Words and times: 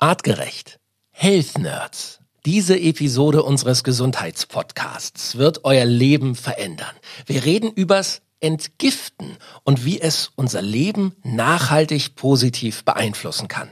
Artgerecht. 0.00 0.80
Health 1.10 1.58
Nerds. 1.58 2.20
Diese 2.46 2.80
Episode 2.80 3.42
unseres 3.42 3.84
Gesundheitspodcasts 3.84 5.36
wird 5.36 5.66
euer 5.66 5.84
Leben 5.84 6.36
verändern. 6.36 6.96
Wir 7.26 7.44
reden 7.44 7.70
übers 7.70 8.22
Entgiften 8.40 9.36
und 9.62 9.84
wie 9.84 10.00
es 10.00 10.30
unser 10.36 10.62
Leben 10.62 11.14
nachhaltig 11.22 12.14
positiv 12.14 12.82
beeinflussen 12.86 13.46
kann. 13.46 13.68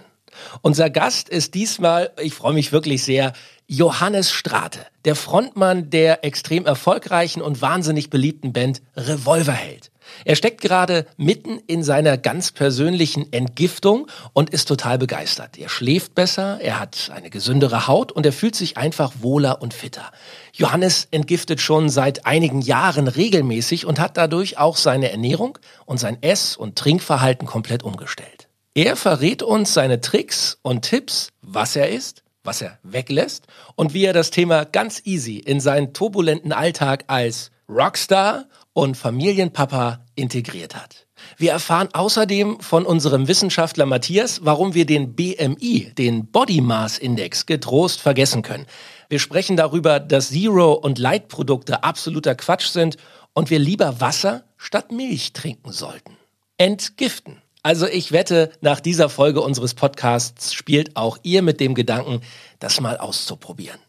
Unser 0.60 0.90
Gast 0.90 1.30
ist 1.30 1.54
diesmal, 1.54 2.12
ich 2.20 2.34
freue 2.34 2.52
mich 2.52 2.72
wirklich 2.72 3.04
sehr, 3.04 3.32
Johannes 3.66 4.30
Strate, 4.30 4.80
der 5.06 5.16
Frontmann 5.16 5.88
der 5.88 6.26
extrem 6.26 6.66
erfolgreichen 6.66 7.40
und 7.40 7.62
wahnsinnig 7.62 8.10
beliebten 8.10 8.52
Band 8.52 8.82
Revolverheld. 8.96 9.90
Er 10.24 10.36
steckt 10.36 10.60
gerade 10.60 11.06
mitten 11.16 11.58
in 11.66 11.82
seiner 11.82 12.16
ganz 12.16 12.52
persönlichen 12.52 13.32
Entgiftung 13.32 14.08
und 14.32 14.50
ist 14.50 14.66
total 14.66 14.98
begeistert. 14.98 15.58
Er 15.58 15.68
schläft 15.68 16.14
besser, 16.14 16.60
er 16.60 16.80
hat 16.80 17.10
eine 17.14 17.30
gesündere 17.30 17.86
Haut 17.86 18.12
und 18.12 18.26
er 18.26 18.32
fühlt 18.32 18.54
sich 18.54 18.76
einfach 18.76 19.12
wohler 19.20 19.62
und 19.62 19.74
fitter. 19.74 20.10
Johannes 20.52 21.08
entgiftet 21.10 21.60
schon 21.60 21.88
seit 21.88 22.26
einigen 22.26 22.60
Jahren 22.60 23.08
regelmäßig 23.08 23.86
und 23.86 24.00
hat 24.00 24.16
dadurch 24.16 24.58
auch 24.58 24.76
seine 24.76 25.10
Ernährung 25.10 25.58
und 25.86 25.98
sein 25.98 26.22
Ess- 26.22 26.56
und 26.56 26.76
Trinkverhalten 26.76 27.46
komplett 27.46 27.82
umgestellt. 27.82 28.48
Er 28.74 28.96
verrät 28.96 29.42
uns 29.42 29.74
seine 29.74 30.00
Tricks 30.00 30.58
und 30.62 30.82
Tipps, 30.82 31.30
was 31.42 31.74
er 31.74 31.88
isst, 31.88 32.22
was 32.44 32.62
er 32.62 32.78
weglässt 32.82 33.46
und 33.74 33.92
wie 33.92 34.04
er 34.04 34.12
das 34.12 34.30
Thema 34.30 34.64
ganz 34.64 35.02
easy 35.04 35.36
in 35.38 35.60
seinen 35.60 35.92
turbulenten 35.92 36.52
Alltag 36.52 37.04
als 37.08 37.50
Rockstar 37.68 38.46
und 38.78 38.96
Familienpapa 38.96 40.04
integriert 40.14 40.76
hat. 40.76 41.08
Wir 41.36 41.50
erfahren 41.50 41.88
außerdem 41.92 42.60
von 42.60 42.86
unserem 42.86 43.26
Wissenschaftler 43.26 43.86
Matthias, 43.86 44.42
warum 44.44 44.72
wir 44.72 44.86
den 44.86 45.16
BMI, 45.16 45.92
den 45.98 46.30
Body 46.30 46.60
Mass 46.60 46.96
Index, 46.96 47.46
getrost 47.46 48.00
vergessen 48.00 48.42
können. 48.42 48.66
Wir 49.08 49.18
sprechen 49.18 49.56
darüber, 49.56 49.98
dass 49.98 50.28
Zero- 50.28 50.74
und 50.74 51.00
Light-Produkte 51.00 51.82
absoluter 51.82 52.36
Quatsch 52.36 52.68
sind 52.68 52.98
und 53.32 53.50
wir 53.50 53.58
lieber 53.58 54.00
Wasser 54.00 54.44
statt 54.56 54.92
Milch 54.92 55.32
trinken 55.32 55.72
sollten. 55.72 56.16
Entgiften. 56.56 57.42
Also 57.64 57.88
ich 57.88 58.12
wette, 58.12 58.52
nach 58.60 58.78
dieser 58.78 59.08
Folge 59.08 59.40
unseres 59.40 59.74
Podcasts 59.74 60.54
spielt 60.54 60.94
auch 60.94 61.18
ihr 61.24 61.42
mit 61.42 61.58
dem 61.58 61.74
Gedanken, 61.74 62.20
das 62.60 62.80
mal 62.80 62.96
auszuprobieren. 62.96 63.80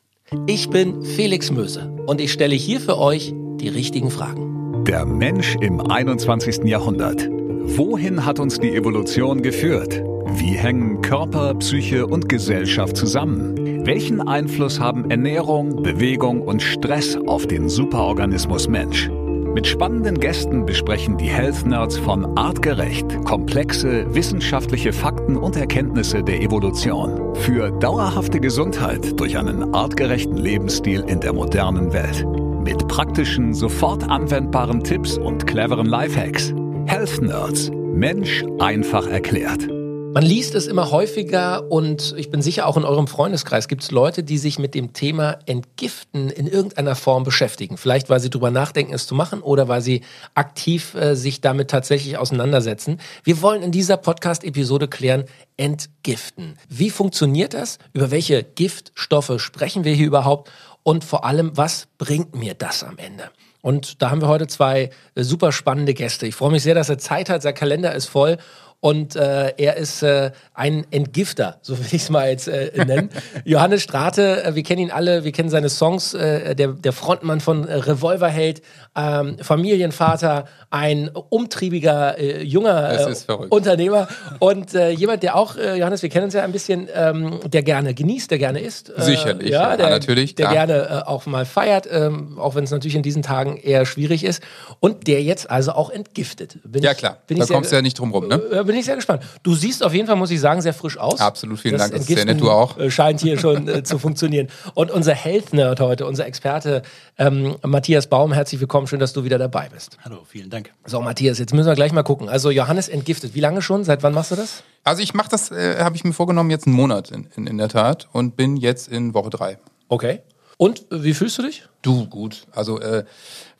Ich 0.48 0.72
bin 0.72 1.03
Felix 1.03 1.52
Möse 1.52 1.92
und 2.08 2.20
ich 2.20 2.31
stelle 2.31 2.56
hier 2.56 2.81
für 2.81 2.98
euch 2.98 3.31
die 3.58 3.70
richtigen 3.70 4.09
Fragen. 4.09 4.59
Der 4.88 5.05
Mensch 5.05 5.55
im 5.61 5.80
21. 5.80 6.63
Jahrhundert. 6.63 7.30
Wohin 7.30 8.25
hat 8.25 8.39
uns 8.39 8.59
die 8.59 8.75
Evolution 8.75 9.41
geführt? 9.41 10.02
Wie 10.35 10.58
hängen 10.58 11.02
Körper, 11.02 11.53
Psyche 11.55 12.08
und 12.08 12.30
Gesellschaft 12.30 12.97
zusammen? 12.97 13.85
Welchen 13.85 14.22
Einfluss 14.22 14.80
haben 14.80 15.09
Ernährung, 15.11 15.83
Bewegung 15.83 16.41
und 16.41 16.61
Stress 16.61 17.17
auf 17.27 17.45
den 17.47 17.69
Superorganismus 17.69 18.67
Mensch? 18.67 19.09
Mit 19.53 19.67
spannenden 19.67 20.19
Gästen 20.19 20.66
besprechen 20.66 21.17
die 21.17 21.30
Health 21.30 21.66
Nerds 21.66 21.97
von 21.97 22.38
Artgerecht 22.38 23.25
komplexe 23.25 24.13
wissenschaftliche 24.13 24.94
Fakten 24.94 25.35
und 25.38 25.55
Erkenntnisse 25.55 26.23
der 26.23 26.41
Evolution 26.41 27.35
für 27.35 27.72
dauerhafte 27.72 28.39
Gesundheit 28.39 29.19
durch 29.19 29.38
einen 29.38 29.73
artgerechten 29.73 30.38
Lebensstil 30.38 31.03
in 31.07 31.19
der 31.19 31.33
modernen 31.33 31.91
Welt. 31.94 32.25
Mit 32.64 32.88
praktischen, 32.88 33.54
sofort 33.54 34.04
anwendbaren 34.10 34.84
Tipps 34.84 35.18
und 35.18 35.48
cleveren 35.48 35.86
Lifehacks. 35.86 36.54
Health 36.86 37.22
Nerds. 37.22 37.72
Mensch 37.72 38.44
einfach 38.60 39.08
erklärt. 39.08 39.68
Man 40.12 40.24
liest 40.24 40.56
es 40.56 40.66
immer 40.66 40.90
häufiger 40.90 41.72
und 41.72 42.16
ich 42.18 42.32
bin 42.32 42.42
sicher 42.42 42.66
auch 42.66 42.78
in 42.78 42.84
eurem 42.84 43.06
Freundeskreis 43.06 43.68
gibt 43.68 43.84
es 43.84 43.92
Leute, 43.92 44.24
die 44.24 44.40
sich 44.40 44.58
mit 44.58 44.74
dem 44.74 44.92
Thema 44.92 45.38
Entgiften 45.46 46.32
in 46.32 46.48
irgendeiner 46.48 46.96
Form 46.96 47.24
beschäftigen. 47.24 47.78
Vielleicht, 47.78 48.10
weil 48.10 48.20
sie 48.20 48.32
drüber 48.32 48.50
nachdenken, 48.50 48.92
es 48.92 49.06
zu 49.06 49.14
machen 49.14 49.42
oder 49.42 49.68
weil 49.68 49.82
sie 49.82 50.02
aktiv 50.34 50.96
äh, 50.96 51.16
sich 51.16 51.42
damit 51.42 51.69
tatsächlich 51.69 52.18
auseinandersetzen. 52.18 53.00
Wir 53.24 53.44
wollen 53.44 53.62
in 53.62 53.72
dieser 53.72 53.98
Podcast-Episode 53.98 54.88
klären, 54.88 55.25
Entgiften. 55.58 56.58
Wie 56.69 56.90
funktioniert 56.90 57.53
das? 57.53 57.78
Über 57.94 58.09
welche 58.09 58.44
Giftstoffe 58.44 59.40
sprechen 59.40 59.84
wir 59.84 59.94
hier 59.94 60.08
überhaupt? 60.08 60.50
Und 60.89 61.03
vor 61.03 61.23
allem, 61.23 61.55
was 61.55 61.88
bringt 62.00 62.33
mir 62.33 62.55
das 62.55 62.83
am 62.83 62.97
Ende? 62.97 63.29
Und 63.61 64.01
da 64.01 64.09
haben 64.09 64.22
wir 64.22 64.27
heute 64.27 64.47
zwei 64.47 64.89
äh, 65.13 65.22
super 65.22 65.51
spannende 65.51 65.94
Gäste. 65.94 66.25
Ich 66.25 66.33
freue 66.33 66.50
mich 66.50 66.63
sehr, 66.63 66.73
dass 66.73 66.89
er 66.89 66.97
Zeit 66.97 67.29
hat. 67.29 67.44
Sein 67.44 67.53
Kalender 67.53 67.94
ist 67.94 68.07
voll 68.07 68.38
und 68.81 69.17
äh, 69.17 69.53
er 69.57 69.75
ist 69.75 70.03
äh, 70.03 70.31
ein 70.53 70.85
Entgifter, 70.90 71.57
so 71.62 71.78
will 71.78 71.85
ich 71.88 72.03
es 72.03 72.09
mal 72.09 72.29
jetzt 72.29 72.47
äh, 72.47 72.72
nennen. 72.85 73.09
Johannes 73.44 73.84
Strate, 73.84 74.44
äh, 74.44 74.56
wir 74.56 74.63
kennen 74.63 74.84
ihn 74.84 74.91
alle, 74.91 75.25
wir 75.25 75.34
kennen 75.34 75.50
seine 75.50 75.69
Songs, 75.69 76.13
äh, 76.13 76.56
der, 76.56 76.69
der 76.69 76.94
Frontmann 76.94 77.41
von 77.41 77.68
äh, 77.68 77.75
Revolverheld, 77.75 78.62
ähm, 78.95 79.38
Familienvater, 79.41 80.45
ein 80.69 81.09
umtriebiger 81.09 82.22
junger 82.41 83.16
Unternehmer 83.50 84.07
und 84.39 84.73
jemand, 84.73 85.23
der 85.23 85.35
auch, 85.35 85.56
Johannes, 85.56 86.01
wir 86.03 86.09
kennen 86.09 86.25
uns 86.25 86.34
ja 86.34 86.44
ein 86.44 86.51
bisschen, 86.51 86.88
ähm, 86.94 87.39
der 87.45 87.63
gerne 87.63 87.94
genießt, 87.94 88.29
der 88.29 88.38
gerne 88.38 88.59
isst. 88.59 88.91
Sicherlich, 88.97 89.50
ja, 89.50 89.75
der, 89.75 89.88
ja, 89.88 89.91
natürlich. 89.91 90.35
Der 90.35 90.47
klar. 90.47 90.68
gerne 90.68 91.07
auch 91.07 91.25
mal 91.25 91.45
feiert, 91.45 91.88
ähm, 91.91 92.38
auch 92.38 92.56
wenn 92.56 92.66
es 92.66 92.72
natürlich 92.72 92.95
in 92.95 93.03
diesen 93.03 93.23
Tagen 93.23 93.57
eher 93.57 93.85
schwierig 93.85 94.23
ist 94.23 94.44
und 94.79 95.07
der 95.07 95.23
jetzt 95.23 95.50
also 95.50 95.72
auch 95.72 95.89
entgiftet. 95.89 96.59
Bin 96.63 96.84
ja 96.84 96.94
klar, 96.94 97.18
bin 97.25 97.39
da 97.39 97.45
kommst 97.45 97.72
du 97.72 97.75
ja 97.75 97.81
nicht 97.81 97.97
drum 97.97 98.12
rum, 98.12 98.28
ne? 98.28 98.39
Bin 98.69 98.78
ich 98.78 98.85
sehr 98.85 98.97
gespannt. 98.97 99.24
Du 99.41 99.56
siehst 99.56 99.84
auf 99.84 99.96
jeden 99.96 100.06
Fall, 100.06 100.16
muss 100.16 100.30
ich 100.30 100.40
sagen, 100.40 100.62
sehr 100.62 100.75
frisch 100.75 100.96
aus. 100.96 101.19
Absolut, 101.19 101.59
vielen 101.59 101.72
das 101.72 101.90
Dank. 101.90 101.94
Das 101.94 102.02
ist 102.02 102.16
sehr 102.16 102.24
nett, 102.24 102.40
du 102.40 102.52
auch. 102.52 102.78
Äh, 102.78 102.91
scheint 102.91 103.19
hier 103.19 103.40
schon 103.40 103.68
äh, 103.68 103.81
zu 103.81 103.97
funktionieren. 103.97 104.47
Und 104.75 104.91
unser 104.91 105.16
Health 105.16 105.53
Nerd 105.53 105.80
heute, 105.80 106.06
unser 106.06 106.28
Experte 106.28 106.84
ähm, 107.18 107.56
Matthias 107.66 108.06
Baum, 108.06 108.31
herzlich 108.31 108.62
willkommen. 108.62 108.85
Schön, 108.85 109.00
dass 109.00 109.12
du 109.12 109.24
wieder 109.24 109.40
dabei 109.40 109.69
bist. 109.69 109.97
Hallo, 110.06 110.19
vielen 110.24 110.52
Dank. 110.52 110.69
So, 110.85 111.02
Matthias, 111.02 111.40
jetzt 111.40 111.52
müssen 111.52 111.66
wir 111.66 111.74
gleich 111.74 111.94
mal 111.94 112.03
gucken. 112.03 112.30
Also 112.30 112.52
Johannes 112.52 112.90
entgiftet. 112.90 113.34
Wie 113.34 113.40
lange 113.40 113.63
schon? 113.63 113.84
Seit 113.84 114.03
wann 114.03 114.13
machst 114.13 114.30
du 114.30 114.35
das? 114.35 114.62
Also 114.84 115.01
ich 115.01 115.16
mache 115.16 115.30
das, 115.31 115.50
äh, 115.50 115.80
habe 115.80 115.96
ich 115.96 116.03
mir 116.03 116.13
vorgenommen, 116.13 116.51
jetzt 116.51 116.68
einen 116.68 116.75
Monat 116.75 117.09
in, 117.09 117.28
in, 117.36 117.47
in 117.47 117.57
der 117.57 117.69
Tat 117.69 118.07
und 118.12 118.36
bin 118.36 118.56
jetzt 118.56 118.88
in 118.88 119.16
Woche 119.16 119.31
drei. 119.31 119.57
Okay. 119.88 120.19
Und 120.57 120.81
äh, 120.91 121.03
wie 121.03 121.16
fühlst 121.16 121.40
du 121.40 121.41
dich? 121.41 121.63
Du, 121.81 122.06
gut. 122.06 122.46
Also, 122.51 122.80
äh, 122.80 123.03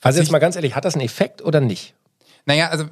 also 0.02 0.20
jetzt 0.20 0.32
mal 0.32 0.38
ganz 0.38 0.56
ehrlich, 0.56 0.76
hat 0.76 0.86
das 0.86 0.94
einen 0.94 1.04
Effekt 1.04 1.42
oder 1.42 1.62
nicht? 1.62 1.96
Naja, 2.46 2.70
also 2.70 2.86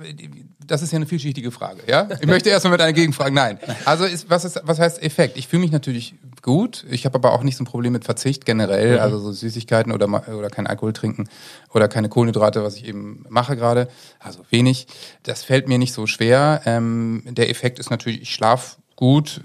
das 0.66 0.82
ist 0.82 0.92
ja 0.92 0.98
eine 0.98 1.06
vielschichtige 1.06 1.52
Frage, 1.52 1.82
ja? 1.88 2.08
Ich 2.20 2.28
möchte 2.28 2.50
erstmal 2.50 2.72
mit 2.72 2.82
einer 2.82 2.94
Gegenfrage. 2.94 3.34
Nein. 3.34 3.60
Also 3.86 4.06
ist, 4.06 4.30
was, 4.30 4.46
ist, 4.46 4.62
was 4.64 4.80
heißt 4.80 5.02
Effekt? 5.02 5.38
Ich 5.38 5.48
fühle 5.48 5.62
mich 5.62 5.72
natürlich 5.72 6.16
gut. 6.42 6.86
Ich 6.90 7.06
habe 7.06 7.16
aber 7.16 7.34
auch 7.34 7.44
nicht 7.44 7.58
so 7.58 7.64
ein 7.64 7.68
Problem 7.68 7.94
mit 7.94 8.06
Verzicht 8.06 8.46
generell, 8.46 8.96
mhm. 8.96 9.02
also 9.02 9.20
so 9.20 9.32
Süßigkeiten 9.32 9.92
oder, 9.92 10.08
oder 10.08 10.50
kein 10.50 10.68
Alkohol 10.68 10.94
trinken 10.94 11.30
oder 11.74 11.88
keine 11.88 12.10
Kohlenhydrate, 12.10 12.64
was 12.64 12.76
ich 12.76 12.86
eben 12.86 13.26
mache 13.30 13.56
gerade. 13.56 13.88
Also 14.20 14.40
wenig. 14.50 14.88
Das 15.24 15.44
fällt 15.44 15.68
mir 15.68 15.78
nicht 15.78 15.94
so 15.94 16.08
schwer. 16.08 16.62
Ähm, 16.66 17.24
der 17.26 17.50
Effekt 17.50 17.80
ist 17.80 17.90
natürlich, 17.90 18.22
ich 18.22 18.34
schlafe 18.34 18.78
gut. 18.96 19.42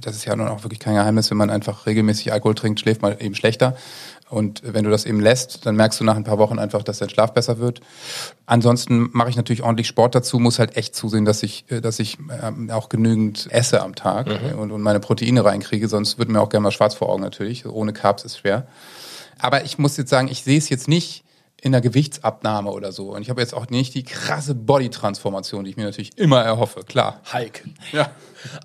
Das 0.00 0.16
ist 0.16 0.24
ja 0.24 0.34
nun 0.34 0.48
auch 0.48 0.64
wirklich 0.64 0.80
kein 0.80 0.94
Geheimnis, 0.94 1.30
wenn 1.30 1.36
man 1.36 1.50
einfach 1.50 1.86
regelmäßig 1.86 2.32
Alkohol 2.32 2.54
trinkt, 2.54 2.80
schläft 2.80 3.02
man 3.02 3.18
eben 3.18 3.34
schlechter. 3.34 3.76
Und 4.30 4.62
wenn 4.64 4.84
du 4.84 4.90
das 4.90 5.04
eben 5.04 5.20
lässt, 5.20 5.66
dann 5.66 5.76
merkst 5.76 6.00
du 6.00 6.04
nach 6.04 6.16
ein 6.16 6.24
paar 6.24 6.38
Wochen 6.38 6.58
einfach, 6.58 6.82
dass 6.82 6.98
dein 6.98 7.10
Schlaf 7.10 7.32
besser 7.34 7.58
wird. 7.58 7.80
Ansonsten 8.46 9.10
mache 9.12 9.30
ich 9.30 9.36
natürlich 9.36 9.62
ordentlich 9.62 9.86
Sport 9.86 10.14
dazu, 10.14 10.38
muss 10.38 10.58
halt 10.58 10.76
echt 10.76 10.94
zusehen, 10.94 11.24
dass 11.24 11.42
ich, 11.42 11.64
äh, 11.68 11.80
dass 11.80 11.98
ich 11.98 12.18
ähm, 12.42 12.70
auch 12.70 12.88
genügend 12.88 13.48
esse 13.50 13.82
am 13.82 13.94
Tag 13.94 14.28
mhm. 14.28 14.58
und, 14.58 14.70
und 14.72 14.82
meine 14.82 15.00
Proteine 15.00 15.44
reinkriege, 15.44 15.88
sonst 15.88 16.18
wird 16.18 16.28
mir 16.28 16.40
auch 16.40 16.48
gerne 16.48 16.64
mal 16.64 16.70
schwarz 16.70 16.94
vor 16.94 17.10
Augen 17.10 17.22
natürlich. 17.22 17.66
Ohne 17.66 17.92
Carbs 17.92 18.24
ist 18.24 18.38
schwer. 18.38 18.66
Aber 19.38 19.64
ich 19.64 19.78
muss 19.78 19.96
jetzt 19.96 20.10
sagen, 20.10 20.28
ich 20.28 20.42
sehe 20.42 20.58
es 20.58 20.68
jetzt 20.68 20.88
nicht 20.88 21.23
in 21.64 21.72
der 21.72 21.80
Gewichtsabnahme 21.80 22.70
oder 22.70 22.92
so. 22.92 23.14
Und 23.14 23.22
ich 23.22 23.30
habe 23.30 23.40
jetzt 23.40 23.54
auch 23.54 23.70
nicht 23.70 23.94
die 23.94 24.02
krasse 24.02 24.54
Body-Transformation, 24.54 25.64
die 25.64 25.70
ich 25.70 25.76
mir 25.78 25.84
natürlich 25.84 26.16
immer 26.18 26.42
erhoffe, 26.42 26.84
klar. 26.84 27.20
Hulk. 27.32 27.64
Ja. 27.90 28.10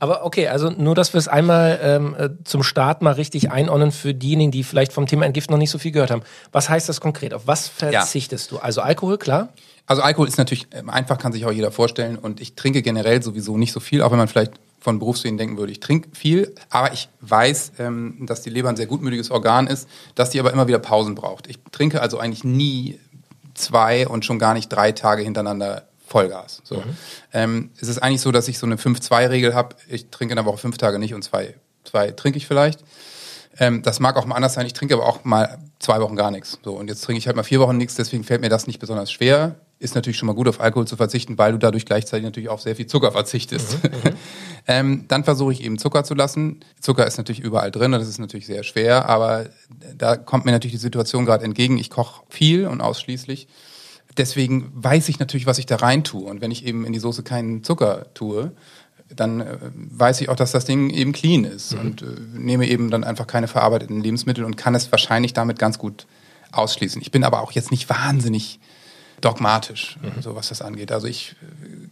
Aber 0.02 0.26
okay, 0.26 0.50
also 0.50 0.70
nur, 0.70 0.96
dass 0.96 1.14
wir 1.14 1.20
es 1.20 1.30
einmal 1.30 1.80
ähm, 1.82 2.16
äh, 2.20 2.30
zum 2.44 2.62
Start 2.62 3.02
mal 3.02 3.14
richtig 3.14 3.52
einordnen 3.52 3.94
für 3.94 4.14
diejenigen, 4.14 4.52
die 4.52 4.66
vielleicht 4.66 4.92
vom 4.92 5.08
Thema 5.08 5.26
Entgift 5.26 5.50
noch 5.50 5.58
nicht 5.58 5.72
so 5.72 5.78
viel 5.78 5.94
gehört 5.94 6.12
haben. 6.12 6.24
Was 6.52 6.68
heißt 6.68 6.90
das 6.90 7.00
konkret? 7.00 7.34
Auf 7.34 7.48
was 7.48 7.70
verzichtest 7.70 8.52
ja. 8.52 8.58
du? 8.58 8.64
Also 8.64 8.82
Alkohol, 8.82 9.18
klar? 9.18 9.54
Also 9.86 10.02
Alkohol 10.02 10.28
ist 10.28 10.38
natürlich 10.38 10.68
ähm, 10.72 10.90
einfach, 10.90 11.18
kann 11.18 11.32
sich 11.32 11.46
auch 11.46 11.52
jeder 11.54 11.72
vorstellen. 11.72 12.18
Und 12.18 12.42
ich 12.42 12.56
trinke 12.56 12.82
generell 12.82 13.24
sowieso 13.24 13.58
nicht 13.58 13.72
so 13.72 13.80
viel, 13.80 14.02
auch 14.02 14.12
wenn 14.12 14.18
man 14.18 14.28
vielleicht 14.28 14.60
von 14.80 15.00
Berufswegen 15.00 15.38
denken 15.38 15.58
würde. 15.58 15.72
Ich 15.72 15.80
trinke 15.80 16.10
viel, 16.16 16.56
aber 16.70 16.94
ich 16.94 17.10
weiß, 17.22 17.74
ähm, 17.80 18.26
dass 18.26 18.42
die 18.42 18.50
Leber 18.50 18.70
ein 18.70 18.78
sehr 18.78 18.86
gutmütiges 18.86 19.32
Organ 19.32 19.68
ist, 19.68 19.88
dass 20.16 20.30
die 20.30 20.40
aber 20.40 20.54
immer 20.54 20.68
wieder 20.68 20.80
Pausen 20.80 21.16
braucht. 21.16 21.48
Ich 21.48 21.60
trinke 21.72 22.02
also 22.02 22.18
eigentlich 22.18 22.44
nie 22.44 23.00
zwei 23.56 24.08
und 24.08 24.26
schon 24.26 24.40
gar 24.40 24.54
nicht 24.54 24.70
drei 24.70 24.92
Tage 24.92 25.22
hintereinander 25.22 25.88
Vollgas. 26.06 26.62
So. 26.64 26.78
Mhm. 26.78 26.98
Ähm, 27.34 27.70
es 27.80 27.88
ist 27.88 28.00
eigentlich 28.00 28.22
so, 28.22 28.32
dass 28.32 28.48
ich 28.48 28.58
so 28.58 28.66
eine 28.66 28.78
5-2-Regel 28.78 29.54
habe. 29.54 29.76
Ich 29.90 30.10
trinke 30.10 30.32
in 30.32 30.38
der 30.38 30.46
Woche 30.46 30.58
fünf 30.58 30.78
Tage 30.78 30.98
nicht 30.98 31.14
und 31.14 31.24
zwei, 31.24 31.56
zwei 31.84 32.12
trinke 32.12 32.38
ich 32.38 32.48
vielleicht. 32.48 32.84
Ähm, 33.60 33.82
das 33.82 34.00
mag 34.00 34.16
auch 34.16 34.26
mal 34.26 34.36
anders 34.36 34.54
sein. 34.54 34.66
Ich 34.66 34.74
trinke 34.74 34.96
aber 34.96 35.06
auch 35.06 35.24
mal 35.24 35.60
zwei 35.80 36.00
Wochen 36.02 36.16
gar 36.16 36.32
nichts. 36.32 36.58
So, 36.64 36.74
und 36.74 36.88
jetzt 36.88 37.04
trinke 37.04 37.20
ich 37.20 37.28
halt 37.28 37.36
mal 37.36 37.44
vier 37.44 37.60
Wochen 37.60 37.78
nichts, 37.78 37.96
deswegen 37.96 38.24
fällt 38.24 38.42
mir 38.42 38.50
das 38.50 38.66
nicht 38.66 38.80
besonders 38.80 39.12
schwer. 39.12 39.56
Ist 39.80 39.96
natürlich 39.96 40.18
schon 40.18 40.28
mal 40.28 40.34
gut, 40.34 40.48
auf 40.50 40.60
Alkohol 40.60 40.86
zu 40.86 40.98
verzichten, 40.98 41.38
weil 41.38 41.54
du 41.54 41.58
dadurch 41.58 41.86
gleichzeitig 41.86 42.26
natürlich 42.26 42.50
auf 42.50 42.62
sehr 42.62 42.76
viel 42.76 42.88
Zucker 42.88 43.14
verzichtest. 43.14 43.82
Mhm, 43.84 43.90
mhm. 43.90 44.16
ähm, 44.68 45.06
dann 45.08 45.24
versuche 45.24 45.54
ich 45.54 45.64
eben 45.64 45.80
Zucker 45.80 46.04
zu 46.04 46.14
lassen. 46.14 46.60
Zucker 46.82 47.08
ist 47.08 47.18
natürlich 47.18 47.40
überall 47.40 47.72
drin 47.72 47.94
und 47.94 48.00
das 48.00 48.10
ist 48.10 48.20
natürlich 48.20 48.46
sehr 48.46 48.64
schwer, 48.64 49.08
aber 49.08 49.50
da 49.98 50.18
kommt 50.18 50.44
mir 50.44 50.52
natürlich 50.52 50.76
die 50.76 50.82
Situation 50.82 51.26
gerade 51.26 51.46
entgegen. 51.46 51.78
Ich 51.78 51.90
koche 51.90 52.24
viel 52.28 52.68
und 52.68 52.82
ausschließlich. 52.82 53.48
Deswegen 54.18 54.70
weiß 54.76 55.08
ich 55.08 55.20
natürlich, 55.20 55.46
was 55.46 55.60
ich 55.60 55.66
da 55.66 55.78
rein 55.78 56.04
tue. 56.04 56.30
Und 56.30 56.42
wenn 56.42 56.52
ich 56.52 56.66
eben 56.66 56.86
in 56.86 56.92
die 56.92 57.00
Soße 57.00 57.24
keinen 57.24 57.64
Zucker 57.64 58.08
tue, 58.14 58.52
dann 59.16 59.40
äh, 59.40 59.58
weiß 59.74 60.20
ich 60.20 60.28
auch, 60.28 60.36
dass 60.36 60.52
das 60.52 60.66
Ding 60.66 60.90
eben 60.90 61.14
clean 61.14 61.46
ist 61.46 61.74
mhm. 61.74 61.80
und 61.80 62.02
äh, 62.02 62.06
nehme 62.34 62.68
eben 62.68 62.92
dann 62.92 63.06
einfach 63.06 63.28
keine 63.28 63.48
verarbeiteten 63.48 64.02
Lebensmittel 64.02 64.44
und 64.44 64.58
kann 64.58 64.76
es 64.76 64.92
wahrscheinlich 64.92 65.34
damit 65.34 65.58
ganz 65.58 65.80
gut 65.80 66.06
ausschließen. 66.52 67.02
Ich 67.02 67.12
bin 67.12 67.24
aber 67.24 67.42
auch 67.42 67.54
jetzt 67.54 67.72
nicht 67.72 67.90
wahnsinnig 67.90 68.60
dogmatisch, 69.22 69.98
mhm. 70.02 70.22
so 70.22 70.36
was 70.36 70.50
das 70.50 70.62
angeht. 70.62 70.92
Also 70.92 71.08
ich, 71.08 71.36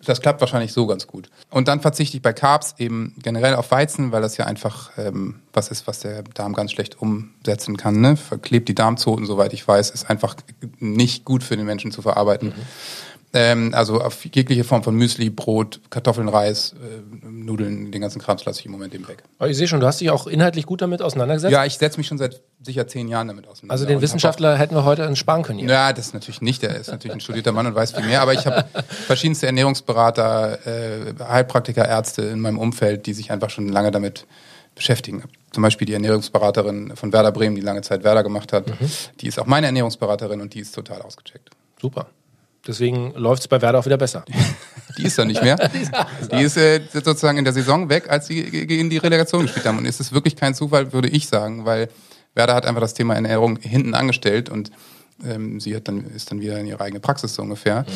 das 0.06 0.22
klappt 0.22 0.42
wahrscheinlich 0.42 0.74
so 0.74 0.88
ganz 0.88 1.08
gut. 1.08 1.30
Und 1.50 1.68
dann 1.68 1.82
verzichte 1.82 2.18
ich 2.18 2.24
bei 2.24 2.34
Carbs 2.34 2.76
eben 2.78 3.16
generell 3.22 3.56
auf 3.56 3.72
Weizen, 3.72 4.12
weil 4.12 4.22
das 4.22 4.38
ja 4.38 4.46
einfach 4.46 4.92
ähm, 4.98 5.42
was 5.54 5.70
ist, 5.70 5.88
was 5.88 6.00
der 6.00 6.24
Darm 6.24 6.54
ganz 6.54 6.72
schlecht 6.72 7.02
umsetzen 7.02 7.78
kann. 7.78 8.00
Ne? 8.00 8.18
Verklebt 8.18 8.70
die 8.70 8.76
Darmzoten, 8.76 9.26
soweit 9.26 9.54
ich 9.54 9.68
weiß, 9.68 9.90
ist 9.92 10.10
einfach 10.10 10.36
nicht 10.80 11.26
gut 11.26 11.44
für 11.44 11.58
den 11.58 11.66
Menschen 11.66 11.92
zu 11.92 12.02
verarbeiten. 12.02 12.50
Mhm. 12.50 12.62
Ähm, 13.34 13.74
also 13.74 14.02
auf 14.02 14.24
jegliche 14.26 14.64
Form 14.64 14.84
von 14.84 14.96
Müsli, 14.96 15.30
Brot, 15.30 15.82
Kartoffeln, 15.90 16.30
Reis, 16.30 16.74
äh, 16.74 17.28
Nudeln, 17.28 17.92
den 17.92 18.02
ganzen 18.02 18.22
Krams 18.22 18.46
lasse 18.46 18.62
ich 18.62 18.66
im 18.66 18.72
Moment 18.72 18.96
eben 18.96 19.06
weg. 19.08 19.24
Aber 19.38 19.50
ich 19.50 19.58
sehe 19.58 19.68
schon, 19.68 19.82
du 19.82 19.86
hast 19.86 20.00
dich 20.00 20.10
auch 20.10 20.28
inhaltlich 20.28 20.66
gut 20.66 20.82
damit 20.82 21.02
auseinandergesetzt. 21.02 21.52
Ja, 21.52 21.66
ich 21.66 21.78
setze 21.78 21.98
mich 21.98 22.08
schon 22.08 22.18
seit 22.18 22.42
sicher 22.62 22.88
zehn 22.88 23.10
Jahren 23.10 23.28
damit 23.28 23.46
auseinander. 23.46 23.74
Also 23.74 23.86
den 23.86 24.00
Wissenschaftler 24.02 24.54
auch, 24.54 24.60
hätten 24.60 24.76
wir 24.76 24.86
heute 24.86 25.14
sparen 25.18 25.44
können. 25.44 25.60
Hier. 25.60 25.70
Ja, 25.70 25.92
das 25.92 26.08
ist 26.08 26.14
natürlich 26.14 26.42
nicht. 26.42 26.62
Der 26.64 26.78
ist 26.78 26.88
natürlich 26.88 27.16
ein 27.16 27.20
studierter 27.20 27.52
Mann 27.52 27.68
und 27.68 27.76
weiß 27.76 27.92
viel 27.92 28.06
mehr. 28.06 28.22
Aber 28.22 28.34
ich 28.34 28.46
habe 28.46 28.66
verschiedenste 29.08 29.46
Ernährungsberater, 29.48 30.66
äh, 30.66 31.14
Heilpraktiker, 31.20 31.86
Ärzte 31.86 32.22
in 32.24 32.40
meinem 32.40 32.60
Umfeld, 32.60 33.06
die 33.08 33.14
sich 33.14 33.32
einfach 33.32 33.50
schon 33.50 33.68
lange 33.68 33.92
damit 33.92 34.26
beschäftigen. 34.74 35.24
Zum 35.52 35.64
Beispiel 35.64 35.86
die 35.86 35.94
Ernährungsberaterin 35.94 36.96
von 36.96 37.12
Werder 37.12 37.34
Bremen, 37.34 37.56
die 37.56 37.62
lange 37.62 37.82
Zeit 37.82 38.06
Werder 38.06 38.24
gemacht 38.24 38.54
hat. 38.54 38.68
Mhm. 38.68 38.90
Die 39.20 39.28
ist 39.28 39.38
auch 39.38 39.48
meine 39.48 39.66
Ernährungsberaterin 39.66 40.40
und 40.40 40.54
die 40.54 40.62
ist 40.62 40.74
total 40.74 41.02
ausgecheckt. 41.02 41.50
Super. 41.82 42.08
Deswegen 42.68 43.14
läuft 43.16 43.42
es 43.42 43.48
bei 43.48 43.62
Werder 43.62 43.80
auch 43.80 43.86
wieder 43.86 43.98
besser. 43.98 44.26
Die 44.98 45.06
ist 45.06 45.18
da 45.18 45.26
nicht 45.26 45.44
mehr. 45.44 45.58
die 46.32 46.42
ist 46.42 46.58
äh, 46.58 46.82
sozusagen 46.92 47.38
in 47.38 47.44
der 47.44 47.54
Saison 47.54 47.88
weg, 47.88 48.10
als 48.10 48.26
sie 48.26 48.42
gegen 48.66 48.90
die 48.90 48.98
Relegation 48.98 49.44
gespielt 49.44 49.68
haben. 49.68 49.78
Und 49.78 49.86
es 49.86 50.00
ist 50.00 50.12
wirklich 50.12 50.36
kein 50.36 50.56
Zufall, 50.56 50.92
würde 50.92 51.08
ich 51.08 51.28
sagen, 51.28 51.66
weil 51.66 51.90
Werder 52.34 52.56
hat 52.56 52.66
einfach 52.66 52.82
das 52.82 52.96
Thema 52.96 53.14
Ernährung 53.14 53.58
hinten 53.58 53.94
angestellt 53.94 54.50
und 54.50 54.72
ähm, 55.24 55.60
sie 55.60 55.76
hat 55.76 55.88
dann, 55.88 56.04
ist 56.16 56.32
dann 56.32 56.42
wieder 56.42 56.60
in 56.60 56.66
ihre 56.66 56.82
eigene 56.82 57.00
Praxis 57.00 57.36
so 57.36 57.44
ungefähr. 57.44 57.82
Mhm. 57.82 57.94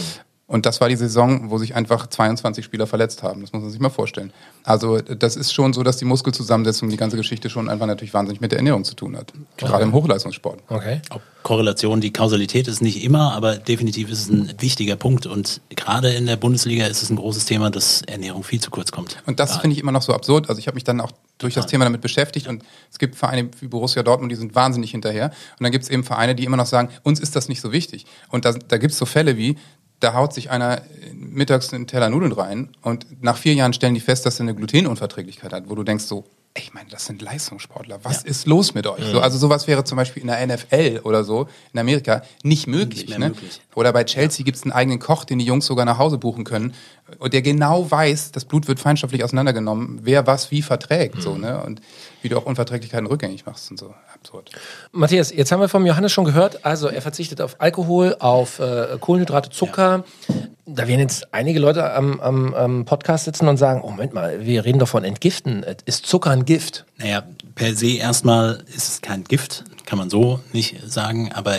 Und 0.51 0.65
das 0.65 0.81
war 0.81 0.89
die 0.89 0.97
Saison, 0.97 1.49
wo 1.49 1.57
sich 1.57 1.75
einfach 1.75 2.07
22 2.07 2.65
Spieler 2.65 2.85
verletzt 2.85 3.23
haben. 3.23 3.39
Das 3.39 3.53
muss 3.53 3.61
man 3.61 3.71
sich 3.71 3.79
mal 3.79 3.89
vorstellen. 3.89 4.33
Also 4.65 4.99
das 4.99 5.37
ist 5.37 5.53
schon 5.53 5.71
so, 5.71 5.81
dass 5.81 5.95
die 5.95 6.03
Muskelzusammensetzung, 6.03 6.89
die 6.89 6.97
ganze 6.97 7.15
Geschichte 7.15 7.49
schon 7.49 7.69
einfach 7.69 7.85
natürlich 7.85 8.13
wahnsinnig 8.13 8.41
mit 8.41 8.51
der 8.51 8.59
Ernährung 8.59 8.83
zu 8.83 8.93
tun 8.93 9.15
hat. 9.15 9.31
Gerade 9.55 9.75
okay. 9.75 9.83
im 9.83 9.93
Hochleistungssport. 9.93 10.59
Okay. 10.67 11.01
Ob 11.09 11.21
Korrelation, 11.43 12.01
die 12.01 12.11
Kausalität 12.11 12.67
ist 12.67 12.81
nicht 12.81 13.01
immer, 13.01 13.31
aber 13.33 13.55
definitiv 13.55 14.11
ist 14.11 14.23
es 14.23 14.29
ein 14.29 14.53
wichtiger 14.59 14.97
Punkt. 14.97 15.25
Und 15.25 15.61
gerade 15.69 16.11
in 16.11 16.25
der 16.25 16.35
Bundesliga 16.35 16.85
ist 16.85 17.01
es 17.01 17.09
ein 17.09 17.15
großes 17.15 17.45
Thema, 17.45 17.71
dass 17.71 18.01
Ernährung 18.01 18.43
viel 18.43 18.59
zu 18.59 18.71
kurz 18.71 18.91
kommt. 18.91 19.23
Und 19.25 19.39
das 19.39 19.55
finde 19.55 19.77
ich 19.77 19.81
immer 19.81 19.93
noch 19.93 20.01
so 20.01 20.13
absurd. 20.13 20.49
Also 20.49 20.59
ich 20.59 20.67
habe 20.67 20.75
mich 20.75 20.83
dann 20.83 20.99
auch 20.99 21.13
durch 21.37 21.53
das 21.53 21.65
Thema 21.65 21.85
damit 21.85 22.01
beschäftigt 22.01 22.47
und 22.47 22.63
es 22.91 22.99
gibt 22.99 23.15
Vereine 23.15 23.49
wie 23.59 23.67
Borussia 23.67 24.03
Dortmund, 24.03 24.31
die 24.31 24.35
sind 24.35 24.53
wahnsinnig 24.53 24.91
hinterher. 24.91 25.31
Und 25.57 25.63
dann 25.63 25.71
gibt 25.71 25.85
es 25.85 25.89
eben 25.89 26.03
Vereine, 26.03 26.35
die 26.35 26.43
immer 26.43 26.57
noch 26.57 26.65
sagen, 26.65 26.89
uns 27.03 27.19
ist 27.19 27.35
das 27.35 27.49
nicht 27.49 27.61
so 27.61 27.71
wichtig. 27.71 28.05
Und 28.29 28.45
da, 28.45 28.53
da 28.53 28.77
gibt 28.77 28.91
es 28.91 28.99
so 28.99 29.05
Fälle 29.05 29.37
wie, 29.37 29.55
da 30.01 30.13
haut 30.13 30.33
sich 30.33 30.51
einer 30.51 30.81
mittags 31.13 31.73
einen 31.73 31.87
Teller 31.87 32.09
Nudeln 32.09 32.33
rein 32.33 32.69
und 32.81 33.23
nach 33.23 33.37
vier 33.37 33.53
Jahren 33.53 33.73
stellen 33.73 33.93
die 33.93 34.01
fest, 34.01 34.25
dass 34.25 34.39
er 34.39 34.43
eine 34.43 34.55
Glutenunverträglichkeit 34.55 35.53
hat, 35.53 35.69
wo 35.69 35.75
du 35.75 35.83
denkst 35.83 36.03
so, 36.03 36.25
ich 36.57 36.73
meine, 36.73 36.89
das 36.89 37.05
sind 37.05 37.21
Leistungssportler. 37.21 37.99
Was 38.03 38.23
ja. 38.23 38.29
ist 38.29 38.45
los 38.45 38.73
mit 38.73 38.85
euch? 38.85 38.99
Mhm. 38.99 39.11
So, 39.11 39.21
also 39.21 39.37
sowas 39.37 39.67
wäre 39.67 39.85
zum 39.85 39.95
Beispiel 39.95 40.21
in 40.21 40.27
der 40.27 40.45
NFL 40.45 40.99
oder 41.03 41.23
so 41.23 41.47
in 41.71 41.79
Amerika 41.79 42.23
nicht 42.43 42.67
möglich. 42.67 43.07
Nicht 43.07 43.19
ne? 43.19 43.29
möglich. 43.29 43.61
Oder 43.73 43.93
bei 43.93 44.03
Chelsea 44.03 44.43
gibt 44.43 44.57
es 44.57 44.63
einen 44.63 44.73
eigenen 44.73 44.99
Koch, 44.99 45.23
den 45.23 45.39
die 45.39 45.45
Jungs 45.45 45.65
sogar 45.65 45.85
nach 45.85 45.97
Hause 45.97 46.17
buchen 46.17 46.43
können 46.43 46.73
und 47.19 47.33
der 47.33 47.41
genau 47.41 47.89
weiß, 47.89 48.31
das 48.31 48.45
Blut 48.45 48.67
wird 48.67 48.79
feinstofflich 48.79 49.23
auseinandergenommen, 49.23 49.99
wer 50.03 50.27
was 50.27 50.51
wie 50.51 50.61
verträgt. 50.61 51.15
Mhm. 51.15 51.21
So, 51.21 51.37
ne? 51.37 51.63
Und 51.63 51.81
wie 52.21 52.29
du 52.29 52.37
auch 52.37 52.45
Unverträglichkeiten 52.45 53.07
rückgängig 53.07 53.45
machst 53.45 53.71
und 53.71 53.79
so. 53.79 53.93
Absurd. 54.13 54.51
Matthias, 54.91 55.31
jetzt 55.31 55.51
haben 55.51 55.59
wir 55.59 55.69
vom 55.69 55.85
Johannes 55.85 56.11
schon 56.11 56.25
gehört, 56.25 56.65
also 56.65 56.87
er 56.87 57.01
verzichtet 57.01 57.41
auf 57.41 57.55
Alkohol, 57.59 58.15
auf 58.19 58.59
äh, 58.59 58.97
Kohlenhydrate, 58.99 59.49
Zucker. 59.49 60.03
Ja. 60.27 60.35
Da 60.65 60.87
werden 60.87 61.01
jetzt 61.01 61.33
einige 61.33 61.59
Leute 61.59 61.93
am, 61.93 62.19
am, 62.19 62.53
am, 62.53 62.85
Podcast 62.85 63.25
sitzen 63.25 63.47
und 63.47 63.57
sagen, 63.57 63.81
oh, 63.83 63.89
Moment 63.89 64.13
mal, 64.13 64.45
wir 64.45 64.63
reden 64.63 64.79
doch 64.79 64.87
von 64.87 65.03
Entgiften. 65.03 65.65
Ist 65.85 66.05
Zucker 66.05 66.29
ein 66.29 66.45
Gift? 66.45 66.85
Naja, 66.97 67.23
per 67.55 67.75
se 67.75 67.97
erstmal 67.97 68.63
ist 68.67 68.87
es 68.87 69.01
kein 69.01 69.23
Gift 69.23 69.65
kann 69.91 69.97
man 69.97 70.09
so 70.09 70.39
nicht 70.53 70.77
sagen, 70.89 71.33
aber 71.33 71.57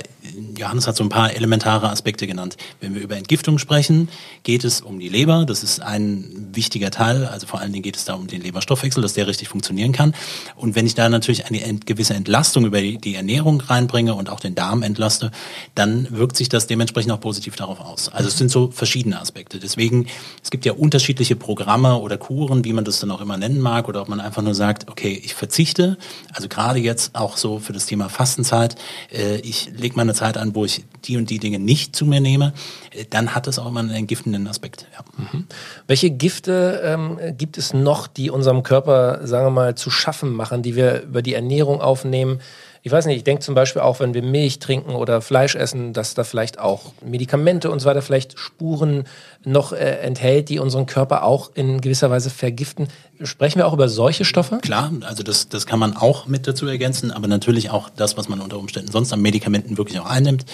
Johannes 0.57 0.87
hat 0.87 0.97
so 0.97 1.05
ein 1.05 1.09
paar 1.09 1.35
elementare 1.35 1.91
Aspekte 1.91 2.27
genannt. 2.27 2.57
Wenn 2.81 2.95
wir 2.95 3.03
über 3.03 3.17
Entgiftung 3.17 3.59
sprechen, 3.59 4.09
geht 4.43 4.65
es 4.65 4.81
um 4.81 4.99
die 4.99 5.09
Leber, 5.09 5.45
das 5.45 5.63
ist 5.63 5.81
ein 5.81 6.49
wichtiger 6.53 6.91
Teil, 6.91 7.27
also 7.27 7.47
vor 7.47 7.61
allen 7.61 7.73
Dingen 7.73 7.83
geht 7.83 7.97
es 7.97 8.05
da 8.05 8.15
um 8.15 8.27
den 8.27 8.43
Leberstoffwechsel, 8.43 9.03
dass 9.03 9.15
der 9.15 9.27
richtig 9.27 9.49
funktionieren 9.49 9.93
kann. 9.93 10.15
Und 10.57 10.75
wenn 10.75 10.87
ich 10.87 10.95
da 10.95 11.09
natürlich 11.09 11.47
eine 11.47 11.59
gewisse 11.79 12.15
Entlastung 12.15 12.65
über 12.65 12.81
die 12.81 13.15
Ernährung 13.15 13.61
reinbringe 13.61 14.15
und 14.15 14.31
auch 14.31 14.41
den 14.41 14.55
Darm 14.55 14.83
entlaste, 14.83 15.31
dann 15.75 16.09
wirkt 16.11 16.37
sich 16.37 16.49
das 16.49 16.67
dementsprechend 16.67 17.13
auch 17.13 17.21
positiv 17.21 17.57
darauf 17.57 17.81
aus. 17.81 18.09
Also 18.09 18.29
es 18.29 18.39
sind 18.39 18.51
so 18.51 18.71
verschiedene 18.71 19.21
Aspekte. 19.21 19.59
Deswegen, 19.59 20.07
es 20.43 20.51
gibt 20.51 20.65
ja 20.65 20.73
unterschiedliche 20.73 21.37
Programme 21.37 21.99
oder 21.99 22.19
Kuren, 22.19 22.65
wie 22.65 22.73
man 22.73 22.85
das 22.85 23.01
dann 23.01 23.11
auch 23.11 23.21
immer 23.21 23.37
nennen 23.37 23.61
mag, 23.61 23.89
oder 23.89 24.03
ob 24.03 24.09
man 24.09 24.21
einfach 24.21 24.43
nur 24.43 24.55
sagt, 24.55 24.89
okay, 24.91 25.21
ich 25.25 25.35
verzichte, 25.35 25.99
also 26.33 26.49
gerade 26.49 26.79
jetzt 26.79 27.15
auch 27.15 27.37
so 27.37 27.59
für 27.59 27.73
das 27.73 27.87
Thema 27.87 28.09
Fastenzeit, 28.09 28.77
äh, 29.13 29.37
ich 29.39 29.71
lege 29.77 29.97
meine 29.97 30.15
Zeit 30.15 30.22
an, 30.23 30.55
wo 30.55 30.65
ich 30.65 30.85
die 31.05 31.17
und 31.17 31.31
die 31.31 31.39
Dinge 31.39 31.59
nicht 31.59 31.95
zu 31.97 32.07
mir 32.07 32.21
nehme, 32.21 32.53
äh, 32.91 33.05
dann 33.09 33.35
hat 33.35 33.47
es 33.47 33.59
auch 33.59 33.67
immer 33.67 33.81
einen 33.81 33.91
entgiftenden 33.91 34.47
Aspekt. 34.47 34.87
Ja. 34.95 35.05
Mhm. 35.17 35.47
Welche 35.87 36.11
Gifte 36.11 36.81
ähm, 36.85 37.19
gibt 37.37 37.59
es 37.59 37.75
noch, 37.75 38.07
die 38.07 38.31
unserem 38.31 38.63
Körper, 38.63 39.27
sagen 39.27 39.47
wir 39.47 39.51
mal, 39.51 39.75
zu 39.75 39.91
schaffen 39.91 40.33
machen, 40.33 40.63
die 40.63 40.77
wir 40.77 41.03
über 41.03 41.23
die 41.23 41.35
Ernährung 41.35 41.81
aufnehmen? 41.81 42.41
Ich 42.85 42.91
weiß 42.91 43.07
nicht, 43.07 43.17
ich 43.17 43.25
denke 43.25 43.45
zum 43.45 43.55
Beispiel 43.55 43.81
auch, 43.81 44.01
wenn 44.01 44.13
wir 44.13 44.23
Milch 44.23 44.59
trinken 44.59 44.97
oder 44.97 45.23
Fleisch 45.23 45.55
essen, 45.55 45.93
dass 45.93 46.15
da 46.15 46.25
vielleicht 46.25 46.59
auch 46.59 46.93
Medikamente 47.01 47.71
und 47.71 47.79
so 47.79 47.87
weiter 47.87 48.03
vielleicht 48.03 48.41
Spuren 48.41 49.05
noch 49.45 49.73
äh, 49.73 50.01
enthält, 50.01 50.49
die 50.49 50.59
unseren 50.59 50.87
Körper 50.87 51.23
auch 51.23 51.53
in 51.55 51.81
gewisser 51.81 52.11
Weise 52.11 52.29
vergiften. 52.29 52.89
Sprechen 53.23 53.59
wir 53.59 53.69
auch 53.69 53.73
über 53.73 53.89
solche 53.89 54.25
Stoffe? 54.25 54.59
Klar, 54.63 54.91
also 55.03 55.23
das, 55.23 55.49
das 55.49 55.67
kann 55.67 55.79
man 55.79 55.97
auch 55.97 56.27
mit 56.27 56.49
dazu 56.49 56.67
ergänzen, 56.67 57.13
aber 57.13 57.29
natürlich 57.29 57.71
auch 57.71 57.89
das, 57.89 58.17
was 58.17 58.29
man 58.29 58.41
unter 58.41 58.59
Umständen 58.59 58.91
sonst 58.91 59.13
an 59.13 59.23
Medikamenten 59.23 59.79
wirklich 59.79 60.01
auch 60.01 60.07
einnimmt. 60.07 60.45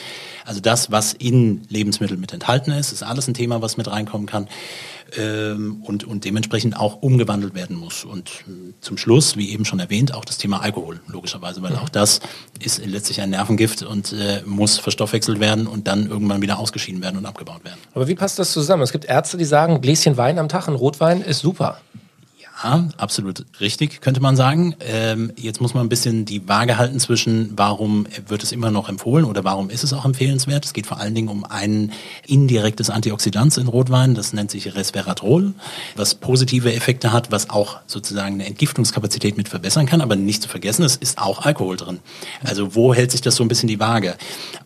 Also 0.45 0.61
das, 0.61 0.91
was 0.91 1.15
in 1.15 1.63
Lebensmitteln 1.71 2.21
mit 2.21 2.35
enthalten 2.35 2.73
ist, 2.73 2.93
ist 2.93 3.03
alles 3.03 3.27
ein 3.27 3.35
Thema, 3.35 3.63
was 3.63 3.79
mit 3.79 3.91
reinkommen 3.91 4.27
kann 4.27 4.49
ähm, 5.17 5.83
und, 5.85 6.05
und 6.05 6.25
dementsprechend 6.25 6.77
auch 6.77 7.03
umgewandelt 7.03 7.55
werden 7.55 7.77
muss. 7.77 8.05
Und 8.05 8.29
äh, 8.47 8.75
zum 8.81 8.99
Schluss, 8.99 9.37
wie 9.37 9.51
eben 9.51 9.65
schon 9.65 9.81
erwähnt, 9.81 10.15
auch 10.15 10.25
das 10.25 10.39
Thema 10.39 10.61
Alkohol, 10.61 11.01
logischerweise, 11.09 11.63
weil 11.63 11.77
auch 11.77 11.89
das 11.89 12.21
ist 12.63 12.85
letztlich 12.85 13.21
ein 13.21 13.31
Nervengift 13.31 13.83
und 13.83 14.13
äh, 14.13 14.43
muss 14.45 14.79
verstoffwechselt 14.79 15.41
werden 15.41 15.67
und 15.67 15.87
dann 15.89 16.09
irgendwann 16.09 16.43
wieder 16.43 16.59
ausgeschieden 16.59 17.03
werden 17.03 17.17
und 17.17 17.27
abgebaut 17.27 17.65
werden. 17.65 17.79
Aber 17.95 18.09
wie 18.09 18.15
passt 18.15 18.39
das 18.39 18.53
zusammen? 18.53 18.83
Es 18.83 18.93
gibt 18.93 19.05
Ärzte, 19.05 19.37
die 19.37 19.45
sagen, 19.45 19.81
Gläschen 19.81 20.17
Wein 20.17 20.39
am 20.39 20.49
Tag, 20.49 20.69
ein 20.69 20.75
Rotwein 20.75 21.23
ist 21.23 21.41
super. 21.41 21.81
Ja, 22.63 22.89
absolut 22.97 23.47
richtig, 23.61 24.01
könnte 24.01 24.21
man 24.21 24.35
sagen. 24.35 24.75
Ähm, 24.81 25.33
jetzt 25.37 25.61
muss 25.61 25.75
man 25.75 25.87
ein 25.87 25.89
bisschen 25.89 26.25
die 26.25 26.49
Waage 26.49 26.77
halten 26.77 26.99
zwischen, 26.99 27.53
warum 27.57 28.07
wird 28.27 28.43
es 28.43 28.51
immer 28.51 28.71
noch 28.73 28.89
empfohlen 28.89 29.25
oder 29.25 29.45
warum 29.45 29.71
ist 29.71 29.85
es 29.85 29.93
auch 29.93 30.05
empfehlenswert. 30.05 30.65
Es 30.65 30.73
geht 30.73 30.87
vor 30.87 30.99
allen 30.99 31.15
Dingen 31.15 31.29
um 31.29 31.45
ein 31.45 31.93
indirektes 32.27 32.91
Antioxidant 32.91 33.57
in 33.59 33.69
Rotwein, 33.69 34.15
das 34.15 34.33
nennt 34.33 34.51
sich 34.51 34.75
Resveratrol, 34.75 35.55
was 35.95 36.17
positive 36.17 36.73
Effekte 36.75 37.13
hat, 37.13 37.31
was 37.31 37.49
auch 37.49 37.79
sozusagen 37.87 38.35
eine 38.35 38.47
Entgiftungskapazität 38.47 39.37
mit 39.37 39.49
verbessern 39.49 39.87
kann, 39.87 40.01
aber 40.01 40.17
nicht 40.17 40.43
zu 40.43 40.49
vergessen, 40.49 40.83
es 40.83 40.97
ist 40.97 41.19
auch 41.19 41.45
Alkohol 41.45 41.77
drin. 41.77 42.01
Also 42.43 42.75
wo 42.75 42.93
hält 42.93 43.13
sich 43.13 43.21
das 43.21 43.37
so 43.37 43.45
ein 43.45 43.49
bisschen 43.49 43.69
die 43.69 43.79
Waage? 43.79 44.17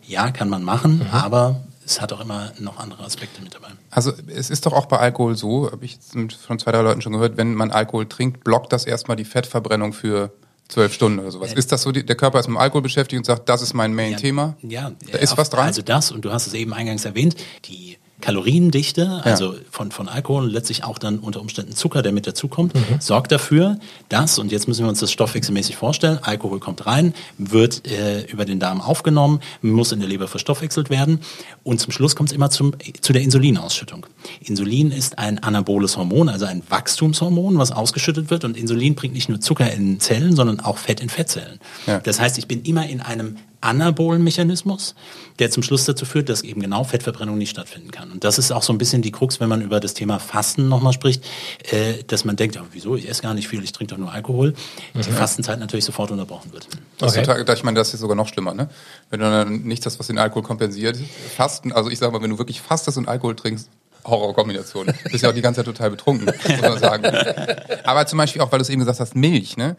Ja, 0.07 0.31
kann 0.31 0.49
man 0.49 0.63
machen, 0.63 0.99
mhm. 0.99 1.07
aber 1.11 1.61
es 1.85 2.01
hat 2.01 2.13
auch 2.13 2.21
immer 2.21 2.51
noch 2.59 2.77
andere 2.77 3.03
Aspekte 3.03 3.41
mit 3.41 3.53
dabei. 3.53 3.69
Also 3.91 4.13
es 4.27 4.49
ist 4.49 4.65
doch 4.65 4.73
auch 4.73 4.85
bei 4.85 4.97
Alkohol 4.97 5.35
so, 5.35 5.71
habe 5.71 5.85
ich 5.85 5.99
von 6.45 6.59
zwei, 6.59 6.71
drei 6.71 6.81
Leuten 6.81 7.01
schon 7.01 7.13
gehört, 7.13 7.37
wenn 7.37 7.55
man 7.55 7.71
Alkohol 7.71 8.07
trinkt, 8.07 8.43
blockt 8.43 8.73
das 8.73 8.85
erstmal 8.85 9.17
die 9.17 9.25
Fettverbrennung 9.25 9.93
für 9.93 10.31
zwölf 10.67 10.93
Stunden 10.93 11.19
oder 11.19 11.31
sowas. 11.31 11.51
Ja. 11.51 11.57
Ist 11.57 11.71
das 11.71 11.83
so, 11.83 11.91
der 11.91 12.15
Körper 12.15 12.39
ist 12.39 12.47
mit 12.47 12.55
dem 12.55 12.61
Alkohol 12.61 12.81
beschäftigt 12.81 13.19
und 13.19 13.25
sagt, 13.25 13.49
das 13.49 13.61
ist 13.61 13.73
mein 13.73 13.93
Main-Thema? 13.93 14.55
Ja, 14.61 14.91
da 15.11 15.17
ist 15.17 15.37
was 15.37 15.49
dran. 15.49 15.65
Also 15.65 15.81
das, 15.81 16.11
und 16.11 16.25
du 16.25 16.31
hast 16.31 16.47
es 16.47 16.53
eben 16.53 16.73
eingangs 16.73 17.05
erwähnt, 17.05 17.35
die 17.65 17.97
Kaloriendichte, 18.23 19.19
also 19.25 19.55
von, 19.69 19.91
von 19.91 20.07
Alkohol 20.07 20.45
und 20.45 20.49
letztlich 20.51 20.85
auch 20.85 20.97
dann 20.97 21.19
unter 21.19 21.41
Umständen 21.41 21.75
Zucker, 21.75 22.01
der 22.01 22.13
mit 22.13 22.25
dazukommt, 22.25 22.71
sorgt 22.99 23.33
dafür, 23.33 23.79
dass, 24.07 24.39
und 24.39 24.49
jetzt 24.49 24.65
müssen 24.69 24.85
wir 24.85 24.89
uns 24.89 25.01
das 25.01 25.11
stoffwechselmäßig 25.11 25.75
vorstellen, 25.75 26.19
Alkohol 26.21 26.61
kommt 26.61 26.85
rein, 26.85 27.13
wird 27.37 27.85
äh, 27.85 28.21
über 28.27 28.45
den 28.45 28.61
Darm 28.61 28.79
aufgenommen, 28.79 29.41
muss 29.61 29.91
in 29.91 29.99
der 29.99 30.07
Leber 30.07 30.29
verstoffwechselt 30.29 30.89
werden 30.89 31.19
und 31.63 31.81
zum 31.81 31.91
Schluss 31.91 32.15
kommt 32.15 32.29
es 32.29 32.35
immer 32.35 32.49
zum, 32.49 32.71
zu 33.01 33.11
der 33.11 33.23
Insulinausschüttung. 33.23 34.05
Insulin 34.39 34.91
ist 34.91 35.19
ein 35.19 35.39
anaboles 35.39 35.97
Hormon, 35.97 36.29
also 36.29 36.45
ein 36.45 36.63
Wachstumshormon, 36.69 37.57
was 37.57 37.71
ausgeschüttet 37.71 38.29
wird 38.29 38.45
und 38.45 38.55
Insulin 38.55 38.95
bringt 38.95 39.15
nicht 39.15 39.27
nur 39.27 39.41
Zucker 39.41 39.69
in 39.69 39.99
Zellen, 39.99 40.33
sondern 40.33 40.61
auch 40.61 40.77
Fett 40.77 41.01
in 41.01 41.09
Fettzellen. 41.09 41.59
Ja. 41.87 41.99
Das 41.99 42.21
heißt, 42.21 42.37
ich 42.37 42.47
bin 42.47 42.63
immer 42.63 42.87
in 42.87 43.01
einem 43.01 43.35
anabolen 43.63 44.23
Mechanismus, 44.23 44.95
der 45.39 45.49
zum 45.51 45.63
Schluss 45.63 45.85
dazu 45.85 46.05
führt, 46.05 46.29
dass 46.29 46.41
eben 46.41 46.61
genau 46.61 46.83
Fettverbrennung 46.83 47.37
nicht 47.37 47.49
stattfinden 47.51 47.91
kann. 47.91 48.11
Und 48.11 48.23
das 48.23 48.37
ist 48.37 48.51
auch 48.51 48.63
so 48.63 48.73
ein 48.73 48.77
bisschen 48.77 49.01
die 49.01 49.11
Krux, 49.11 49.39
wenn 49.39 49.49
man 49.49 49.61
über 49.61 49.79
das 49.79 49.93
Thema 49.93 50.19
Fasten 50.19 50.67
nochmal 50.69 50.93
spricht, 50.93 51.23
äh, 51.71 52.03
dass 52.07 52.25
man 52.25 52.35
denkt, 52.35 52.55
ja, 52.55 52.61
wieso, 52.71 52.95
ich 52.95 53.09
esse 53.09 53.21
gar 53.21 53.33
nicht 53.33 53.47
viel, 53.47 53.63
ich 53.63 53.71
trinke 53.71 53.93
doch 53.93 53.99
nur 53.99 54.11
Alkohol. 54.11 54.53
Die 54.93 55.03
Fastenzeit 55.03 55.59
natürlich 55.59 55.85
sofort 55.85 56.11
unterbrochen 56.11 56.51
wird. 56.51 56.67
Das 56.97 57.11
Okay. 57.13 57.21
ist 57.21 57.27
total, 57.27 57.55
ich 57.55 57.63
meine, 57.63 57.77
das 57.79 57.93
ist 57.93 57.99
sogar 58.01 58.15
noch 58.15 58.27
schlimmer, 58.27 58.53
ne? 58.53 58.69
Wenn 59.09 59.19
du 59.19 59.25
dann 59.29 59.63
nicht 59.63 59.85
das, 59.85 59.99
was 59.99 60.07
den 60.07 60.17
Alkohol 60.17 60.43
kompensiert, 60.43 60.97
fasten, 61.35 61.71
also 61.71 61.89
ich 61.89 61.99
sag 61.99 62.11
mal, 62.11 62.21
wenn 62.21 62.29
du 62.31 62.37
wirklich 62.37 62.61
fastest 62.61 62.97
und 62.97 63.07
Alkohol 63.07 63.35
trinkst, 63.35 63.69
Horrorkombination. 64.05 64.87
Du 64.87 64.93
bist 65.11 65.23
ja 65.23 65.29
auch 65.29 65.33
die 65.33 65.41
ganze 65.41 65.59
Zeit 65.59 65.65
total 65.65 65.89
betrunken, 65.91 66.25
muss 66.25 66.61
man 66.61 66.77
sagen. 66.77 67.05
Aber 67.85 68.05
zum 68.05 68.17
Beispiel 68.17 68.41
auch, 68.41 68.51
weil 68.51 68.59
du 68.59 68.63
es 68.63 68.69
eben 68.69 68.79
gesagt 68.81 68.99
hast, 68.99 69.15
Milch, 69.15 69.55
ne? 69.55 69.77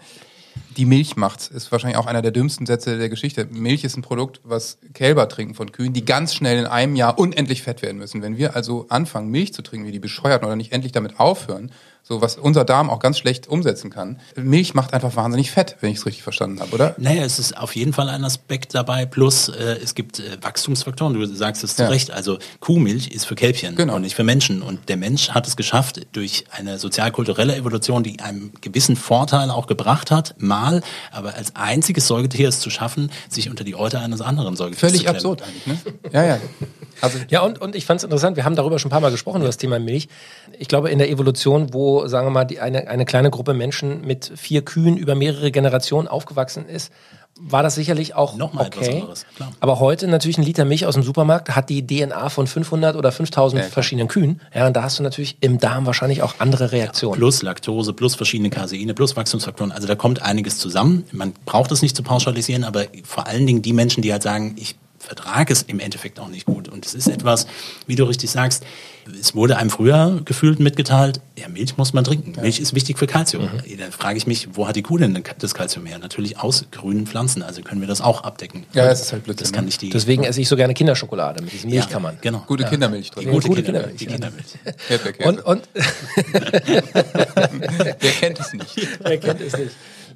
Die 0.77 0.85
Milch 0.87 1.17
macht's, 1.17 1.49
ist 1.49 1.71
wahrscheinlich 1.73 1.99
auch 1.99 2.07
einer 2.07 2.23
der 2.23 2.31
dümmsten 2.31 2.67
Sätze 2.67 2.99
der 2.99 3.09
Geschichte. 3.09 3.47
Milch 3.51 3.85
ist 3.85 3.97
ein 3.97 4.03
Produkt, 4.03 4.41
was 4.45 4.79
Kälber 4.93 5.29
trinken 5.29 5.55
von 5.55 5.73
Kühen, 5.73 5.93
die 5.93 6.05
ganz 6.05 6.35
schnell 6.35 6.59
in 6.59 6.67
einem 6.67 6.97
Jahr 6.97 7.19
unendlich 7.19 7.63
fett 7.63 7.83
werden 7.83 7.99
müssen. 7.99 8.23
Wenn 8.23 8.37
wir 8.37 8.57
also 8.57 8.87
anfangen, 8.89 9.29
Milch 9.31 9.53
zu 9.55 9.63
trinken, 9.63 9.87
wie 9.87 9.93
die 9.93 9.99
Bescheuerten, 10.01 10.47
oder 10.47 10.57
nicht 10.57 10.73
endlich 10.73 10.93
damit 10.93 11.21
aufhören, 11.21 11.71
so 12.07 12.21
was 12.21 12.37
unser 12.37 12.65
Darm 12.67 12.91
auch 12.91 12.99
ganz 12.99 13.19
schlecht 13.19 13.49
umsetzen 13.49 13.89
kann. 13.89 14.21
Milch 14.37 14.75
macht 14.75 14.93
einfach 14.93 15.17
wahnsinnig 15.17 15.51
fett, 15.51 15.77
wenn 15.81 15.91
ich 15.91 15.97
es 15.99 16.07
richtig 16.07 16.23
verstanden 16.23 16.61
habe, 16.61 16.73
oder? 16.75 16.95
Naja, 16.99 17.25
es 17.25 17.39
ist 17.39 17.57
auf 17.57 17.75
jeden 17.75 17.95
Fall 17.95 18.11
ein 18.11 18.25
Aspekt 18.25 18.75
dabei, 18.75 19.07
plus 19.07 19.49
äh, 19.49 19.79
es 19.83 19.95
gibt 19.95 20.19
äh, 20.21 20.37
Wachstumsfaktoren, 20.43 21.15
du 21.15 21.25
sagst 21.35 21.65
es 21.65 21.77
zu 21.77 21.83
Ja. 21.85 21.89
Recht, 21.89 22.11
also 22.11 22.39
Kuhmilch 22.61 23.09
ist 23.09 23.25
für 23.25 23.35
Kälbchen 23.35 23.75
Genau. 23.75 23.95
und 23.95 24.03
nicht 24.03 24.15
für 24.15 24.23
Menschen 24.23 24.61
und 24.61 24.91
der 24.91 24.99
Mensch 24.99 25.31
hat 25.31 25.47
es 25.47 25.57
geschafft, 25.57 26.01
durch 26.13 26.45
eine 26.51 26.79
sozialkulturelle 26.79 27.57
Evolution, 27.57 28.03
die 28.03 28.21
einem 28.21 28.53
gewissen 28.61 28.97
Vorteil 28.97 29.51
auch 29.51 29.67
gebracht 29.67 30.11
hat, 30.11 30.35
mal, 30.37 30.64
aber 31.11 31.35
als 31.35 31.57
einziges 31.57 32.07
Säugetier 32.07 32.49
es 32.49 32.61
zu 32.61 32.71
schaffen, 32.71 33.11
sich 33.29 33.51
unter 33.51 33.65
die 33.65 33.75
Euter 33.75 34.01
eines 34.01 34.21
anderen 34.21 34.57
Säugetiers 34.57 34.81
Völlig 34.81 34.99
zu 34.99 35.05
klemmen. 35.05 35.17
absurd 35.17 35.43
eigentlich, 35.43 35.67
ne? 35.67 35.79
Ja, 36.13 36.25
ja. 36.25 36.39
Also, 37.01 37.19
Ja, 37.29 37.41
und, 37.43 37.61
und 37.61 37.75
ich 37.75 37.87
fand 37.87 37.99
es 37.99 38.05
interessant, 38.05 38.37
wir 38.37 38.45
haben 38.45 38.57
darüber 38.57 38.79
schon 38.79 38.89
ein 38.89 38.93
paar 38.93 39.01
Mal 39.01 39.11
gesprochen, 39.11 39.39
über 39.39 39.47
das 39.47 39.57
Thema 39.57 39.79
Milch. 39.79 40.09
Ich 40.59 40.69
glaube, 40.69 40.91
in 40.91 40.99
der 40.99 41.11
Evolution, 41.11 41.75
wo, 41.75 42.07
sagen 42.07 42.27
wir 42.27 42.31
mal, 42.31 42.45
die, 42.45 42.61
eine, 42.61 42.89
eine 42.89 43.05
kleine 43.05 43.31
Gruppe 43.31 43.55
Menschen 43.55 44.03
mit 44.03 44.33
vier 44.37 44.63
Kühen 44.65 44.97
über 44.97 45.15
mehrere 45.15 45.51
Generationen 45.51 46.09
aufgewachsen 46.09 46.67
ist, 46.67 46.93
war 47.41 47.63
das 47.63 47.75
sicherlich 47.75 48.15
auch 48.15 48.37
Nochmal 48.37 48.67
etwas 48.67 48.87
okay. 48.87 49.01
anderes, 49.01 49.27
klar. 49.37 49.53
Aber 49.61 49.81
heute 49.81 50.07
natürlich 50.07 50.39
ein 50.39 50.45
Liter 50.45 50.65
Milch 50.65 50.87
aus 50.87 50.95
dem 50.95 51.03
Supermarkt 51.03 51.57
hat 51.57 51.69
die 51.69 51.85
DNA 51.85 52.29
von 52.29 52.47
500 52.47 52.97
oder 52.97 53.11
5000 53.11 53.63
Ja, 53.63 53.69
verschiedenen 53.69 54.09
Kühen. 54.09 54.41
Ja, 54.55 54.67
und 54.67 54.77
da 54.77 54.85
hast 54.85 54.99
du 54.99 55.03
natürlich 55.03 55.37
im 55.41 55.59
Darm 55.59 55.85
wahrscheinlich 55.87 56.23
auch 56.23 56.35
andere 56.39 56.71
Reaktionen. 56.71 57.19
Plus 57.19 57.43
Laktose, 57.43 57.93
plus 57.93 58.15
verschiedene 58.15 58.51
Caseine, 58.51 58.95
plus 58.95 59.17
Wachstumsfaktoren. 59.17 59.73
Also 59.73 59.89
da 59.89 59.97
kommt 59.97 60.23
einiges 60.23 60.59
zusammen. 60.59 61.05
Man 61.11 61.33
braucht 61.45 61.73
es 61.73 61.83
nicht 61.83 61.97
zu 61.97 62.03
pauschalisieren, 62.03 62.63
aber 62.63 62.85
vor 63.05 63.27
allen 63.27 63.47
Dingen 63.47 63.63
die 63.63 63.73
Menschen, 63.73 64.03
die 64.03 64.13
halt 64.13 64.23
sagen, 64.23 64.55
ich 64.57 64.77
vertrage 65.05 65.53
es 65.53 65.63
im 65.63 65.81
Endeffekt 65.81 66.19
auch 66.19 66.29
nicht 66.29 66.47
gut. 66.47 66.69
Und 66.69 66.87
es 66.87 66.95
ist 66.95 67.09
etwas, 67.09 67.47
wie 67.87 67.97
du 67.97 68.05
richtig 68.05 68.31
sagst, 68.31 68.65
es 69.21 69.35
wurde 69.35 69.59
einem 69.59 69.69
früher 69.71 70.23
gefühlt 70.25 70.61
mitgeteilt, 70.61 71.21
ja, 71.37 71.47
Milch 71.49 71.77
muss 71.77 71.93
man 71.93 72.05
trinken. 72.05 72.41
Milch 72.41 72.59
ist 72.59 72.75
wichtig 72.75 72.99
für 72.99 73.07
Kalzium. 73.07 73.45
Mhm. 73.45 73.77
Da 73.79 73.91
frage 73.91 74.17
ich 74.17 74.27
mich, 74.27 74.49
wo 74.55 74.67
hat 74.67 74.77
die 74.77 74.83
Kuh 74.83 74.97
denn 74.97 75.23
das 75.39 75.55
Kalzium 75.55 75.85
her? 75.85 75.99
Natürlich 75.99 76.39
aus 76.39 76.65
grünen 76.71 77.07
Pflanzen. 77.07 77.43
Also 77.43 77.61
können 77.63 77.81
wir 77.83 77.89
das 77.89 78.01
auch 78.01 78.25
abdecken. 78.25 78.65
Ja, 78.73 78.87
es 78.87 79.03
ist 79.03 79.13
halt 79.13 79.25
Blödsinn, 79.25 79.45
Das 79.45 79.53
kann 79.53 79.65
ne? 79.65 79.67
nicht 79.67 79.83
die 79.83 79.91
Deswegen 79.91 80.25
esse 80.25 80.41
ich 80.41 80.49
so 80.49 80.57
gerne 80.57 80.73
Kinderschokolade 80.75 81.43
mit 81.43 81.53
diesem 81.53 81.69
ja, 81.71 81.81
Milchkammern. 81.81 82.17
Genau. 82.23 82.45
gute 82.47 82.65
Kindermilch 82.65 83.11
Die 83.11 83.25
drin. 83.25 83.33
gute, 83.33 83.49
Gute 83.49 83.63
Kindermilch. 83.63 83.99
Kindermilch, 83.99 84.45
Die 84.57 84.65
ja. 84.65 84.71
Kindermilch. 84.71 84.81
Erdbeerkäse. 84.89 85.29
Und, 85.29 85.45
und 85.45 85.69
Wer 88.01 88.11
kennt 88.13 88.41
es 88.41 88.53
nicht? 88.53 88.89
wer 89.01 89.19
kennt 89.19 89.41
es 89.41 89.57
nicht? 89.57 89.71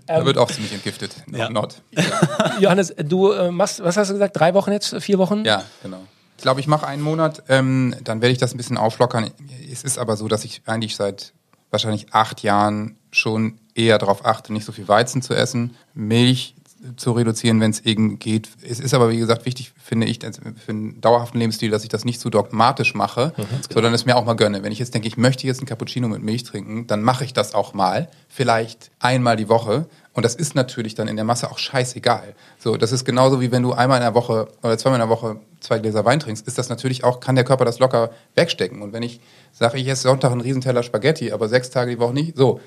Da 0.09 0.25
wird 0.25 0.38
auch 0.38 0.50
ziemlich 0.50 0.73
entgiftet. 0.73 1.15
Ja. 1.31 1.50
Not. 1.50 1.83
Johannes, 2.61 2.95
du 2.97 3.31
äh, 3.33 3.50
machst, 3.50 3.83
was 3.83 3.97
hast 3.97 4.09
du 4.09 4.15
gesagt, 4.15 4.38
drei 4.38 4.55
Wochen 4.55 4.73
jetzt, 4.73 4.97
vier 5.03 5.19
Wochen? 5.19 5.45
Ja, 5.45 5.62
genau. 5.83 6.00
Ich 6.37 6.43
glaube, 6.43 6.61
ich 6.61 6.67
mache 6.67 6.87
einen 6.87 7.03
Monat, 7.03 7.43
ähm, 7.49 7.95
dann 8.05 8.23
werde 8.23 8.33
ich 8.33 8.38
das 8.38 8.55
ein 8.55 8.57
bisschen 8.57 8.79
auflockern. 8.79 9.31
Es 9.71 9.83
ist 9.83 9.99
aber 9.99 10.17
so, 10.17 10.29
dass 10.29 10.45
ich 10.45 10.62
eigentlich 10.67 10.97
seit 10.97 11.33
wahrscheinlich 11.71 12.15
acht 12.15 12.43
Jahren 12.43 12.97
schon 13.11 13.59
eher 13.75 13.99
darauf 13.99 14.25
achte, 14.25 14.53
nicht 14.53 14.65
so 14.65 14.73
viel 14.73 14.88
Weizen 14.88 15.23
zu 15.23 15.35
essen, 15.35 15.77
Milch 15.95 16.55
zu 16.97 17.12
reduzieren, 17.12 17.61
wenn 17.61 17.70
es 17.70 17.80
eben 17.80 18.18
geht. 18.18 18.49
Es 18.62 18.80
ist 18.80 18.94
aber, 18.94 19.11
wie 19.11 19.18
gesagt, 19.18 19.47
wichtig, 19.47 19.73
finde 19.82 20.06
ich, 20.06 20.20
für 20.20 20.73
einen 20.73 21.00
dauerhaften 21.00 21.38
Lebensstil, 21.38 21.70
dass 21.70 21.82
ich 21.82 21.88
das 21.88 22.04
nicht 22.04 22.20
zu 22.20 22.30
dogmatisch 22.30 22.94
mache, 22.94 23.32
sondern 23.70 23.94
es 23.94 24.06
mir 24.06 24.16
auch 24.16 24.25
mal 24.25 24.35
gönne. 24.35 24.62
Wenn 24.62 24.73
ich 24.73 24.78
jetzt 24.78 24.94
denke, 24.94 25.08
ich 25.08 25.16
möchte 25.16 25.47
jetzt 25.47 25.58
einen 25.58 25.66
Cappuccino 25.66 26.08
mit 26.08 26.23
Milch 26.23 26.44
trinken, 26.44 26.87
dann 26.87 27.02
mache 27.02 27.25
ich 27.25 27.32
das 27.32 27.54
auch 27.54 27.75
mal, 27.75 28.08
vielleicht 28.28 28.90
einmal 29.00 29.37
die 29.37 29.49
Woche. 29.49 29.88
Und 30.12 30.25
das 30.25 30.35
ist 30.35 30.54
natürlich 30.54 30.94
dann 30.94 31.08
in 31.08 31.16
der 31.16 31.25
Masse 31.25 31.50
auch 31.50 31.58
scheißegal. 31.58 32.35
So, 32.58 32.76
das 32.76 32.92
ist 32.92 33.04
genauso 33.04 33.40
wie 33.40 33.50
wenn 33.50 33.62
du 33.62 33.73
einmal 33.73 33.99
in 33.99 34.04
der 34.04 34.14
Woche 34.14 34.49
oder 34.62 34.78
zweimal 34.78 35.00
in 35.00 35.06
der 35.06 35.16
Woche 35.16 35.40
zwei 35.61 35.79
Gläser 35.79 36.05
Wein 36.05 36.21
trinkst, 36.21 36.47
ist 36.47 36.59
das 36.59 36.69
natürlich 36.69 37.05
auch, 37.05 37.21
kann 37.21 37.35
der 37.35 37.45
Körper 37.45 37.65
das 37.65 37.79
locker 37.79 38.11
wegstecken. 38.35 38.83
Und 38.83 38.93
wenn 38.93 39.03
ich 39.03 39.21
sage, 39.53 39.79
ich 39.79 39.88
esse 39.88 40.03
Sonntag 40.03 40.33
einen 40.33 40.41
Riesenteller 40.41 40.83
Spaghetti, 40.83 41.33
aber 41.33 41.49
sechs 41.49 41.71
Tage 41.71 41.91
die 41.91 41.99
Woche 41.99 42.15
nicht, 42.15 42.37
so, 42.37 42.61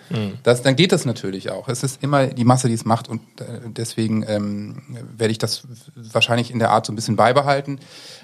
das, 0.44 0.62
dann 0.62 0.76
geht 0.76 0.92
das 0.92 1.06
natürlich 1.06 1.52
auch. 1.52 1.68
Es 1.70 1.84
ist 1.84 2.04
immer 2.04 2.28
die 2.28 2.44
Masse, 2.44 2.68
die 2.68 2.74
es 2.74 2.86
macht 2.86 3.08
und 3.08 3.22
äh, 3.40 3.60
deswegen 3.68 4.24
ähm, 4.28 4.82
werde 5.18 5.32
ich 5.32 5.38
das 5.38 5.64
wahrscheinlich 5.96 6.52
in 6.52 6.60
der 6.60 6.72
Art 6.72 6.86
so 6.86 6.92
ein 6.92 6.96
bisschen 6.96 7.16
beibehalten, 7.16 7.80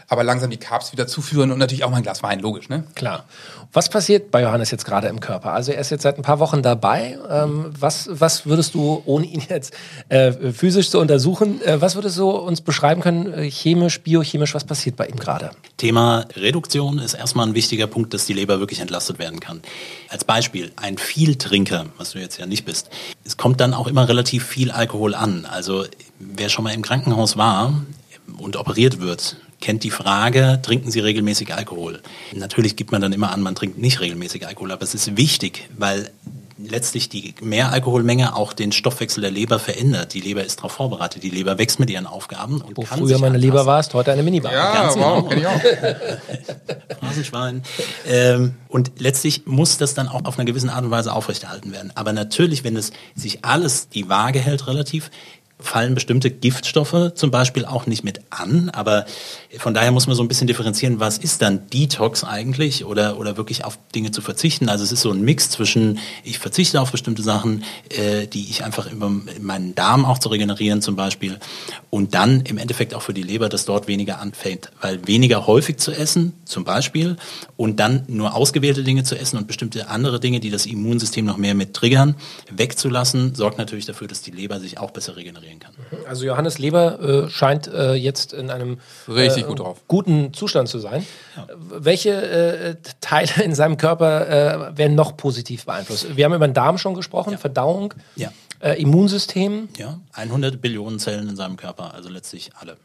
aber 0.10 0.24
langsam 0.24 0.50
die 0.50 0.58
Carbs 0.58 0.94
wieder 0.94 1.06
zuführen 1.06 1.52
und 1.52 1.60
natürlich 1.60 1.84
auch 1.84 1.90
mal 1.90 1.98
ein 1.98 2.04
Glas 2.04 2.24
Wein, 2.24 2.40
logisch, 2.40 2.70
ne? 2.70 2.86
Klar. 2.96 3.26
Was 3.74 3.90
passiert 3.90 4.32
bei 4.32 4.42
Johannes 4.42 4.72
jetzt 4.72 4.86
gerade 4.86 5.08
im 5.08 5.20
Körper? 5.20 5.52
Also 5.52 5.74
er 5.74 5.82
ist 5.82 5.90
jetzt 5.90 6.04
seit 6.04 6.18
ein 6.18 6.22
paar 6.22 6.40
Wochen 6.40 6.62
dabei. 6.62 7.18
Ähm, 7.30 7.74
was, 7.78 8.08
was 8.12 8.46
würdest 8.46 8.74
du, 8.74 9.02
ohne 9.06 9.26
ihn 9.26 9.44
jetzt 9.50 9.74
äh, 10.08 10.32
physisch 10.54 10.90
zu 10.90 11.00
untersuchen, 11.00 11.62
äh, 11.62 11.82
was 11.82 11.96
würdest 11.96 12.18
du 12.18 12.30
uns 12.30 12.62
beschreiben 12.62 13.02
können, 13.02 13.34
äh, 13.34 13.52
chemisch, 13.52 14.02
biochemisch, 14.02 14.56
was 14.56 14.64
passiert 14.64 14.96
bei 14.96 15.08
ihm 15.08 15.18
gerade? 15.18 15.52
Thema 15.76 16.26
Reduktion 16.36 17.00
ist 17.00 17.14
erstmal 17.14 17.48
ein 17.48 17.54
wichtiger 17.54 17.88
Punkt, 17.88 18.14
dass 18.14 18.26
die 18.26 18.34
Leber 18.34 18.60
wirklich 18.60 18.80
entlastet 18.80 19.20
werden 19.20 19.42
kann. 19.42 19.62
Als 20.08 20.24
Beispiel, 20.24 20.72
ein 20.78 20.98
Vieltrinker, 20.98 21.88
was 21.98 22.12
du 22.12 22.20
jetzt 22.20 22.38
ja 22.38 22.46
nicht 22.46 22.64
bist, 22.64 22.90
es 23.26 23.36
kommt 23.36 23.60
dann 23.60 23.74
auch 23.74 23.88
immer 23.88 24.08
relativ 24.08 24.46
viel 24.46 24.72
Alkohol 24.72 25.16
an. 25.16 25.46
Also 25.46 25.86
wer 26.20 26.48
schon 26.48 26.64
mal 26.64 26.74
im 26.74 26.82
Krankenhaus 26.82 27.36
war 27.36 27.74
und 28.38 28.56
operiert 28.56 29.02
wird, 29.02 29.36
kennt 29.62 29.84
die 29.84 29.92
Frage, 29.92 30.60
trinken 30.62 30.92
Sie 30.92 31.00
regelmäßig 31.00 31.54
Alkohol? 31.54 32.02
Natürlich 32.34 32.76
gibt 32.76 32.92
man 32.92 33.02
dann 33.02 33.14
immer 33.14 33.32
an, 33.32 33.42
man 33.42 33.56
trinkt 33.56 33.78
nicht 33.78 34.00
regelmäßig 34.00 34.48
Alkohol, 34.48 34.72
aber 34.72 34.84
es 34.84 34.94
ist 34.94 35.18
wichtig, 35.18 35.70
weil 35.78 36.12
letztlich 36.58 37.10
die 37.10 37.36
Mehralkoholmenge 37.42 38.36
auch 38.36 38.54
den 38.54 38.72
Stoffwechsel 38.72 39.22
der 39.22 39.32
Leber 39.32 39.60
verändert. 39.60 40.14
Die 40.14 40.22
Leber 40.22 40.44
ist 40.44 40.60
darauf 40.60 40.72
vorbereitet. 40.72 41.24
Die 41.24 41.30
Leber 41.30 41.58
wächst 41.58 41.80
mit 41.80 41.90
ihren 41.90 42.08
Aufgaben 42.08 42.62
und 42.62 42.78
Wo 42.78 42.82
kann 42.82 43.00
früher 43.00 43.20
meine 43.20 43.38
Leber 43.38 43.60
anpassen. 43.60 43.68
warst, 43.68 43.94
heute 43.94 44.12
eine 44.12 44.24
Minibar. 44.24 44.52
ganz 44.52 44.96
genau. 44.96 45.24
kenn 45.24 45.40
ich 45.40 45.48
auch. 45.48 45.62
Phrasenschwein. 47.00 47.64
Ähm, 48.08 48.56
und 48.70 48.94
letztlich 48.98 49.46
muss 49.46 49.78
das 49.78 49.94
dann 49.94 50.08
auch 50.08 50.26
auf 50.26 50.38
einer 50.40 50.46
gewissen 50.46 50.70
Art 50.70 50.84
und 50.84 50.92
Weise 50.92 51.14
aufrechterhalten 51.14 51.72
werden. 51.72 51.92
Aber 51.96 52.12
natürlich, 52.12 52.64
wenn 52.64 52.76
es 52.76 52.92
sich 53.16 53.46
alles 53.46 53.90
die 53.90 54.10
Waage 54.10 54.40
hält 54.40 54.68
relativ, 54.68 55.12
fallen 55.60 55.96
bestimmte 55.96 56.30
Giftstoffe 56.30 57.14
zum 57.16 57.32
Beispiel 57.32 57.66
auch 57.66 57.88
nicht 57.88 58.04
mit 58.04 58.22
an. 58.30 58.70
Aber 58.70 59.06
von 59.58 59.74
daher 59.74 59.92
muss 59.92 60.08
man 60.08 60.16
so 60.16 60.24
ein 60.24 60.28
bisschen 60.28 60.48
differenzieren, 60.48 61.00
was 61.00 61.18
ist 61.18 61.42
dann 61.42 61.70
Detox 61.70 62.24
eigentlich 62.24 62.86
oder, 62.86 63.20
oder 63.20 63.38
wirklich 63.38 63.66
auf 63.66 63.78
Dinge 63.94 64.12
zu 64.12 64.22
verzichten. 64.22 64.70
Also 64.70 64.84
es 64.84 64.92
ist 64.92 65.02
so 65.02 65.12
ein 65.12 65.22
Mix 65.22 65.50
zwischen, 65.50 66.00
ich 66.24 66.40
verzichte 66.40 66.82
auf 66.82 66.92
bestimmte 66.92 67.22
Sachen, 67.22 67.64
äh, 67.90 68.28
die 68.28 68.50
ich 68.50 68.64
einfach 68.64 68.92
über 68.92 69.10
meinen 69.42 69.76
Darm 69.76 70.06
auch 70.06 70.20
zu 70.20 70.30
regenerieren 70.30 70.82
zum 70.82 70.96
Beispiel. 70.96 71.40
Und 71.90 72.14
dann 72.14 72.42
im 72.42 72.58
Endeffekt 72.58 72.94
auch 72.94 73.02
für 73.02 73.14
die 73.14 73.24
Leber, 73.24 73.50
dass 73.50 73.66
dort 73.66 73.88
weniger 73.88 74.20
anfängt. 74.20 74.72
Weil 74.82 75.08
weniger 75.08 75.48
häufig 75.48 75.78
zu 75.78 75.92
essen 75.92 76.34
zum 76.46 76.64
Beispiel 76.64 77.18
und 77.56 77.80
dann 77.80 78.04
nur 78.08 78.36
ausgewählte 78.36 78.84
Dinge 78.84 79.04
zu 79.04 79.18
essen 79.18 79.38
und 79.38 79.48
bestimmte 79.48 79.90
andere 79.90 80.20
Dinge, 80.20 80.40
die 80.40 80.50
das 80.50 80.66
Immunsystem 80.66 81.26
noch 81.26 81.38
mehr 81.38 81.56
mit 81.56 81.74
triggern, 81.74 82.16
wegzulassen, 82.52 83.36
sorgt 83.36 83.58
natürlich 83.58 83.86
dafür, 83.86 84.08
dass 84.08 84.22
die 84.22 84.32
Leber 84.32 84.60
sich 84.60 84.78
auch 84.78 84.92
besser 84.92 85.16
regenerieren 85.16 85.60
kann. 85.60 85.74
Also 86.08 86.26
Johannes 86.26 86.60
Leber 86.60 87.26
äh, 87.26 87.30
scheint 87.30 87.68
äh, 87.68 87.94
jetzt 87.94 88.34
in 88.34 88.50
einem 88.50 88.78
Richtig 89.08 89.44
äh, 89.44 89.47
gut 89.50 89.60
drauf. 89.60 89.82
guten 89.88 90.34
Zustand 90.34 90.70
zu 90.70 90.80
sein. 90.80 91.02
Äh, 91.36 91.42
Welche 91.58 92.12
äh, 92.12 92.76
Teile 93.02 93.44
in 93.44 93.54
seinem 93.56 93.78
Körper 93.78 94.72
äh, 94.74 94.78
werden 94.78 94.96
noch 94.96 95.18
positiv 95.18 95.66
beeinflusst? 95.66 96.16
Wir 96.16 96.26
haben 96.26 96.34
über 96.34 96.48
den 96.48 96.54
Darm 96.54 96.78
schon 96.78 96.94
gesprochen, 96.94 97.38
Verdauung, 97.38 97.94
Ja. 98.16 98.32
äh, 98.62 98.82
Immunsystem. 98.82 99.70
Ja, 99.78 100.00
100 100.14 100.62
Billionen 100.62 101.00
Zellen 101.00 101.30
in 101.30 101.36
seinem 101.36 101.58
Körper, 101.58 101.94
also 101.94 102.10
letztlich 102.10 102.52
alle. 102.60 102.78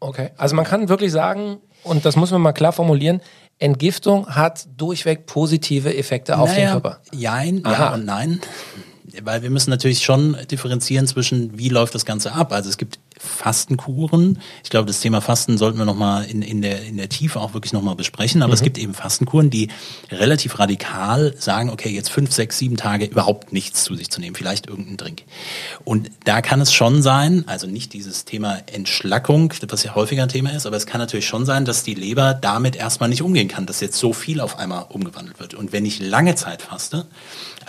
Okay. 0.00 0.30
Also 0.36 0.54
man 0.54 0.64
kann 0.64 0.88
wirklich 0.88 1.10
sagen, 1.12 1.58
und 1.82 2.04
das 2.04 2.14
muss 2.16 2.30
man 2.30 2.40
mal 2.40 2.52
klar 2.52 2.72
formulieren, 2.72 3.20
Entgiftung 3.58 4.28
hat 4.28 4.68
durchweg 4.76 5.26
positive 5.26 5.96
Effekte 5.96 6.38
auf 6.38 6.48
naja, 6.50 6.60
den 6.66 6.70
Körper. 6.70 7.00
Jein, 7.12 7.60
Aha. 7.64 7.72
ja 7.72 7.94
und 7.94 8.04
nein. 8.04 8.40
Weil 9.22 9.42
wir 9.42 9.50
müssen 9.50 9.70
natürlich 9.70 10.04
schon 10.04 10.36
differenzieren 10.50 11.06
zwischen, 11.08 11.58
wie 11.58 11.70
läuft 11.70 11.94
das 11.94 12.04
Ganze 12.04 12.32
ab. 12.34 12.52
Also 12.52 12.68
es 12.68 12.76
gibt 12.76 13.00
Fastenkuren. 13.18 14.40
Ich 14.64 14.70
glaube, 14.70 14.86
das 14.86 15.00
Thema 15.00 15.20
Fasten 15.20 15.58
sollten 15.58 15.78
wir 15.78 15.84
nochmal 15.84 16.24
in, 16.24 16.42
in, 16.42 16.62
der, 16.62 16.82
in 16.84 16.96
der 16.96 17.08
Tiefe 17.08 17.40
auch 17.40 17.54
wirklich 17.54 17.72
nochmal 17.72 17.96
besprechen. 17.96 18.42
Aber 18.42 18.50
mhm. 18.50 18.54
es 18.54 18.62
gibt 18.62 18.78
eben 18.78 18.94
Fastenkuren, 18.94 19.50
die 19.50 19.68
relativ 20.10 20.58
radikal 20.58 21.34
sagen, 21.38 21.70
okay, 21.70 21.90
jetzt 21.90 22.10
fünf, 22.10 22.32
sechs, 22.32 22.58
sieben 22.58 22.76
Tage 22.76 23.06
überhaupt 23.06 23.52
nichts 23.52 23.84
zu 23.84 23.94
sich 23.94 24.10
zu 24.10 24.20
nehmen, 24.20 24.36
vielleicht 24.36 24.66
irgendeinen 24.66 24.96
Drink. 24.96 25.22
Und 25.84 26.10
da 26.24 26.42
kann 26.42 26.60
es 26.60 26.72
schon 26.72 27.02
sein, 27.02 27.44
also 27.46 27.66
nicht 27.66 27.92
dieses 27.92 28.24
Thema 28.24 28.58
Entschlackung, 28.72 29.52
was 29.68 29.82
ja 29.82 29.94
häufiger 29.94 30.22
ein 30.22 30.28
Thema 30.28 30.50
ist, 30.50 30.66
aber 30.66 30.76
es 30.76 30.86
kann 30.86 31.00
natürlich 31.00 31.26
schon 31.26 31.44
sein, 31.44 31.64
dass 31.64 31.82
die 31.82 31.94
Leber 31.94 32.34
damit 32.34 32.76
erstmal 32.76 33.08
nicht 33.08 33.22
umgehen 33.22 33.48
kann, 33.48 33.66
dass 33.66 33.80
jetzt 33.80 33.98
so 33.98 34.12
viel 34.12 34.40
auf 34.40 34.58
einmal 34.58 34.86
umgewandelt 34.88 35.40
wird. 35.40 35.54
Und 35.54 35.72
wenn 35.72 35.84
ich 35.84 36.00
lange 36.00 36.34
Zeit 36.34 36.62
faste, 36.62 37.06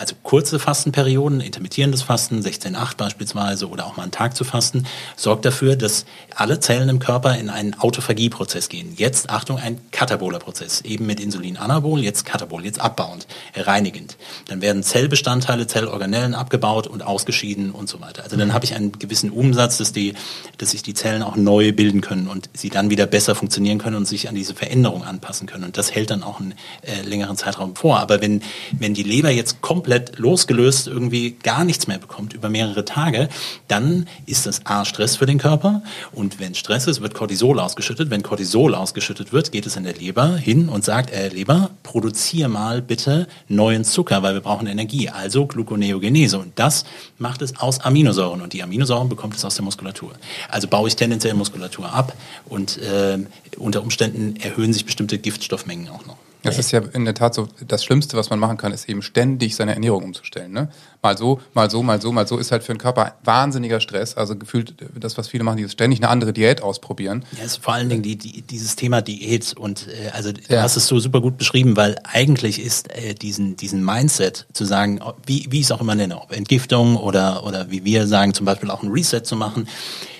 also 0.00 0.14
kurze 0.22 0.58
Fastenperioden, 0.58 1.42
intermittierendes 1.42 2.00
Fasten, 2.00 2.40
16-8 2.40 2.96
beispielsweise 2.96 3.68
oder 3.68 3.84
auch 3.86 3.96
mal 3.96 4.04
einen 4.04 4.12
Tag 4.12 4.34
zu 4.34 4.44
fasten, 4.44 4.86
sorgt 5.14 5.39
dafür, 5.44 5.76
dass 5.76 6.06
alle 6.34 6.60
Zellen 6.60 6.88
im 6.88 6.98
Körper 6.98 7.36
in 7.36 7.50
einen 7.50 7.74
Autophagieprozess 7.74 8.68
gehen. 8.68 8.94
Jetzt, 8.96 9.30
Achtung, 9.30 9.58
ein 9.58 9.80
kataboler 9.90 10.38
Prozess, 10.38 10.80
eben 10.82 11.06
mit 11.06 11.20
Insulin 11.20 11.56
anabol, 11.56 12.00
jetzt 12.00 12.24
katabol, 12.24 12.64
jetzt 12.64 12.80
abbauend, 12.80 13.26
reinigend. 13.54 14.16
Dann 14.48 14.62
werden 14.62 14.82
Zellbestandteile, 14.82 15.66
Zellorganellen 15.66 16.34
abgebaut 16.34 16.86
und 16.86 17.02
ausgeschieden 17.02 17.70
und 17.70 17.88
so 17.88 18.00
weiter. 18.00 18.22
Also 18.24 18.36
dann 18.36 18.54
habe 18.54 18.64
ich 18.64 18.74
einen 18.74 18.92
gewissen 18.98 19.30
Umsatz, 19.30 19.78
dass, 19.78 19.92
die, 19.92 20.14
dass 20.58 20.70
sich 20.70 20.82
die 20.82 20.94
Zellen 20.94 21.22
auch 21.22 21.36
neu 21.36 21.72
bilden 21.72 22.00
können 22.00 22.28
und 22.28 22.48
sie 22.54 22.70
dann 22.70 22.90
wieder 22.90 23.06
besser 23.06 23.34
funktionieren 23.34 23.78
können 23.78 23.96
und 23.96 24.06
sich 24.06 24.28
an 24.28 24.34
diese 24.34 24.54
Veränderung 24.54 25.04
anpassen 25.04 25.46
können. 25.46 25.64
Und 25.64 25.76
das 25.76 25.94
hält 25.94 26.10
dann 26.10 26.22
auch 26.22 26.40
einen 26.40 26.54
äh, 26.82 27.02
längeren 27.02 27.36
Zeitraum 27.36 27.76
vor. 27.76 27.98
Aber 28.00 28.20
wenn, 28.20 28.42
wenn 28.72 28.94
die 28.94 29.02
Leber 29.02 29.30
jetzt 29.30 29.60
komplett 29.60 29.80
komplett 29.80 30.18
losgelöst 30.18 30.86
irgendwie 30.86 31.32
gar 31.42 31.64
nichts 31.64 31.86
mehr 31.86 31.98
bekommt 31.98 32.32
über 32.32 32.48
mehrere 32.48 32.84
Tage, 32.84 33.28
dann 33.66 34.06
ist 34.26 34.46
das 34.46 34.66
A 34.66 34.84
Stress 34.84 35.16
für 35.16 35.26
den 35.26 35.29
Körper 35.38 35.82
und 36.12 36.40
wenn 36.40 36.54
Stress 36.54 36.86
ist, 36.86 37.00
wird 37.00 37.14
Cortisol 37.14 37.58
ausgeschüttet. 37.60 38.10
Wenn 38.10 38.22
Cortisol 38.22 38.74
ausgeschüttet 38.74 39.32
wird, 39.32 39.52
geht 39.52 39.66
es 39.66 39.76
in 39.76 39.84
der 39.84 39.94
Leber 39.94 40.36
hin 40.36 40.68
und 40.68 40.84
sagt, 40.84 41.10
äh, 41.10 41.28
Leber, 41.28 41.70
produziere 41.82 42.48
mal 42.48 42.82
bitte 42.82 43.26
neuen 43.48 43.84
Zucker, 43.84 44.22
weil 44.22 44.34
wir 44.34 44.40
brauchen 44.40 44.66
Energie, 44.66 45.08
also 45.08 45.46
Gluconeogenese 45.46 46.38
und 46.38 46.58
das 46.58 46.84
macht 47.18 47.42
es 47.42 47.58
aus 47.58 47.80
Aminosäuren 47.80 48.40
und 48.40 48.52
die 48.52 48.62
Aminosäuren 48.62 49.08
bekommt 49.08 49.36
es 49.36 49.44
aus 49.44 49.54
der 49.54 49.64
Muskulatur. 49.64 50.12
Also 50.48 50.68
baue 50.68 50.88
ich 50.88 50.96
tendenziell 50.96 51.34
Muskulatur 51.34 51.92
ab 51.92 52.14
und 52.48 52.78
äh, 52.78 53.18
unter 53.58 53.82
Umständen 53.82 54.36
erhöhen 54.36 54.72
sich 54.72 54.84
bestimmte 54.84 55.18
Giftstoffmengen 55.18 55.88
auch 55.88 56.06
noch. 56.06 56.16
Das 56.42 56.58
ist 56.58 56.70
ja 56.70 56.80
in 56.80 57.04
der 57.04 57.14
Tat 57.14 57.34
so, 57.34 57.48
das 57.66 57.84
Schlimmste, 57.84 58.16
was 58.16 58.30
man 58.30 58.38
machen 58.38 58.56
kann, 58.56 58.72
ist 58.72 58.88
eben 58.88 59.02
ständig 59.02 59.56
seine 59.56 59.74
Ernährung 59.74 60.04
umzustellen. 60.04 60.52
Ne? 60.52 60.68
Mal 61.02 61.16
so, 61.16 61.40
mal 61.54 61.70
so, 61.70 61.82
mal 61.82 62.00
so, 62.00 62.12
mal 62.12 62.26
so 62.26 62.36
ist 62.36 62.52
halt 62.52 62.62
für 62.62 62.74
den 62.74 62.78
Körper 62.78 63.14
wahnsinniger 63.24 63.80
Stress. 63.80 64.16
Also 64.16 64.36
gefühlt 64.36 64.74
das, 64.94 65.16
was 65.16 65.28
viele 65.28 65.44
machen, 65.44 65.56
dieses 65.56 65.72
ständig 65.72 66.00
eine 66.00 66.10
andere 66.10 66.34
Diät 66.34 66.62
ausprobieren. 66.62 67.24
Ja, 67.38 67.44
ist 67.44 67.62
vor 67.62 67.72
allen 67.72 67.88
Dingen 67.88 68.02
die, 68.02 68.16
die, 68.16 68.42
dieses 68.42 68.76
Thema 68.76 69.00
Diät 69.00 69.54
und 69.56 69.86
äh, 69.88 70.10
also 70.10 70.32
du 70.32 70.40
ja. 70.48 70.62
hast 70.62 70.76
es 70.76 70.86
so 70.86 70.98
super 71.00 71.22
gut 71.22 71.38
beschrieben, 71.38 71.76
weil 71.76 71.96
eigentlich 72.04 72.60
ist 72.60 72.90
äh, 72.94 73.14
diesen, 73.14 73.56
diesen 73.56 73.82
Mindset 73.82 74.46
zu 74.52 74.66
sagen, 74.66 75.00
wie, 75.24 75.46
wie 75.50 75.60
ich 75.60 75.66
es 75.66 75.72
auch 75.72 75.80
immer 75.80 75.94
nenne, 75.94 76.20
ob 76.20 76.32
Entgiftung 76.32 76.96
oder, 76.96 77.44
oder 77.44 77.70
wie 77.70 77.84
wir 77.84 78.06
sagen, 78.06 78.34
zum 78.34 78.44
Beispiel 78.44 78.70
auch 78.70 78.82
ein 78.82 78.90
Reset 78.90 79.22
zu 79.24 79.36
machen, 79.36 79.68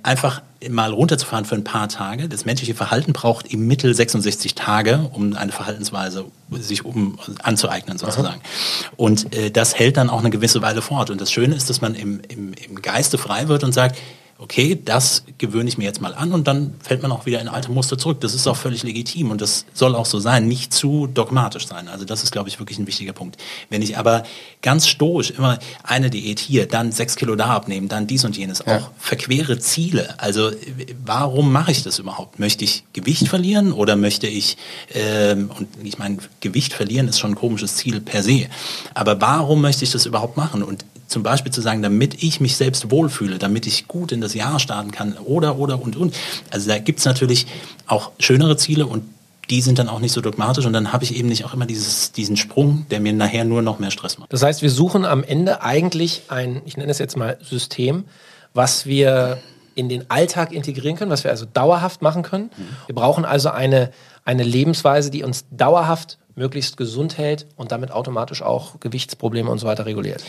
einfach 0.02 0.42
mal 0.68 0.92
runterzufahren 0.92 1.44
für 1.44 1.54
ein 1.54 1.64
paar 1.64 1.88
Tage. 1.88 2.28
Das 2.28 2.44
menschliche 2.44 2.74
Verhalten 2.74 3.12
braucht 3.12 3.46
im 3.46 3.66
Mittel 3.66 3.94
66 3.94 4.54
Tage, 4.54 5.08
um 5.12 5.34
eine 5.34 5.52
Verhaltensweise 5.52 6.26
sich 6.50 6.84
um 6.84 7.18
anzueignen 7.42 7.96
sozusagen. 7.96 8.40
Aha. 8.40 8.92
Und 8.96 9.34
äh, 9.34 9.50
das 9.50 9.74
hält 9.78 9.96
dann 9.96 10.10
auch 10.10 10.20
eine 10.20 10.30
gewisse 10.30 10.60
Weile 10.70 10.82
fort. 10.82 11.10
Und 11.10 11.20
das 11.20 11.32
Schöne 11.32 11.54
ist, 11.54 11.68
dass 11.68 11.80
man 11.80 11.94
im, 11.94 12.20
im, 12.28 12.52
im 12.52 12.80
Geiste 12.80 13.18
frei 13.18 13.48
wird 13.48 13.64
und 13.64 13.72
sagt, 13.72 13.98
okay, 14.40 14.80
das 14.82 15.24
gewöhne 15.36 15.68
ich 15.68 15.76
mir 15.76 15.84
jetzt 15.84 16.00
mal 16.00 16.14
an 16.14 16.32
und 16.32 16.48
dann 16.48 16.72
fällt 16.82 17.02
man 17.02 17.12
auch 17.12 17.26
wieder 17.26 17.40
in 17.40 17.48
alte 17.48 17.70
Muster 17.70 17.98
zurück. 17.98 18.20
Das 18.22 18.34
ist 18.34 18.46
auch 18.46 18.56
völlig 18.56 18.82
legitim 18.82 19.30
und 19.30 19.42
das 19.42 19.66
soll 19.74 19.94
auch 19.94 20.06
so 20.06 20.18
sein, 20.18 20.48
nicht 20.48 20.72
zu 20.72 21.06
dogmatisch 21.06 21.66
sein. 21.66 21.88
Also 21.88 22.06
das 22.06 22.22
ist, 22.22 22.32
glaube 22.32 22.48
ich, 22.48 22.58
wirklich 22.58 22.78
ein 22.78 22.86
wichtiger 22.86 23.12
Punkt. 23.12 23.36
Wenn 23.68 23.82
ich 23.82 23.98
aber 23.98 24.22
ganz 24.62 24.88
stoisch 24.88 25.30
immer 25.30 25.58
eine 25.82 26.08
Diät 26.08 26.40
hier, 26.40 26.66
dann 26.66 26.90
sechs 26.90 27.16
Kilo 27.16 27.36
da 27.36 27.48
abnehmen, 27.48 27.88
dann 27.88 28.06
dies 28.06 28.24
und 28.24 28.36
jenes, 28.36 28.62
ja. 28.66 28.78
auch 28.78 28.90
verquere 28.98 29.58
Ziele. 29.58 30.14
Also 30.18 30.50
warum 31.04 31.52
mache 31.52 31.72
ich 31.72 31.82
das 31.82 31.98
überhaupt? 31.98 32.38
Möchte 32.38 32.64
ich 32.64 32.84
Gewicht 32.94 33.28
verlieren 33.28 33.72
oder 33.72 33.94
möchte 33.96 34.26
ich, 34.26 34.56
ähm, 34.94 35.50
und 35.58 35.68
ich 35.84 35.98
meine, 35.98 36.16
Gewicht 36.40 36.72
verlieren 36.72 37.08
ist 37.08 37.20
schon 37.20 37.32
ein 37.32 37.36
komisches 37.36 37.76
Ziel 37.76 38.00
per 38.00 38.22
se, 38.22 38.46
aber 38.94 39.20
warum 39.20 39.60
möchte 39.60 39.84
ich 39.84 39.90
das 39.90 40.06
überhaupt 40.06 40.38
machen? 40.38 40.62
Und 40.62 40.84
zum 41.10 41.22
Beispiel 41.22 41.52
zu 41.52 41.60
sagen, 41.60 41.82
damit 41.82 42.22
ich 42.22 42.40
mich 42.40 42.56
selbst 42.56 42.90
wohlfühle, 42.90 43.38
damit 43.38 43.66
ich 43.66 43.88
gut 43.88 44.12
in 44.12 44.20
das 44.20 44.34
Jahr 44.34 44.60
starten 44.60 44.92
kann 44.92 45.14
oder, 45.14 45.58
oder, 45.58 45.82
und, 45.82 45.96
und. 45.96 46.14
Also 46.50 46.68
da 46.68 46.78
gibt's 46.78 47.04
natürlich 47.04 47.46
auch 47.86 48.12
schönere 48.18 48.56
Ziele 48.56 48.86
und 48.86 49.02
die 49.50 49.60
sind 49.60 49.80
dann 49.80 49.88
auch 49.88 49.98
nicht 49.98 50.12
so 50.12 50.20
dogmatisch 50.20 50.64
und 50.64 50.72
dann 50.72 50.92
habe 50.92 51.02
ich 51.02 51.16
eben 51.16 51.28
nicht 51.28 51.44
auch 51.44 51.52
immer 51.52 51.66
dieses, 51.66 52.12
diesen 52.12 52.36
Sprung, 52.36 52.86
der 52.90 53.00
mir 53.00 53.12
nachher 53.12 53.44
nur 53.44 53.62
noch 53.62 53.80
mehr 53.80 53.90
Stress 53.90 54.18
macht. 54.18 54.32
Das 54.32 54.42
heißt, 54.44 54.62
wir 54.62 54.70
suchen 54.70 55.04
am 55.04 55.24
Ende 55.24 55.62
eigentlich 55.62 56.22
ein, 56.28 56.62
ich 56.64 56.76
nenne 56.76 56.90
es 56.90 56.98
jetzt 56.98 57.16
mal 57.16 57.36
System, 57.42 58.04
was 58.54 58.86
wir 58.86 59.38
in 59.74 59.88
den 59.88 60.08
Alltag 60.10 60.52
integrieren 60.52 60.96
können, 60.96 61.10
was 61.10 61.24
wir 61.24 61.32
also 61.32 61.46
dauerhaft 61.46 62.02
machen 62.02 62.22
können. 62.22 62.50
Mhm. 62.56 62.86
Wir 62.86 62.94
brauchen 62.94 63.24
also 63.24 63.50
eine, 63.50 63.90
eine 64.24 64.44
Lebensweise, 64.44 65.10
die 65.10 65.24
uns 65.24 65.46
dauerhaft 65.50 66.18
möglichst 66.36 66.76
gesund 66.76 67.18
hält 67.18 67.46
und 67.56 67.72
damit 67.72 67.90
automatisch 67.90 68.42
auch 68.42 68.78
Gewichtsprobleme 68.78 69.50
und 69.50 69.58
so 69.58 69.66
weiter 69.66 69.86
reguliert. 69.86 70.22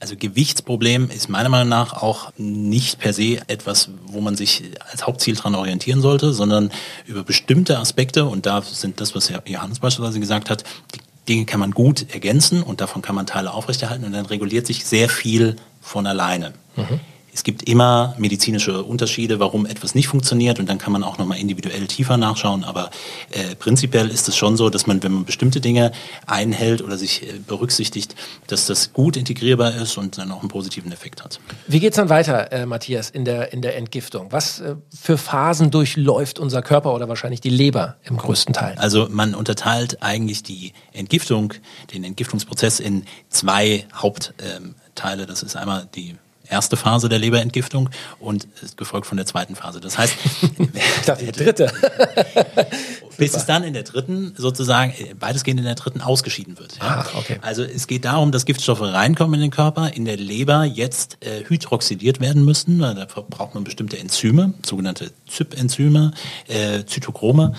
Also 0.00 0.16
Gewichtsproblem 0.16 1.10
ist 1.10 1.28
meiner 1.28 1.50
Meinung 1.50 1.68
nach 1.68 1.92
auch 1.92 2.32
nicht 2.38 2.98
per 2.98 3.12
se 3.12 3.38
etwas, 3.48 3.90
wo 4.06 4.22
man 4.22 4.34
sich 4.34 4.62
als 4.90 5.06
Hauptziel 5.06 5.36
dran 5.36 5.54
orientieren 5.54 6.00
sollte, 6.00 6.32
sondern 6.32 6.70
über 7.06 7.22
bestimmte 7.22 7.78
Aspekte 7.78 8.24
und 8.24 8.46
da 8.46 8.62
sind 8.62 9.00
das, 9.02 9.14
was 9.14 9.30
Johannes 9.44 9.78
beispielsweise 9.78 10.18
gesagt 10.18 10.48
hat, 10.48 10.64
die 10.94 11.00
Dinge 11.28 11.44
kann 11.44 11.60
man 11.60 11.72
gut 11.72 12.06
ergänzen 12.14 12.62
und 12.62 12.80
davon 12.80 13.02
kann 13.02 13.14
man 13.14 13.26
Teile 13.26 13.52
aufrechterhalten 13.52 14.04
und 14.04 14.12
dann 14.12 14.24
reguliert 14.24 14.66
sich 14.66 14.86
sehr 14.86 15.10
viel 15.10 15.56
von 15.82 16.06
alleine. 16.06 16.54
Mhm. 16.76 17.00
Es 17.32 17.44
gibt 17.44 17.68
immer 17.68 18.14
medizinische 18.18 18.82
Unterschiede, 18.82 19.40
warum 19.40 19.66
etwas 19.66 19.94
nicht 19.94 20.08
funktioniert 20.08 20.58
und 20.58 20.68
dann 20.68 20.78
kann 20.78 20.92
man 20.92 21.02
auch 21.02 21.18
nochmal 21.18 21.38
individuell 21.38 21.86
tiefer 21.86 22.16
nachschauen. 22.16 22.64
Aber 22.64 22.90
äh, 23.30 23.54
prinzipiell 23.56 24.08
ist 24.10 24.28
es 24.28 24.36
schon 24.36 24.56
so, 24.56 24.70
dass 24.70 24.86
man, 24.86 25.02
wenn 25.02 25.12
man 25.12 25.24
bestimmte 25.24 25.60
Dinge 25.60 25.92
einhält 26.26 26.82
oder 26.82 26.96
sich 26.96 27.22
äh, 27.22 27.38
berücksichtigt, 27.46 28.14
dass 28.46 28.66
das 28.66 28.92
gut 28.92 29.16
integrierbar 29.16 29.74
ist 29.74 29.96
und 29.96 30.18
dann 30.18 30.30
auch 30.32 30.40
einen 30.40 30.48
positiven 30.48 30.92
Effekt 30.92 31.22
hat. 31.22 31.40
Wie 31.66 31.80
geht's 31.80 31.96
dann 31.96 32.08
weiter, 32.08 32.52
äh, 32.52 32.66
Matthias, 32.66 33.10
in 33.10 33.24
der, 33.24 33.52
in 33.52 33.62
der 33.62 33.76
Entgiftung? 33.76 34.28
Was 34.30 34.60
äh, 34.60 34.76
für 34.98 35.18
Phasen 35.18 35.70
durchläuft 35.70 36.38
unser 36.38 36.62
Körper 36.62 36.94
oder 36.94 37.08
wahrscheinlich 37.08 37.40
die 37.40 37.50
Leber 37.50 37.96
im 38.04 38.16
größten 38.16 38.54
Teil? 38.54 38.76
Also 38.78 39.08
man 39.10 39.34
unterteilt 39.34 40.02
eigentlich 40.02 40.42
die 40.42 40.72
Entgiftung, 40.92 41.54
den 41.92 42.04
Entgiftungsprozess 42.04 42.80
in 42.80 43.04
zwei 43.28 43.86
Hauptteile. 43.94 45.26
das 45.26 45.42
ist 45.42 45.56
einmal 45.56 45.88
die 45.94 46.16
erste 46.50 46.76
Phase 46.76 47.08
der 47.08 47.18
Leberentgiftung 47.18 47.90
und 48.18 48.46
ist 48.62 48.76
gefolgt 48.76 49.06
von 49.06 49.16
der 49.16 49.26
zweiten 49.26 49.54
Phase. 49.54 49.80
Das 49.80 49.98
heißt, 49.98 50.14
ich 50.74 51.04
dachte 51.06 51.24
die 51.24 51.32
dritte. 51.32 51.72
bis 53.20 53.34
es 53.34 53.44
dann 53.44 53.62
in 53.64 53.74
der 53.74 53.82
dritten 53.82 54.34
sozusagen 54.36 54.94
weitestgehend 55.20 55.60
in 55.60 55.66
der 55.66 55.74
dritten 55.74 56.00
ausgeschieden 56.00 56.58
wird. 56.58 56.78
Ja? 56.78 57.04
Ach, 57.04 57.14
okay. 57.14 57.38
Also 57.42 57.62
es 57.62 57.86
geht 57.86 58.06
darum, 58.06 58.32
dass 58.32 58.46
Giftstoffe 58.46 58.80
reinkommen 58.80 59.34
in 59.34 59.42
den 59.42 59.50
Körper, 59.50 59.92
in 59.92 60.06
der 60.06 60.16
Leber 60.16 60.64
jetzt 60.64 61.18
äh, 61.20 61.44
hydroxydiert 61.46 62.20
werden 62.20 62.44
müssen. 62.44 62.78
Da 62.78 63.06
braucht 63.28 63.54
man 63.54 63.62
bestimmte 63.62 63.98
Enzyme, 63.98 64.54
sogenannte 64.64 65.12
ZYP-Enzyme, 65.28 66.12
äh, 66.48 66.84
Zytochrome, 66.86 67.54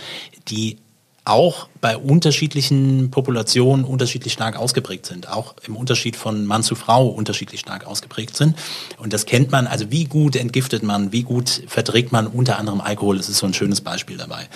die 0.47 0.79
auch 1.23 1.67
bei 1.81 1.97
unterschiedlichen 1.97 3.11
Populationen 3.11 3.85
unterschiedlich 3.85 4.33
stark 4.33 4.57
ausgeprägt 4.57 5.05
sind, 5.05 5.29
auch 5.29 5.53
im 5.67 5.75
Unterschied 5.75 6.15
von 6.15 6.45
Mann 6.45 6.63
zu 6.63 6.75
Frau 6.75 7.07
unterschiedlich 7.07 7.59
stark 7.59 7.85
ausgeprägt 7.85 8.35
sind. 8.35 8.57
Und 8.97 9.13
das 9.13 9.25
kennt 9.25 9.51
man, 9.51 9.67
also 9.67 9.91
wie 9.91 10.05
gut 10.05 10.35
entgiftet 10.35 10.81
man, 10.81 11.11
wie 11.11 11.23
gut 11.23 11.63
verträgt 11.67 12.11
man 12.11 12.25
unter 12.25 12.57
anderem 12.57 12.81
Alkohol, 12.81 13.17
das 13.17 13.29
ist 13.29 13.37
so 13.37 13.45
ein 13.45 13.53
schönes 13.53 13.81
Beispiel 13.81 14.17
dabei. 14.17 14.47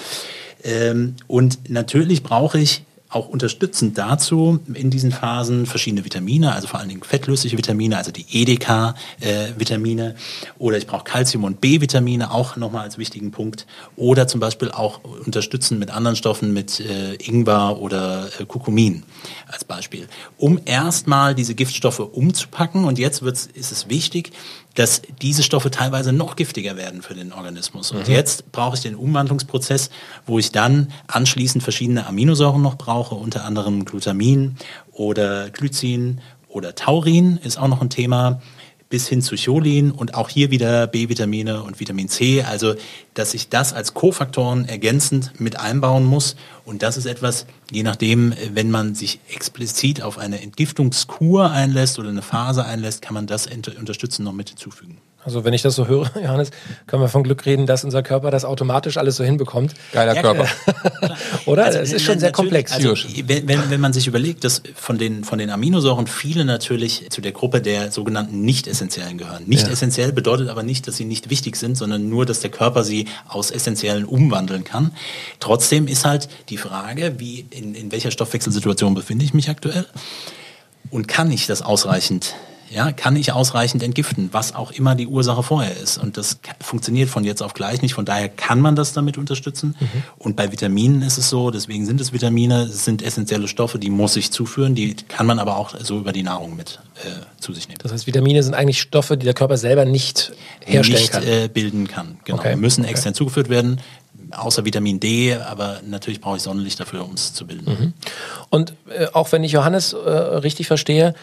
Ähm, 0.63 1.15
und 1.28 1.69
natürlich 1.69 2.23
brauche 2.23 2.60
ich 2.60 2.84
auch 3.09 3.29
unterstützend 3.29 3.97
dazu 3.97 4.59
in 4.73 4.89
diesen 4.89 5.11
Phasen 5.11 5.65
verschiedene 5.65 6.03
Vitamine, 6.03 6.53
also 6.53 6.67
vor 6.67 6.79
allen 6.79 6.89
Dingen 6.89 7.03
fettlösliche 7.03 7.57
Vitamine, 7.57 7.97
also 7.97 8.11
die 8.11 8.25
EDK-Vitamine. 8.29 10.09
Äh, 10.09 10.13
oder 10.57 10.77
ich 10.77 10.87
brauche 10.87 11.03
Calcium 11.03 11.43
und 11.43 11.61
B-Vitamine 11.61 12.31
auch 12.31 12.55
nochmal 12.57 12.83
als 12.83 12.97
wichtigen 12.97 13.31
Punkt. 13.31 13.67
Oder 13.95 14.27
zum 14.27 14.39
Beispiel 14.39 14.71
auch 14.71 15.01
unterstützen 15.03 15.79
mit 15.79 15.91
anderen 15.91 16.15
Stoffen, 16.15 16.51
mit 16.51 16.79
äh, 16.79 17.15
Ingwer 17.15 17.79
oder 17.79 18.27
äh, 18.39 18.45
Kurkumin 18.45 19.03
als 19.47 19.63
Beispiel. 19.63 20.07
Um 20.37 20.59
erstmal 20.65 21.35
diese 21.35 21.55
Giftstoffe 21.55 21.99
umzupacken. 21.99 22.85
Und 22.85 22.99
jetzt 22.99 23.21
wird's, 23.21 23.45
ist 23.45 23.71
es 23.71 23.87
wichtig, 23.89 24.31
dass 24.75 25.01
diese 25.21 25.41
Stoffe 25.41 25.71
teilweise 25.71 26.13
noch 26.13 26.35
giftiger 26.35 26.77
werden 26.77 27.01
für 27.01 27.13
den 27.15 27.33
Organismus. 27.33 27.91
Und 27.91 28.07
mhm. 28.07 28.13
jetzt 28.13 28.51
brauche 28.51 28.75
ich 28.75 28.81
den 28.81 28.95
Umwandlungsprozess, 28.95 29.89
wo 30.25 30.38
ich 30.38 30.51
dann 30.51 30.91
anschließend 31.07 31.63
verschiedene 31.63 32.05
Aminosäuren 32.05 32.61
noch 32.61 32.75
brauche, 32.75 33.15
unter 33.15 33.45
anderem 33.45 33.85
Glutamin 33.85 34.57
oder 34.91 35.49
Glycin 35.49 36.21
oder 36.49 36.75
Taurin 36.75 37.38
ist 37.38 37.57
auch 37.57 37.67
noch 37.67 37.81
ein 37.81 37.89
Thema 37.89 38.41
bis 38.95 39.10
hin 39.10 39.21
zu 39.21 39.36
Cholin 39.36 39.91
und 39.91 40.13
auch 40.13 40.29
hier 40.29 40.51
wieder 40.51 40.88
B-Vitamine 40.88 41.63
und 41.63 41.81
Vitamin 41.81 42.08
C. 42.08 42.43
Also, 42.43 42.75
dass 43.13 43.34
ich 43.34 43.49
das 43.49 43.73
als 43.73 43.93
Kofaktoren 43.93 44.69
ergänzend 44.69 45.38
mit 45.38 45.60
einbauen 45.60 46.05
muss. 46.05 46.38
Und 46.63 46.81
das 46.81 46.95
ist 46.95 47.05
etwas, 47.05 47.45
je 47.69 47.84
nachdem, 47.84 48.34
wenn 48.53 48.71
man 48.71 48.95
sich 48.95 49.19
explizit 49.27 50.01
auf 50.01 50.17
eine 50.17 50.41
Entgiftungskur 50.41 51.51
einlässt 51.51 51.99
oder 51.99 52.08
eine 52.08 52.21
Phase 52.21 52.63
einlässt, 52.63 53.01
kann 53.01 53.15
man 53.15 53.27
das 53.27 53.47
unterstützen 53.47 54.23
noch 54.23 54.31
mit 54.31 54.47
hinzufügen. 54.47 54.97
Also 55.25 55.43
wenn 55.43 55.53
ich 55.53 55.63
das 55.63 55.75
so 55.75 55.88
höre, 55.88 56.11
Johannes, 56.21 56.51
können 56.85 57.01
wir 57.01 57.09
von 57.09 57.23
Glück 57.23 57.45
reden, 57.45 57.65
dass 57.65 57.83
unser 57.83 58.03
Körper 58.03 58.29
das 58.29 58.45
automatisch 58.45 58.97
alles 58.97 59.15
so 59.15 59.23
hinbekommt. 59.23 59.73
Geiler 59.91 60.21
Körper. 60.21 60.47
Oder? 61.45 61.65
Also, 61.65 61.79
es 61.79 61.91
ist 61.91 62.03
schon 62.03 62.19
sehr 62.19 62.31
komplex. 62.31 62.71
Also, 62.71 62.93
wenn, 63.25 63.47
wenn, 63.47 63.69
wenn 63.71 63.81
man 63.81 63.91
sich 63.91 64.05
überlegt, 64.05 64.43
dass 64.43 64.61
von 64.75 64.99
den, 64.99 65.23
von 65.23 65.39
den 65.39 65.49
Aminosäuren 65.49 66.05
viele 66.05 66.45
natürlich 66.45 67.09
zu 67.09 67.21
der 67.21 67.31
Gruppe 67.31 67.59
der 67.59 67.91
sogenannten 67.91 68.41
nicht-essentiellen 68.41 69.17
gehören. 69.17 69.43
Nicht 69.47 69.65
ja. 69.65 69.73
essentiell 69.73 70.11
bedeutet 70.11 70.49
aber 70.49 70.61
nicht, 70.61 70.88
dass 70.88 70.95
sie 70.97 71.05
nicht 71.05 71.31
wichtig 71.31 71.55
sind, 71.55 71.75
sondern 71.75 72.07
nur, 72.07 72.25
dass 72.27 72.39
der 72.41 72.51
Körper 72.51 72.83
sie 72.83 73.07
aus 73.27 73.49
essentiellen 73.49 74.05
umwandeln 74.05 74.63
kann. 74.63 74.91
Trotzdem 75.39 75.88
ist 75.88 76.05
halt 76.05 76.29
die 76.49 76.57
Frage, 76.57 77.15
wie, 77.17 77.47
in, 77.49 77.73
in 77.73 77.91
welcher 77.91 78.11
Stoffwechselsituation 78.11 78.93
befinde 78.93 79.25
ich 79.25 79.33
mich 79.33 79.49
aktuell? 79.49 79.88
Und 80.91 81.07
kann 81.07 81.31
ich 81.31 81.47
das 81.47 81.63
ausreichend 81.63 82.35
ja, 82.69 82.91
kann 82.91 83.15
ich 83.15 83.32
ausreichend 83.32 83.84
entgiften, 83.84 84.30
was 84.32 84.56
auch 84.56 84.71
immer 84.71 84.95
die 84.95 85.08
Ursache 85.08 85.43
vorher 85.43 85.78
ist. 85.78 85.97
Und 85.97 86.17
das 86.17 86.39
funktioniert 86.62 87.10
von 87.10 87.23
jetzt 87.23 87.43
auf 87.43 87.54
gleich 87.54 87.82
nicht. 87.82 87.93
Von 87.93 88.06
daher 88.06 88.28
kann 88.28 88.60
man 88.60 88.75
das 88.75 88.93
damit 88.93 89.17
unterstützen. 89.17 89.75
Mhm. 89.80 90.04
Und 90.17 90.36
bei 90.36 90.51
Vitaminen 90.51 91.01
ist 91.01 91.17
es 91.17 91.30
so, 91.30 91.51
deswegen 91.51 91.86
sind 91.86 92.01
es 92.01 92.12
Vitamine, 92.12 92.63
es 92.63 92.86
sind 92.86 93.01
essentielle 93.01 93.47
Stoffe, 93.47 93.78
die 93.78 93.89
muss 93.89 94.15
ich 94.15 94.32
zuführen, 94.32 94.73
die 94.73 94.95
kann 94.95 95.25
man 95.28 95.39
aber 95.39 95.58
auch 95.58 95.75
so 95.80 95.99
über 95.99 96.12
die 96.12 96.23
Nahrung 96.23 96.56
mit 96.56 96.80
äh, 97.04 97.41
zu 97.41 97.54
sich 97.54 97.67
nehmen. 97.67 97.80
Das 97.84 97.91
heißt, 97.91 98.08
Vitamine 98.08 98.41
sind 98.41 98.56
eigentlich 98.56 98.82
Stoffe, 98.82 99.17
die 99.17 99.25
der 99.25 99.36
Körper 99.36 99.58
selber 99.58 99.86
nicht 99.86 100.34
herstellen 100.65 100.99
nicht, 100.99 101.12
kann. 101.12 101.23
Äh, 101.23 101.49
bilden 101.54 101.88
kann. 101.88 102.17
Genau. 102.25 102.39
Okay. 102.39 102.56
Müssen 102.56 102.82
okay. 102.82 102.91
extern 102.91 103.13
zugeführt 103.13 103.49
werden 103.49 103.82
außer 104.32 104.65
Vitamin 104.65 104.99
D, 104.99 105.36
aber 105.36 105.82
natürlich 105.86 106.19
brauche 106.19 106.38
ich 106.38 106.43
Sonnenlicht 106.43 106.80
dafür, 106.80 107.06
um 107.06 107.13
es 107.13 107.34
zu 107.34 107.45
bilden. 107.45 107.71
Mhm. 107.71 107.93
Und 108.49 108.73
äh, 108.89 109.08
auch 109.13 109.32
wenn 109.32 109.43
ich 109.43 109.51
Johannes 109.51 109.93
äh, 109.93 110.10
richtig 110.10 110.67
verstehe, 110.67 111.13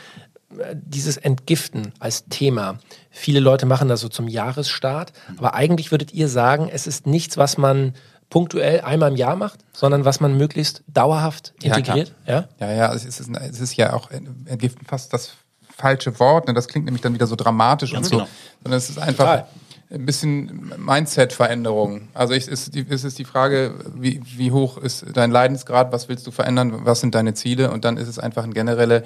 dieses 0.74 1.16
Entgiften 1.16 1.92
als 1.98 2.26
Thema. 2.26 2.78
Viele 3.10 3.40
Leute 3.40 3.66
machen 3.66 3.88
das 3.88 4.00
so 4.00 4.08
zum 4.08 4.28
Jahresstart, 4.28 5.12
aber 5.36 5.54
eigentlich 5.54 5.90
würdet 5.90 6.12
ihr 6.12 6.28
sagen, 6.28 6.68
es 6.72 6.86
ist 6.86 7.06
nichts, 7.06 7.36
was 7.36 7.58
man 7.58 7.94
punktuell 8.32 8.80
einmal 8.80 9.10
im 9.10 9.16
Jahr 9.16 9.36
macht, 9.36 9.60
sondern 9.74 10.06
was 10.06 10.20
man 10.20 10.36
möglichst 10.38 10.82
dauerhaft 10.86 11.52
integriert. 11.62 12.14
Ja, 12.26 12.48
ja, 12.58 12.66
ja, 12.66 12.72
ja 12.72 12.94
es, 12.94 13.04
ist, 13.04 13.20
es 13.20 13.60
ist 13.60 13.76
ja 13.76 13.92
auch 13.92 14.10
Entgiften 14.10 14.86
fast 14.86 15.12
das 15.12 15.32
falsche 15.76 16.18
Wort, 16.18 16.48
ne? 16.48 16.54
das 16.54 16.66
klingt 16.68 16.86
nämlich 16.86 17.02
dann 17.02 17.12
wieder 17.12 17.26
so 17.26 17.36
dramatisch 17.36 17.92
Ganz 17.92 18.06
und 18.06 18.10
so, 18.10 18.16
genau. 18.18 18.28
sondern 18.62 18.78
es 18.78 18.88
ist 18.88 18.98
einfach 18.98 19.24
Total. 19.24 19.46
ein 19.90 20.06
bisschen 20.06 20.72
Mindset-Veränderung. 20.78 22.08
Also 22.14 22.32
ich, 22.32 22.48
ist, 22.48 22.74
es 22.74 23.04
ist 23.04 23.18
die 23.18 23.24
Frage, 23.24 23.74
wie, 23.94 24.22
wie 24.24 24.50
hoch 24.50 24.78
ist 24.78 25.04
dein 25.12 25.30
Leidensgrad, 25.30 25.92
was 25.92 26.08
willst 26.08 26.26
du 26.26 26.30
verändern, 26.30 26.86
was 26.86 27.00
sind 27.00 27.14
deine 27.14 27.34
Ziele 27.34 27.70
und 27.70 27.84
dann 27.84 27.98
ist 27.98 28.08
es 28.08 28.18
einfach 28.18 28.44
ein 28.44 28.54
generelle 28.54 29.04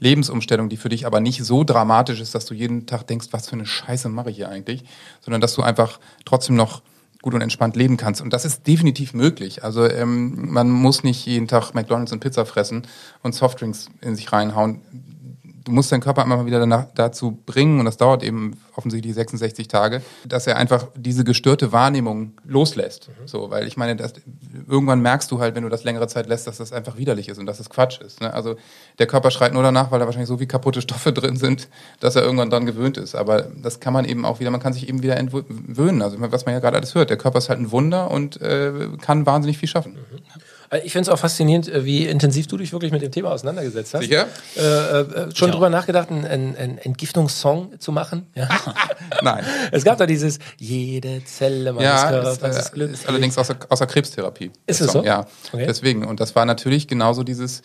Lebensumstellung, 0.00 0.68
die 0.68 0.76
für 0.76 0.88
dich 0.88 1.06
aber 1.06 1.20
nicht 1.20 1.44
so 1.44 1.64
dramatisch 1.64 2.20
ist, 2.20 2.34
dass 2.34 2.46
du 2.46 2.54
jeden 2.54 2.86
Tag 2.86 3.06
denkst, 3.06 3.28
was 3.32 3.48
für 3.48 3.54
eine 3.54 3.66
Scheiße 3.66 4.08
mache 4.08 4.30
ich 4.30 4.36
hier 4.36 4.48
eigentlich, 4.48 4.84
sondern 5.20 5.40
dass 5.40 5.54
du 5.54 5.62
einfach 5.62 5.98
trotzdem 6.24 6.56
noch 6.56 6.82
gut 7.20 7.34
und 7.34 7.40
entspannt 7.40 7.74
leben 7.74 7.96
kannst. 7.96 8.20
Und 8.20 8.32
das 8.32 8.44
ist 8.44 8.66
definitiv 8.66 9.12
möglich. 9.12 9.64
Also 9.64 9.84
ähm, 9.84 10.52
man 10.52 10.70
muss 10.70 11.02
nicht 11.02 11.26
jeden 11.26 11.48
Tag 11.48 11.74
McDonalds 11.74 12.12
und 12.12 12.20
Pizza 12.20 12.46
fressen 12.46 12.86
und 13.22 13.34
Softdrinks 13.34 13.88
in 14.00 14.14
sich 14.14 14.32
reinhauen 14.32 14.80
du 15.68 15.74
musst 15.74 15.92
deinen 15.92 16.00
Körper 16.00 16.22
immer 16.24 16.38
mal 16.38 16.46
wieder 16.46 16.58
danach, 16.58 16.86
dazu 16.94 17.38
bringen, 17.44 17.78
und 17.78 17.84
das 17.84 17.98
dauert 17.98 18.22
eben 18.22 18.56
offensichtlich 18.74 19.14
66 19.14 19.68
Tage, 19.68 20.02
dass 20.26 20.46
er 20.46 20.56
einfach 20.56 20.86
diese 20.96 21.24
gestörte 21.24 21.72
Wahrnehmung 21.72 22.32
loslässt. 22.44 23.08
Mhm. 23.08 23.28
So, 23.28 23.50
weil 23.50 23.66
ich 23.66 23.76
meine, 23.76 23.96
das, 23.96 24.14
irgendwann 24.66 25.00
merkst 25.00 25.30
du 25.30 25.40
halt, 25.40 25.54
wenn 25.54 25.62
du 25.62 25.68
das 25.68 25.84
längere 25.84 26.08
Zeit 26.08 26.26
lässt, 26.26 26.46
dass 26.46 26.58
das 26.58 26.72
einfach 26.72 26.96
widerlich 26.96 27.28
ist 27.28 27.38
und 27.38 27.46
dass 27.46 27.60
es 27.60 27.66
das 27.66 27.74
Quatsch 27.74 28.00
ist. 28.00 28.20
Ne? 28.20 28.32
Also 28.32 28.56
der 28.98 29.06
Körper 29.06 29.30
schreit 29.30 29.52
nur 29.52 29.62
danach, 29.62 29.90
weil 29.90 29.98
da 29.98 30.06
wahrscheinlich 30.06 30.28
so 30.28 30.38
viel 30.38 30.46
kaputte 30.46 30.80
Stoffe 30.80 31.12
drin 31.18 31.36
sind, 31.36 31.68
dass 32.00 32.16
er 32.16 32.22
irgendwann 32.22 32.50
dran 32.50 32.64
gewöhnt 32.64 32.96
ist. 32.96 33.14
Aber 33.14 33.42
das 33.42 33.80
kann 33.80 33.92
man 33.92 34.04
eben 34.04 34.24
auch 34.24 34.40
wieder, 34.40 34.50
man 34.50 34.60
kann 34.60 34.72
sich 34.72 34.88
eben 34.88 35.02
wieder 35.02 35.16
entwöhnen. 35.16 36.00
Also 36.00 36.16
was 36.18 36.46
man 36.46 36.54
ja 36.54 36.60
gerade 36.60 36.76
alles 36.76 36.94
hört, 36.94 37.10
der 37.10 37.18
Körper 37.18 37.38
ist 37.38 37.48
halt 37.48 37.60
ein 37.60 37.70
Wunder 37.70 38.10
und 38.10 38.40
äh, 38.40 38.72
kann 39.00 39.26
wahnsinnig 39.26 39.58
viel 39.58 39.68
schaffen. 39.68 39.92
Mhm. 39.92 40.07
Äh, 40.70 40.80
ich 40.84 40.92
finde 40.92 41.02
es 41.02 41.08
auch 41.08 41.18
faszinierend, 41.18 41.68
äh, 41.68 41.84
wie 41.84 42.06
intensiv 42.06 42.46
du 42.46 42.56
dich 42.56 42.72
wirklich 42.72 42.92
mit 42.92 43.02
dem 43.02 43.12
Thema 43.12 43.30
auseinandergesetzt 43.30 43.94
hast. 43.94 44.02
Sicher? 44.02 44.26
Äh, 44.56 44.60
äh, 44.60 45.34
schon 45.34 45.48
ja. 45.48 45.54
drüber 45.54 45.70
nachgedacht, 45.70 46.10
einen, 46.10 46.24
einen 46.24 46.78
Entgiftungssong 46.78 47.78
zu 47.78 47.92
machen? 47.92 48.26
Ja. 48.34 48.48
Nein. 49.22 49.44
Es 49.72 49.84
gab 49.84 49.98
da 49.98 50.06
dieses 50.06 50.38
Jede 50.58 51.24
Zelle 51.24 51.72
meines 51.72 51.88
ja, 51.88 52.10
Körpers 52.10 52.56
ist, 52.56 52.58
ist 52.58 52.72
Glück. 52.72 52.92
Ist 52.92 53.08
allerdings 53.08 53.38
aus 53.38 53.48
der, 53.48 53.56
aus 53.68 53.78
der 53.78 53.88
Krebstherapie. 53.88 54.50
Ist 54.66 54.80
es 54.80 54.92
so? 54.92 55.02
Ja. 55.02 55.26
Okay. 55.52 55.66
Deswegen. 55.66 56.04
Und 56.04 56.20
das 56.20 56.34
war 56.36 56.44
natürlich 56.44 56.88
genauso 56.88 57.22
dieses, 57.22 57.62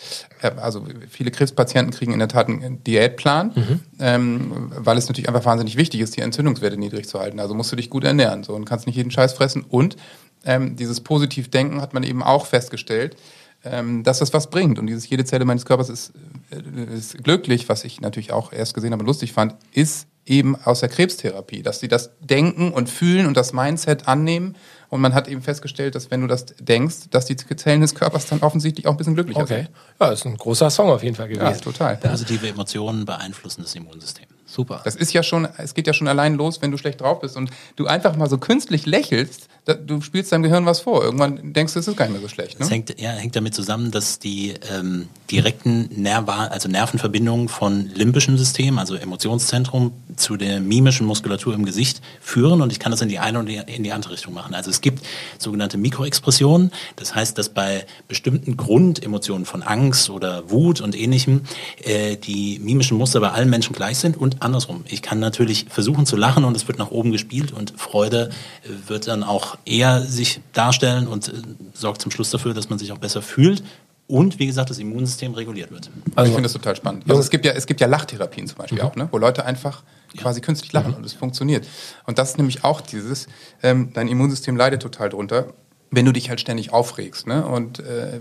also 0.57 0.85
viele 1.09 1.31
Krebspatienten 1.31 1.93
kriegen 1.93 2.13
in 2.13 2.19
der 2.19 2.27
Tat 2.27 2.47
einen 2.47 2.83
Diätplan, 2.83 3.51
mhm. 3.55 3.79
ähm, 3.99 4.71
weil 4.75 4.97
es 4.97 5.07
natürlich 5.07 5.27
einfach 5.27 5.45
wahnsinnig 5.45 5.77
wichtig 5.77 6.01
ist, 6.01 6.15
die 6.15 6.21
Entzündungswerte 6.21 6.77
niedrig 6.77 7.07
zu 7.07 7.19
halten. 7.19 7.39
Also 7.39 7.53
musst 7.53 7.71
du 7.71 7.75
dich 7.75 7.89
gut 7.89 8.03
ernähren 8.03 8.43
so 8.43 8.53
und 8.53 8.65
kannst 8.65 8.87
nicht 8.87 8.95
jeden 8.95 9.11
Scheiß 9.11 9.33
fressen. 9.33 9.65
Und 9.67 9.95
ähm, 10.45 10.75
dieses 10.75 11.01
Positivdenken 11.01 11.81
hat 11.81 11.93
man 11.93 12.03
eben 12.03 12.23
auch 12.23 12.45
festgestellt, 12.45 13.15
ähm, 13.63 14.03
dass 14.03 14.19
das 14.19 14.33
was 14.33 14.49
bringt. 14.49 14.77
Und 14.79 14.87
dieses 14.87 15.07
jede 15.09 15.25
Zelle 15.25 15.45
meines 15.45 15.65
Körpers 15.65 15.89
ist, 15.89 16.13
äh, 16.51 16.95
ist 16.95 17.23
glücklich, 17.23 17.69
was 17.69 17.83
ich 17.83 18.01
natürlich 18.01 18.33
auch 18.33 18.51
erst 18.51 18.73
gesehen 18.73 18.91
habe 18.91 19.01
und 19.01 19.07
lustig 19.07 19.33
fand, 19.33 19.55
ist 19.71 20.07
eben 20.25 20.55
aus 20.55 20.79
der 20.79 20.89
Krebstherapie, 20.89 21.63
dass 21.63 21.79
sie 21.79 21.87
das 21.87 22.11
denken 22.19 22.71
und 22.71 22.89
fühlen 22.89 23.25
und 23.25 23.35
das 23.35 23.53
Mindset 23.53 24.07
annehmen. 24.07 24.55
Und 24.89 25.01
man 25.01 25.13
hat 25.13 25.27
eben 25.27 25.41
festgestellt, 25.41 25.95
dass 25.95 26.11
wenn 26.11 26.21
du 26.21 26.27
das 26.27 26.45
denkst, 26.59 27.09
dass 27.09 27.25
die 27.25 27.35
Zellen 27.35 27.81
des 27.81 27.95
Körpers 27.95 28.27
dann 28.27 28.39
offensichtlich 28.41 28.85
auch 28.87 28.91
ein 28.91 28.97
bisschen 28.97 29.15
glücklicher 29.15 29.41
okay. 29.41 29.63
sind. 29.63 29.69
Ja, 29.99 30.11
ist 30.11 30.25
ein 30.25 30.37
großer 30.37 30.69
Song 30.69 30.89
auf 30.89 31.03
jeden 31.03 31.15
Fall 31.15 31.27
gewesen. 31.27 31.43
Ja, 31.43 31.51
total. 31.53 31.97
Positive 31.97 32.47
Emotionen 32.47 33.03
beeinflussen 33.03 33.63
das 33.63 33.73
Immunsystem. 33.75 34.27
Super. 34.45 34.81
Das 34.83 34.95
ist 34.95 35.11
ja 35.13 35.23
schon, 35.23 35.47
es 35.57 35.73
geht 35.73 35.87
ja 35.87 35.93
schon 35.93 36.07
allein 36.07 36.35
los, 36.35 36.61
wenn 36.61 36.69
du 36.69 36.77
schlecht 36.77 37.01
drauf 37.01 37.21
bist 37.21 37.35
und 37.35 37.49
du 37.75 37.87
einfach 37.87 38.15
mal 38.15 38.29
so 38.29 38.37
künstlich 38.37 38.85
lächelst, 38.85 39.47
du 39.65 40.01
spielst 40.01 40.31
deinem 40.31 40.43
Gehirn 40.43 40.65
was 40.65 40.81
vor. 40.81 41.03
Irgendwann 41.03 41.53
denkst 41.53 41.73
du, 41.73 41.79
es 41.79 41.87
ist 41.87 41.95
gar 41.95 42.05
nicht 42.05 42.13
mehr 42.13 42.21
so 42.21 42.27
schlecht. 42.27 42.53
Ne? 42.53 42.59
Das 42.59 42.71
hängt, 42.71 42.99
ja, 42.99 43.11
hängt 43.11 43.35
damit 43.35 43.55
zusammen, 43.55 43.91
dass 43.91 44.19
die 44.19 44.53
ähm, 44.71 45.07
direkten 45.31 45.89
Nerva, 46.01 46.47
also 46.47 46.67
Nervenverbindungen 46.67 47.47
von 47.47 47.89
limbischem 47.93 48.37
System, 48.37 48.77
also 48.77 48.95
Emotionszentrum, 48.95 49.93
zu 50.15 50.35
der 50.37 50.59
mimischen 50.59 51.07
Muskulatur 51.07 51.53
im 51.53 51.65
Gesicht 51.65 52.01
führen 52.21 52.61
und 52.61 52.71
ich 52.71 52.79
kann 52.79 52.91
das 52.91 53.01
in 53.01 53.09
die 53.09 53.19
eine 53.19 53.39
und 53.39 53.47
in 53.47 53.83
die 53.83 53.91
andere 53.91 54.13
Richtung 54.13 54.33
machen. 54.33 54.53
Also 54.53 54.69
es 54.69 54.81
gibt 54.81 55.03
sogenannte 55.39 55.77
Mikroexpressionen. 55.77 56.71
Das 56.97 57.15
heißt, 57.15 57.37
dass 57.37 57.49
bei 57.49 57.85
bestimmten 58.07 58.57
Grundemotionen 58.57 59.45
von 59.45 59.63
Angst 59.63 60.09
oder 60.09 60.51
Wut 60.51 60.81
und 60.81 60.95
ähnlichem 60.95 61.41
äh, 61.83 62.17
die 62.17 62.59
mimischen 62.59 62.97
Muster 62.97 63.21
bei 63.21 63.31
allen 63.31 63.49
Menschen 63.49 63.73
gleich 63.73 63.97
sind 63.97 64.17
und 64.17 64.41
andersrum. 64.41 64.83
Ich 64.89 65.01
kann 65.01 65.19
natürlich 65.19 65.67
versuchen 65.69 66.05
zu 66.05 66.15
lachen 66.15 66.43
und 66.43 66.55
es 66.55 66.67
wird 66.67 66.77
nach 66.79 66.91
oben 66.91 67.11
gespielt 67.11 67.51
und 67.51 67.73
Freude 67.77 68.29
äh, 68.63 68.89
wird 68.89 69.07
dann 69.07 69.23
auch 69.23 69.52
eher 69.65 70.01
sich 70.01 70.41
darstellen 70.53 71.07
und 71.07 71.29
äh, 71.29 71.33
sorgt 71.73 72.01
zum 72.01 72.11
Schluss 72.11 72.29
dafür, 72.29 72.53
dass 72.53 72.69
man 72.69 72.79
sich 72.79 72.91
auch 72.91 72.97
besser 72.97 73.21
fühlt 73.21 73.63
und 74.07 74.39
wie 74.39 74.47
gesagt 74.47 74.69
das 74.69 74.79
Immunsystem 74.79 75.33
reguliert 75.33 75.71
wird. 75.71 75.89
Also 76.15 76.29
ich 76.29 76.35
finde 76.35 76.47
das 76.47 76.53
total 76.53 76.75
spannend. 76.75 77.05
Also 77.07 77.21
es 77.21 77.29
gibt 77.29 77.45
ja 77.45 77.53
es 77.53 77.65
gibt 77.65 77.81
ja 77.81 77.87
Lachtherapien 77.87 78.47
zum 78.47 78.57
Beispiel 78.57 78.79
mhm. 78.79 78.85
auch, 78.85 78.95
ne? 78.95 79.07
wo 79.11 79.17
Leute 79.17 79.45
einfach 79.45 79.83
quasi 80.17 80.39
ja. 80.39 80.45
künstlich 80.45 80.73
lachen 80.73 80.91
mhm. 80.91 80.97
und 80.97 81.05
es 81.05 81.13
funktioniert. 81.13 81.67
Und 82.05 82.19
das 82.19 82.31
ist 82.31 82.37
nämlich 82.37 82.63
auch 82.63 82.81
dieses, 82.81 83.27
ähm, 83.61 83.91
dein 83.93 84.07
Immunsystem 84.07 84.55
leidet 84.55 84.81
total 84.81 85.09
drunter 85.09 85.47
wenn 85.95 86.05
du 86.05 86.11
dich 86.11 86.29
halt 86.29 86.39
ständig 86.39 86.73
aufregst. 86.73 87.27
Ne? 87.27 87.45
Und 87.45 87.79
äh, 87.79 88.19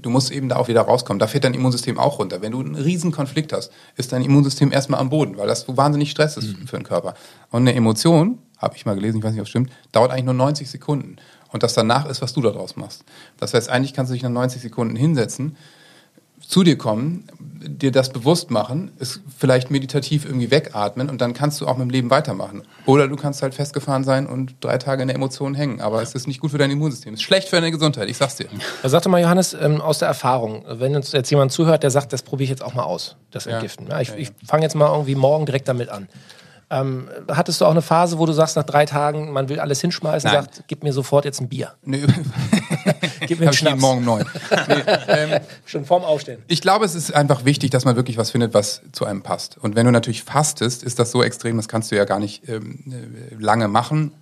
du 0.00 0.10
musst 0.10 0.30
eben 0.30 0.48
da 0.48 0.56
auch 0.56 0.68
wieder 0.68 0.82
rauskommen. 0.82 1.18
Da 1.18 1.26
fährt 1.26 1.44
dein 1.44 1.54
Immunsystem 1.54 1.98
auch 1.98 2.18
runter. 2.18 2.40
Wenn 2.40 2.52
du 2.52 2.60
einen 2.60 2.76
riesen 2.76 3.10
Konflikt 3.10 3.52
hast, 3.52 3.72
ist 3.96 4.12
dein 4.12 4.22
Immunsystem 4.22 4.72
erstmal 4.72 5.00
am 5.00 5.10
Boden, 5.10 5.36
weil 5.36 5.48
das 5.48 5.62
so 5.62 5.76
wahnsinnig 5.76 6.10
Stress 6.10 6.36
ist 6.36 6.58
mhm. 6.58 6.66
für 6.66 6.76
den 6.76 6.84
Körper. 6.84 7.14
Und 7.50 7.62
eine 7.62 7.74
Emotion 7.74 8.38
habe 8.60 8.76
ich 8.76 8.86
mal 8.86 8.94
gelesen, 8.94 9.18
ich 9.18 9.24
weiß 9.24 9.32
nicht, 9.32 9.40
ob 9.40 9.46
es 9.46 9.50
stimmt, 9.50 9.72
dauert 9.92 10.12
eigentlich 10.12 10.26
nur 10.26 10.34
90 10.34 10.70
Sekunden. 10.70 11.16
Und 11.52 11.62
das 11.62 11.74
danach 11.74 12.06
ist, 12.06 12.22
was 12.22 12.32
du 12.32 12.42
daraus 12.42 12.76
machst. 12.76 13.04
Das 13.38 13.54
heißt, 13.54 13.68
eigentlich 13.70 13.94
kannst 13.94 14.10
du 14.10 14.14
dich 14.14 14.22
nach 14.22 14.30
90 14.30 14.62
Sekunden 14.62 14.94
hinsetzen, 14.94 15.56
zu 16.46 16.64
dir 16.64 16.76
kommen, 16.76 17.24
dir 17.38 17.92
das 17.92 18.10
bewusst 18.10 18.50
machen, 18.50 18.90
es 18.98 19.20
vielleicht 19.38 19.70
meditativ 19.70 20.24
irgendwie 20.24 20.50
wegatmen 20.50 21.08
und 21.08 21.20
dann 21.20 21.32
kannst 21.32 21.60
du 21.60 21.66
auch 21.66 21.76
mit 21.76 21.86
dem 21.86 21.90
Leben 21.90 22.10
weitermachen. 22.10 22.62
Oder 22.86 23.06
du 23.06 23.14
kannst 23.14 23.42
halt 23.42 23.54
festgefahren 23.54 24.02
sein 24.02 24.26
und 24.26 24.54
drei 24.60 24.76
Tage 24.78 25.02
in 25.02 25.08
der 25.08 25.14
Emotion 25.14 25.54
hängen. 25.54 25.80
Aber 25.80 26.02
es 26.02 26.14
ist 26.14 26.26
nicht 26.26 26.40
gut 26.40 26.50
für 26.50 26.58
dein 26.58 26.70
Immunsystem. 26.70 27.14
Es 27.14 27.20
ist 27.20 27.24
schlecht 27.24 27.48
für 27.48 27.56
deine 27.56 27.70
Gesundheit, 27.70 28.08
ich 28.08 28.16
sag's 28.16 28.36
dir. 28.36 28.46
Sagte 28.82 29.08
mal 29.08 29.20
Johannes, 29.20 29.54
ähm, 29.54 29.80
aus 29.80 30.00
der 30.00 30.08
Erfahrung, 30.08 30.64
wenn 30.66 30.96
uns 30.96 31.12
jetzt 31.12 31.30
jemand 31.30 31.52
zuhört, 31.52 31.84
der 31.84 31.90
sagt, 31.90 32.12
das 32.12 32.22
probiere 32.22 32.44
ich 32.44 32.50
jetzt 32.50 32.64
auch 32.64 32.74
mal 32.74 32.84
aus, 32.84 33.16
das 33.30 33.46
Entgiften. 33.46 33.86
Ja, 33.88 34.00
ich 34.00 34.12
ich 34.16 34.32
fange 34.44 34.64
jetzt 34.64 34.74
mal 34.74 34.90
irgendwie 34.90 35.14
morgen 35.14 35.46
direkt 35.46 35.68
damit 35.68 35.88
an. 35.88 36.08
Ähm, 36.70 37.08
hattest 37.28 37.60
du 37.60 37.64
auch 37.64 37.72
eine 37.72 37.82
Phase, 37.82 38.18
wo 38.18 38.26
du 38.26 38.32
sagst, 38.32 38.56
nach 38.56 38.64
drei 38.64 38.86
Tagen, 38.86 39.32
man 39.32 39.48
will 39.48 39.58
alles 39.58 39.80
hinschmeißen, 39.80 40.30
Nein. 40.30 40.44
sagt, 40.44 40.64
gib 40.68 40.84
mir 40.84 40.92
sofort 40.92 41.24
jetzt 41.24 41.40
ein 41.40 41.48
Bier. 41.48 41.74
Nee, 41.82 42.04
Gib 43.26 43.40
mir 43.40 43.46
einen 43.46 43.54
Schnaps. 43.54 43.80
Morgen 43.80 44.04
neun. 44.04 44.24
Nee, 44.68 44.82
ähm, 45.08 45.40
Schon 45.66 45.84
vorm 45.84 46.04
Aufstehen. 46.04 46.42
Ich 46.48 46.60
glaube, 46.60 46.84
es 46.84 46.94
ist 46.94 47.14
einfach 47.14 47.44
wichtig, 47.44 47.70
dass 47.70 47.84
man 47.84 47.96
wirklich 47.96 48.16
was 48.16 48.30
findet, 48.30 48.54
was 48.54 48.82
zu 48.92 49.04
einem 49.04 49.22
passt. 49.22 49.58
Und 49.58 49.76
wenn 49.76 49.86
du 49.86 49.92
natürlich 49.92 50.24
fastest, 50.24 50.82
ist 50.82 50.98
das 50.98 51.10
so 51.10 51.22
extrem, 51.22 51.56
das 51.56 51.68
kannst 51.68 51.90
du 51.90 51.96
ja 51.96 52.04
gar 52.04 52.18
nicht 52.18 52.48
ähm, 52.48 52.80
äh, 52.88 53.34
lange 53.42 53.68
machen. 53.68 54.12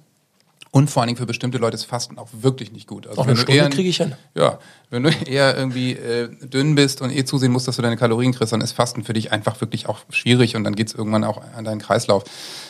Und 0.70 0.90
vor 0.90 1.00
allen 1.02 1.06
Dingen 1.08 1.16
für 1.16 1.24
bestimmte 1.26 1.56
Leute 1.58 1.76
ist 1.76 1.84
Fasten 1.84 2.18
auch 2.18 2.28
wirklich 2.32 2.72
nicht 2.72 2.86
gut. 2.86 3.06
Also 3.06 3.20
Auch 3.20 3.24
eine 3.24 3.30
wenn 3.30 3.36
du 3.36 3.42
Stunde 3.42 3.60
eher- 3.62 3.70
kriege 3.70 3.88
ich 3.88 3.96
hin. 3.96 4.14
Ja, 4.34 4.58
wenn 4.90 5.02
du 5.02 5.08
eher 5.26 5.56
irgendwie 5.56 5.92
äh, 5.92 6.28
dünn 6.46 6.74
bist 6.74 7.00
und 7.00 7.10
eh 7.10 7.24
zusehen 7.24 7.52
musst, 7.52 7.66
dass 7.68 7.76
du 7.76 7.82
deine 7.82 7.96
Kalorien 7.96 8.32
kriegst, 8.32 8.52
dann 8.52 8.60
ist 8.60 8.72
Fasten 8.72 9.02
für 9.02 9.14
dich 9.14 9.32
einfach 9.32 9.60
wirklich 9.62 9.88
auch 9.88 10.00
schwierig 10.10 10.56
und 10.56 10.64
dann 10.64 10.74
geht's 10.74 10.92
irgendwann 10.92 11.24
auch 11.24 11.40
an 11.56 11.64
deinen 11.64 11.80
Kreislauf. 11.80 12.24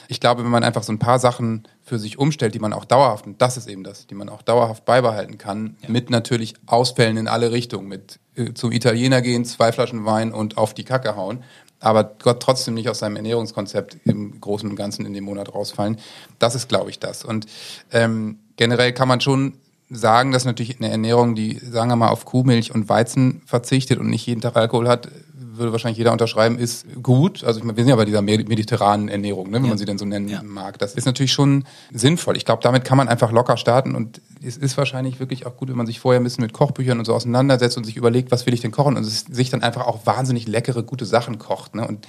Ich 0.06 0.20
glaube, 0.20 0.44
wenn 0.44 0.50
man 0.50 0.62
einfach 0.64 0.84
so 0.84 0.92
ein 0.92 0.98
paar 1.00 1.18
Sachen 1.18 1.66
für 1.82 1.98
sich 1.98 2.18
umstellt, 2.18 2.54
die 2.54 2.58
man 2.60 2.72
auch 2.72 2.84
dauerhaft, 2.84 3.26
und 3.26 3.42
das 3.42 3.56
ist 3.56 3.68
eben 3.68 3.82
das, 3.84 4.06
die 4.06 4.14
man 4.14 4.28
auch 4.28 4.42
dauerhaft 4.42 4.84
beibehalten 4.84 5.36
kann, 5.38 5.76
mit 5.88 6.08
natürlich 6.08 6.54
Ausfällen 6.66 7.16
in 7.16 7.26
alle 7.28 7.50
Richtungen, 7.52 7.88
mit 7.88 8.20
äh, 8.36 8.54
zum 8.54 8.70
Italiener 8.72 9.22
gehen, 9.22 9.44
zwei 9.44 9.72
Flaschen 9.72 10.04
Wein 10.04 10.32
und 10.32 10.56
auf 10.56 10.72
die 10.72 10.84
Kacke 10.84 11.16
hauen, 11.16 11.42
aber 11.80 12.04
Gott 12.04 12.42
trotzdem 12.42 12.74
nicht 12.74 12.88
aus 12.88 12.98
seinem 13.00 13.16
Ernährungskonzept 13.16 13.98
im 14.04 14.40
Großen 14.40 14.68
und 14.68 14.76
Ganzen 14.76 15.06
in 15.06 15.12
dem 15.12 15.24
Monat 15.24 15.54
rausfallen. 15.54 15.98
Das 16.38 16.54
ist, 16.54 16.68
glaube 16.68 16.90
ich, 16.90 16.98
das. 16.98 17.24
Und 17.24 17.46
ähm, 17.92 18.38
generell 18.56 18.92
kann 18.92 19.08
man 19.08 19.20
schon 19.20 19.54
sagen, 19.90 20.32
dass 20.32 20.44
natürlich 20.44 20.78
eine 20.78 20.90
Ernährung, 20.90 21.34
die, 21.34 21.58
sagen 21.58 21.88
wir 21.88 21.96
mal, 21.96 22.08
auf 22.08 22.24
Kuhmilch 22.24 22.74
und 22.74 22.88
Weizen 22.88 23.42
verzichtet 23.46 23.98
und 23.98 24.10
nicht 24.10 24.26
jeden 24.26 24.40
Tag 24.40 24.56
Alkohol 24.56 24.88
hat, 24.88 25.08
würde 25.58 25.72
wahrscheinlich 25.72 25.98
jeder 25.98 26.12
unterschreiben, 26.12 26.58
ist 26.58 26.86
gut. 27.02 27.44
Also 27.44 27.58
ich 27.60 27.64
meine, 27.64 27.76
wir 27.76 27.84
sind 27.84 27.90
ja 27.90 27.96
bei 27.96 28.04
dieser 28.04 28.22
med- 28.22 28.48
mediterranen 28.48 29.08
Ernährung, 29.08 29.50
ne, 29.50 29.62
wenn 29.62 29.68
man 29.68 29.78
sie 29.78 29.84
denn 29.84 29.98
so 29.98 30.04
nennen 30.04 30.28
Ja. 30.28 30.42
mag. 30.42 30.78
Das 30.78 30.94
ist 30.94 31.04
natürlich 31.06 31.32
schon 31.32 31.64
sinnvoll. 31.92 32.36
Ich 32.36 32.44
glaube, 32.44 32.62
damit 32.62 32.84
kann 32.84 32.96
man 32.96 33.08
einfach 33.08 33.32
locker 33.32 33.56
starten 33.56 33.94
und 33.94 34.20
es 34.42 34.56
ist 34.56 34.76
wahrscheinlich 34.78 35.18
wirklich 35.20 35.46
auch 35.46 35.56
gut, 35.56 35.68
wenn 35.68 35.76
man 35.76 35.86
sich 35.86 36.00
vorher 36.00 36.20
ein 36.20 36.24
bisschen 36.24 36.42
mit 36.42 36.52
Kochbüchern 36.52 36.98
und 36.98 37.04
so 37.04 37.14
auseinandersetzt 37.14 37.76
und 37.76 37.84
sich 37.84 37.96
überlegt, 37.96 38.30
was 38.30 38.46
will 38.46 38.54
ich 38.54 38.60
denn 38.60 38.70
kochen 38.70 38.96
und 38.96 39.04
sich 39.04 39.50
dann 39.50 39.62
einfach 39.62 39.86
auch 39.86 40.06
wahnsinnig 40.06 40.46
leckere, 40.46 40.82
gute 40.82 41.04
Sachen 41.06 41.38
kocht. 41.38 41.74
Ne? 41.74 41.86
Und 41.86 42.06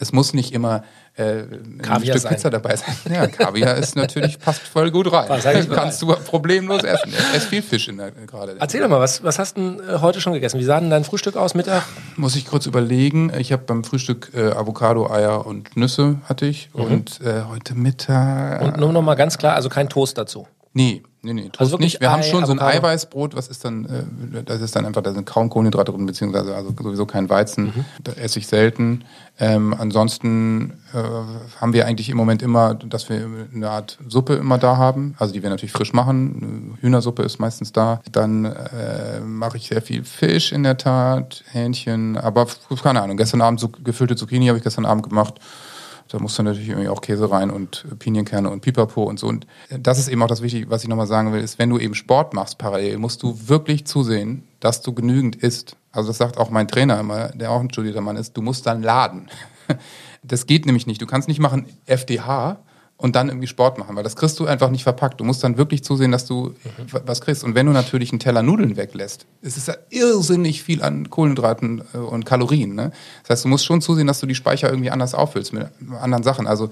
es 0.00 0.12
muss 0.12 0.32
nicht 0.34 0.52
immer 0.52 0.82
äh, 1.14 1.42
ein 1.42 2.02
Stück 2.02 2.18
sein. 2.18 2.34
Pizza 2.34 2.50
dabei 2.50 2.74
sein. 2.76 2.94
Ja, 3.12 3.26
Kaviar 3.26 3.76
ist 3.76 3.96
natürlich, 3.96 4.38
passt 4.38 4.62
voll 4.62 4.90
gut 4.90 5.12
rein. 5.12 5.28
Was 5.28 5.44
Kannst 5.44 6.02
du 6.02 6.06
problemlos 6.06 6.82
essen. 6.82 7.12
Ich 7.12 7.36
esse 7.36 7.46
viel 7.48 7.62
Fisch 7.62 7.88
in 7.88 7.98
der, 7.98 8.10
gerade. 8.10 8.56
Erzähl 8.58 8.80
doch 8.80 8.88
mal, 8.88 9.00
was, 9.00 9.22
was 9.22 9.38
hast 9.38 9.56
du 9.56 9.76
denn 9.76 9.88
äh, 9.88 9.98
heute 9.98 10.20
schon 10.20 10.32
gegessen? 10.32 10.58
Wie 10.58 10.64
sah 10.64 10.80
denn 10.80 10.90
dein 10.90 11.04
Frühstück 11.04 11.36
aus, 11.36 11.54
Mittag? 11.54 11.84
Muss 12.16 12.34
ich 12.36 12.46
kurz 12.46 12.66
überlegen. 12.66 13.32
Ich 13.38 13.52
habe 13.52 13.62
beim 13.64 13.84
Frühstück 13.84 14.30
äh, 14.34 14.52
Avocado, 14.52 15.10
Eier 15.10 15.46
und 15.46 15.76
Nüsse 15.76 16.16
hatte 16.24 16.46
ich. 16.46 16.70
Und 16.72 17.20
äh, 17.20 17.42
heute 17.48 17.74
Mittag. 17.74 18.62
Mhm. 18.62 18.66
Und 18.68 18.76
nur 18.78 18.92
noch 18.92 19.02
mal 19.02 19.14
ganz 19.14 19.36
klar, 19.36 19.54
also 19.54 19.68
kein 19.68 19.88
Toast 19.88 20.16
dazu. 20.16 20.46
Nee, 20.72 21.02
nee, 21.22 21.32
nee. 21.32 21.50
Also 21.58 21.78
nicht. 21.78 22.00
Wir 22.00 22.12
haben 22.12 22.20
Ei, 22.20 22.30
schon 22.30 22.46
so 22.46 22.52
ein 22.52 22.60
Avocado? 22.60 22.78
Eiweißbrot, 22.78 23.34
was 23.34 23.48
ist 23.48 23.64
dann, 23.64 23.86
äh, 23.86 24.42
das 24.44 24.60
ist 24.60 24.76
dann 24.76 24.86
einfach, 24.86 25.02
da 25.02 25.12
sind 25.12 25.24
kaum 25.24 25.50
Kohlenhydrate 25.50 25.90
drin, 25.90 26.06
beziehungsweise 26.06 26.54
also 26.54 26.72
sowieso 26.80 27.06
kein 27.06 27.28
Weizen. 27.28 27.64
Mhm. 27.64 27.84
Da 28.04 28.12
esse 28.12 28.38
ich 28.38 28.46
selten. 28.46 29.04
Ähm, 29.40 29.74
ansonsten 29.76 30.74
äh, 30.92 30.98
haben 31.60 31.72
wir 31.72 31.86
eigentlich 31.86 32.08
im 32.08 32.16
Moment 32.16 32.40
immer, 32.42 32.74
dass 32.74 33.08
wir 33.08 33.28
eine 33.52 33.68
Art 33.68 33.98
Suppe 34.06 34.34
immer 34.34 34.58
da 34.58 34.76
haben, 34.76 35.16
also 35.18 35.32
die 35.32 35.42
wir 35.42 35.50
natürlich 35.50 35.72
frisch 35.72 35.92
machen. 35.92 36.78
Hühnersuppe 36.80 37.22
ist 37.22 37.40
meistens 37.40 37.72
da. 37.72 38.00
Dann 38.12 38.44
äh, 38.44 39.18
mache 39.20 39.56
ich 39.56 39.66
sehr 39.66 39.82
viel 39.82 40.04
Fisch 40.04 40.52
in 40.52 40.62
der 40.62 40.76
Tat, 40.76 41.42
Hähnchen, 41.50 42.16
aber 42.16 42.46
keine 42.80 43.02
Ahnung. 43.02 43.16
Gestern 43.16 43.40
Abend 43.40 43.58
so 43.58 43.68
gefüllte 43.68 44.14
Zucchini 44.14 44.46
habe 44.46 44.58
ich 44.58 44.64
gestern 44.64 44.86
Abend 44.86 45.08
gemacht. 45.08 45.40
Da 46.10 46.18
muss 46.18 46.34
dann 46.34 46.46
natürlich 46.46 46.68
irgendwie 46.68 46.88
auch 46.88 47.00
Käse 47.00 47.30
rein 47.30 47.50
und 47.50 47.86
Pinienkerne 48.00 48.50
und 48.50 48.62
Pipapo 48.62 49.04
und 49.04 49.20
so. 49.20 49.28
Und 49.28 49.46
das 49.68 49.98
ist 49.98 50.08
eben 50.08 50.20
auch 50.22 50.26
das 50.26 50.42
Wichtige, 50.42 50.68
was 50.68 50.82
ich 50.82 50.88
nochmal 50.88 51.06
sagen 51.06 51.32
will, 51.32 51.40
ist, 51.40 51.58
wenn 51.60 51.70
du 51.70 51.78
eben 51.78 51.94
Sport 51.94 52.34
machst 52.34 52.58
parallel, 52.58 52.98
musst 52.98 53.22
du 53.22 53.38
wirklich 53.46 53.86
zusehen, 53.86 54.42
dass 54.58 54.82
du 54.82 54.92
genügend 54.92 55.36
isst. 55.36 55.76
Also 55.92 56.08
das 56.08 56.18
sagt 56.18 56.36
auch 56.36 56.50
mein 56.50 56.66
Trainer 56.66 56.98
immer, 56.98 57.28
der 57.28 57.52
auch 57.52 57.60
ein 57.60 57.70
studierter 57.70 58.00
Mann 58.00 58.16
ist, 58.16 58.36
du 58.36 58.42
musst 58.42 58.66
dann 58.66 58.82
laden. 58.82 59.28
Das 60.22 60.44
geht 60.44 60.66
nämlich 60.66 60.86
nicht. 60.86 61.00
Du 61.00 61.06
kannst 61.06 61.28
nicht 61.28 61.40
machen 61.40 61.64
FDH 61.86 62.58
und 63.00 63.16
dann 63.16 63.28
irgendwie 63.28 63.46
Sport 63.46 63.78
machen, 63.78 63.96
weil 63.96 64.02
das 64.04 64.14
kriegst 64.14 64.38
du 64.38 64.46
einfach 64.46 64.70
nicht 64.70 64.82
verpackt. 64.82 65.20
Du 65.20 65.24
musst 65.24 65.42
dann 65.42 65.56
wirklich 65.56 65.82
zusehen, 65.82 66.12
dass 66.12 66.26
du 66.26 66.54
w- 66.76 67.00
was 67.06 67.20
kriegst. 67.22 67.42
Und 67.42 67.54
wenn 67.54 67.66
du 67.66 67.72
natürlich 67.72 68.12
einen 68.12 68.20
Teller 68.20 68.42
Nudeln 68.42 68.76
weglässt, 68.76 69.26
es 69.42 69.56
ist 69.56 69.68
ja 69.68 69.74
irrsinnig 69.88 70.62
viel 70.62 70.82
an 70.82 71.08
Kohlenhydraten 71.08 71.82
äh, 71.94 71.96
und 71.98 72.26
Kalorien. 72.26 72.74
Ne? 72.74 72.92
Das 73.22 73.30
heißt, 73.30 73.44
du 73.44 73.48
musst 73.48 73.64
schon 73.64 73.80
zusehen, 73.80 74.06
dass 74.06 74.20
du 74.20 74.26
die 74.26 74.34
Speicher 74.34 74.68
irgendwie 74.68 74.90
anders 74.90 75.14
auffüllst 75.14 75.52
mit 75.52 75.66
anderen 76.00 76.22
Sachen. 76.22 76.46
Also 76.46 76.70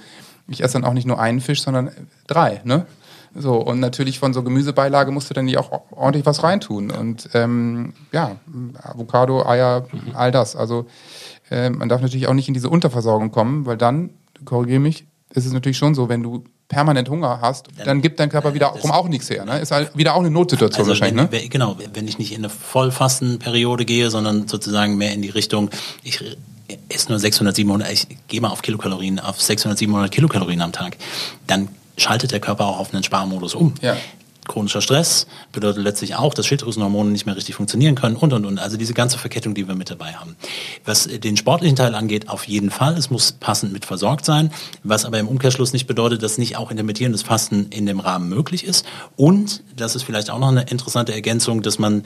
ich 0.49 0.63
esse 0.63 0.75
dann 0.75 0.85
auch 0.85 0.93
nicht 0.93 1.07
nur 1.07 1.19
einen 1.19 1.41
Fisch, 1.41 1.63
sondern 1.63 1.91
drei. 2.27 2.61
Ne? 2.65 2.87
So, 3.35 3.57
und 3.57 3.81
natürlich 3.81 4.19
von 4.19 4.33
so 4.33 4.43
Gemüsebeilage 4.43 5.11
musst 5.11 5.31
du 5.31 5.35
dann 5.35 5.47
nicht 5.47 5.59
auch 5.59 5.83
ordentlich 5.91 6.27
was 6.27 6.43
reintun. 6.43 6.91
Und 6.91 7.31
ähm, 7.35 7.95
ja, 8.13 8.37
Avocado, 8.83 9.47
Eier, 9.47 9.87
all 10.15 10.31
das. 10.31 10.57
Also 10.57 10.87
äh, 11.51 11.71
man 11.71 11.89
darf 11.89 12.01
natürlich 12.03 12.29
auch 12.29 12.35
nicht 12.35 12.49
in 12.49 12.55
diese 12.55 12.69
Unterversorgung 12.69 13.31
kommen, 13.31 13.67
weil 13.67 13.77
dann, 13.77 14.11
korrigiere 14.45 14.81
mich, 14.81 15.07
ist 15.35 15.47
es 15.47 15.53
natürlich 15.53 15.79
schon 15.79 15.95
so, 15.95 16.09
wenn 16.09 16.23
du 16.23 16.45
permanent 16.69 17.09
Hunger 17.09 17.41
hast, 17.41 17.69
dann 17.85 18.03
gibt 18.03 18.21
dein 18.21 18.29
Körper 18.29 18.55
wiederum 18.55 18.91
auch 18.91 19.09
nichts 19.09 19.31
her. 19.31 19.45
Ne? 19.45 19.59
Ist 19.59 19.71
halt 19.71 19.97
wieder 19.97 20.15
auch 20.15 20.21
eine 20.21 20.31
Notsituation 20.31 20.81
Also 20.81 20.91
wahrscheinlich. 20.91 21.31
wenn, 21.31 21.43
Ne? 21.43 21.49
genau, 21.49 21.77
wenn 21.95 22.07
ich 22.07 22.19
nicht 22.19 22.33
in 22.33 22.39
eine 22.39 22.51
Vollfastenperiode 22.51 23.85
gehe, 23.85 24.11
sondern 24.11 24.49
sozusagen 24.49 24.97
mehr 24.97 25.13
in 25.13 25.23
die 25.23 25.31
Richtung, 25.31 25.71
ich 26.03 26.23
esse 26.91 27.09
nur 27.09 27.19
600, 27.19 27.57
700, 27.57 27.91
ich 27.91 28.07
gehe 28.29 28.41
mal 28.41 28.51
auf 28.51 28.61
Kilokalorien, 28.63 29.19
auf 29.19 29.41
600, 29.41 29.79
700 29.79 30.11
Kilokalorien 30.11 30.61
am 30.61 30.73
Tag, 30.73 30.97
dann 31.47 31.69
schaltet 31.97 32.33
der 32.33 32.41
Körper 32.41 32.67
auch 32.67 32.79
auf 32.79 32.93
einen 32.93 33.03
Sparmodus 33.03 33.55
um. 33.55 33.75
Ja. 33.81 33.97
Chronischer 34.49 34.81
Stress 34.81 35.27
bedeutet 35.53 35.85
letztlich 35.85 36.17
auch, 36.17 36.35
dass 36.35 36.47
Schilddrüsenhormone 36.47 37.11
nicht 37.11 37.27
mehr 37.27 37.37
richtig 37.37 37.55
funktionieren 37.55 37.95
können 37.95 38.17
und 38.17 38.33
und 38.33 38.45
und. 38.45 38.59
Also 38.59 38.77
diese 38.77 38.95
ganze 38.95 39.19
Verkettung, 39.19 39.55
die 39.55 39.69
wir 39.69 39.75
mit 39.75 39.91
dabei 39.91 40.15
haben. 40.15 40.37
Was 40.85 41.05
den 41.05 41.37
sportlichen 41.37 41.77
Teil 41.77 41.95
angeht, 41.95 42.29
auf 42.29 42.49
jeden 42.49 42.71
Fall. 42.71 42.95
Es 42.95 43.11
muss 43.11 43.33
passend 43.33 43.73
mit 43.73 43.85
versorgt 43.85 44.25
sein. 44.25 44.51
Was 44.83 45.05
aber 45.05 45.19
im 45.19 45.29
Umkehrschluss 45.29 45.73
nicht 45.73 45.87
bedeutet, 45.87 46.23
dass 46.23 46.39
nicht 46.39 46.57
auch 46.57 46.71
intermittierendes 46.71 47.23
Fasten 47.23 47.67
in 47.71 47.87
dem 47.87 48.01
Rahmen 48.01 48.29
möglich 48.29 48.65
ist. 48.65 48.85
Und 49.17 49.63
das 49.77 49.95
ist 49.95 50.03
vielleicht 50.03 50.31
auch 50.31 50.39
noch 50.39 50.49
eine 50.49 50.63
interessante 50.63 51.13
Ergänzung, 51.13 51.63
dass 51.63 51.79
man 51.79 52.05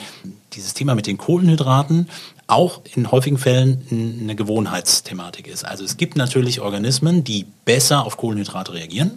dieses 0.53 0.75
Thema 0.75 0.95
mit 0.95 1.07
den 1.07 1.19
Kohlenhydraten 1.19 2.09
auch 2.47 2.83
in 2.95 3.11
häufigen 3.11 3.39
Fällen 3.39 4.19
eine 4.21 4.35
Gewohnheitsthematik 4.35 5.47
ist. 5.47 5.65
Also 5.65 5.85
es 5.85 5.97
gibt 5.97 6.17
natürlich 6.17 6.61
Organismen, 6.61 7.25
die 7.25 7.47
besser 7.65 8.05
auf 8.05 8.17
Kohlenhydrate 8.17 8.75
reagieren. 8.75 9.13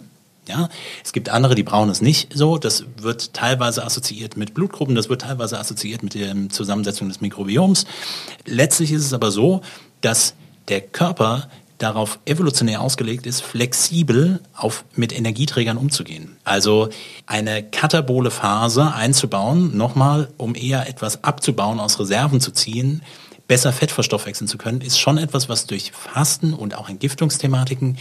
Ja, 0.48 0.68
es 1.04 1.12
gibt 1.12 1.28
andere, 1.28 1.54
die 1.54 1.62
brauchen 1.62 1.90
es 1.90 2.00
nicht 2.00 2.32
so. 2.32 2.58
Das 2.58 2.84
wird 2.98 3.34
teilweise 3.34 3.84
assoziiert 3.84 4.36
mit 4.36 4.54
Blutgruppen, 4.54 4.94
das 4.94 5.08
wird 5.08 5.22
teilweise 5.22 5.58
assoziiert 5.58 6.02
mit 6.02 6.14
der 6.14 6.34
Zusammensetzung 6.50 7.08
des 7.08 7.20
Mikrobioms. 7.20 7.84
Letztlich 8.44 8.92
ist 8.92 9.04
es 9.04 9.12
aber 9.12 9.30
so, 9.30 9.62
dass 10.00 10.34
der 10.68 10.80
Körper 10.80 11.48
darauf 11.78 12.18
evolutionär 12.24 12.80
ausgelegt 12.80 13.26
ist, 13.26 13.42
flexibel 13.42 14.40
auf, 14.54 14.84
mit 14.94 15.16
Energieträgern 15.16 15.76
umzugehen. 15.76 16.36
Also 16.44 16.88
eine 17.26 17.62
katabole 17.62 18.30
Phase 18.30 18.94
einzubauen, 18.94 19.76
nochmal, 19.76 20.28
um 20.38 20.54
eher 20.54 20.88
etwas 20.88 21.22
abzubauen, 21.22 21.80
aus 21.80 22.00
Reserven 22.00 22.40
zu 22.40 22.52
ziehen, 22.52 23.02
besser 23.46 23.72
Fett 23.72 23.90
verstoffwechseln 23.90 24.48
zu 24.48 24.58
können, 24.58 24.80
ist 24.80 24.98
schon 24.98 25.18
etwas, 25.18 25.48
was 25.48 25.66
durch 25.66 25.92
Fasten 25.92 26.52
und 26.52 26.74
auch 26.74 26.88
Entgiftungsthematiken 26.88 27.98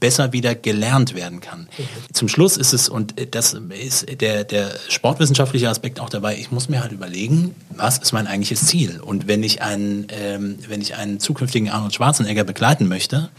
besser 0.00 0.32
wieder 0.32 0.54
gelernt 0.54 1.14
werden 1.14 1.40
kann. 1.40 1.68
Zum 2.12 2.28
Schluss 2.28 2.56
ist 2.56 2.72
es, 2.72 2.88
und 2.88 3.14
das 3.34 3.54
ist 3.54 4.20
der, 4.20 4.44
der 4.44 4.70
sportwissenschaftliche 4.88 5.68
Aspekt 5.68 6.00
auch 6.00 6.08
dabei, 6.08 6.36
ich 6.36 6.50
muss 6.50 6.68
mir 6.68 6.82
halt 6.82 6.92
überlegen, 6.92 7.54
was 7.70 7.98
ist 7.98 8.12
mein 8.12 8.26
eigentliches 8.26 8.66
Ziel? 8.66 9.00
Und 9.00 9.28
wenn 9.28 9.42
ich 9.42 9.62
einen, 9.62 10.08
ähm, 10.10 10.58
wenn 10.68 10.80
ich 10.80 10.96
einen 10.96 11.20
zukünftigen 11.20 11.70
Arnold 11.70 11.94
Schwarzenegger 11.94 12.44
begleiten 12.44 12.88
möchte, 12.88 13.30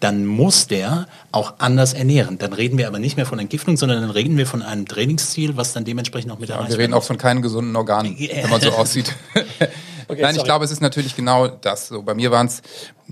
dann 0.00 0.24
muss 0.24 0.66
der 0.66 1.06
auch 1.32 1.54
anders 1.58 1.94
ernähren. 1.94 2.38
Dann 2.38 2.52
reden 2.52 2.78
wir 2.78 2.86
aber 2.86 2.98
nicht 2.98 3.16
mehr 3.16 3.26
von 3.26 3.38
Entgiftung, 3.38 3.76
sondern 3.76 4.00
dann 4.00 4.10
reden 4.10 4.36
wir 4.36 4.46
von 4.46 4.62
einem 4.62 4.86
Trainingsziel, 4.86 5.56
was 5.56 5.72
dann 5.72 5.84
dementsprechend 5.84 6.30
auch 6.32 6.38
mit 6.38 6.48
Ja, 6.48 6.56
erreicht 6.56 6.70
wir 6.70 6.78
reden 6.78 6.94
auch 6.94 7.04
von 7.04 7.18
keinen 7.18 7.42
gesunden 7.42 7.74
Organen, 7.74 8.16
wenn 8.18 8.50
man 8.50 8.60
so 8.60 8.70
aussieht. 8.72 9.14
Okay, 10.08 10.22
Nein, 10.22 10.34
sorry. 10.34 10.38
ich 10.38 10.44
glaube, 10.44 10.64
es 10.64 10.70
ist 10.70 10.80
natürlich 10.80 11.14
genau 11.14 11.48
das. 11.48 11.88
So, 11.88 12.02
bei 12.02 12.14
mir 12.14 12.30
waren 12.30 12.46
es 12.46 12.62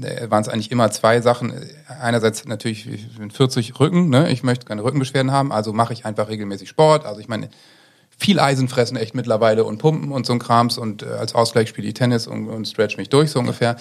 äh, 0.03 0.31
waren 0.31 0.43
es 0.43 0.49
eigentlich 0.49 0.71
immer 0.71 0.91
zwei 0.91 1.21
Sachen. 1.21 1.55
Einerseits 2.01 2.45
natürlich, 2.45 2.87
ich 2.87 3.17
bin 3.19 3.31
40 3.31 3.79
Rücken, 3.81 4.09
ne? 4.09 4.31
ich 4.31 4.43
möchte 4.43 4.67
keine 4.67 4.83
Rückenbeschwerden 4.83 5.33
haben, 5.33 5.53
also 5.53 5.73
mache 5.73 5.93
ich 5.93 6.05
einfach 6.05 6.29
regelmäßig 6.29 6.69
Sport. 6.69 7.07
Also 7.07 7.21
ich 7.21 7.29
meine, 7.29 7.49
viel 8.19 8.41
Eisen 8.41 8.69
fressen 8.69 8.97
echt 8.97 9.15
mittlerweile 9.15 9.65
und 9.65 9.79
pumpen 9.79 10.13
und 10.13 10.27
so 10.27 10.33
ein 10.33 10.39
Krams 10.39 10.79
und 10.79 11.03
äh, 11.03 11.07
als 11.07 11.35
Ausgleich 11.35 11.69
spiele 11.69 11.89
ich 11.89 11.95
Tennis 11.95 12.27
und, 12.27 12.49
und 12.49 12.67
stretch 12.67 12.97
mich 12.97 13.09
durch 13.09 13.31
so 13.31 13.39
ungefähr. 13.39 13.77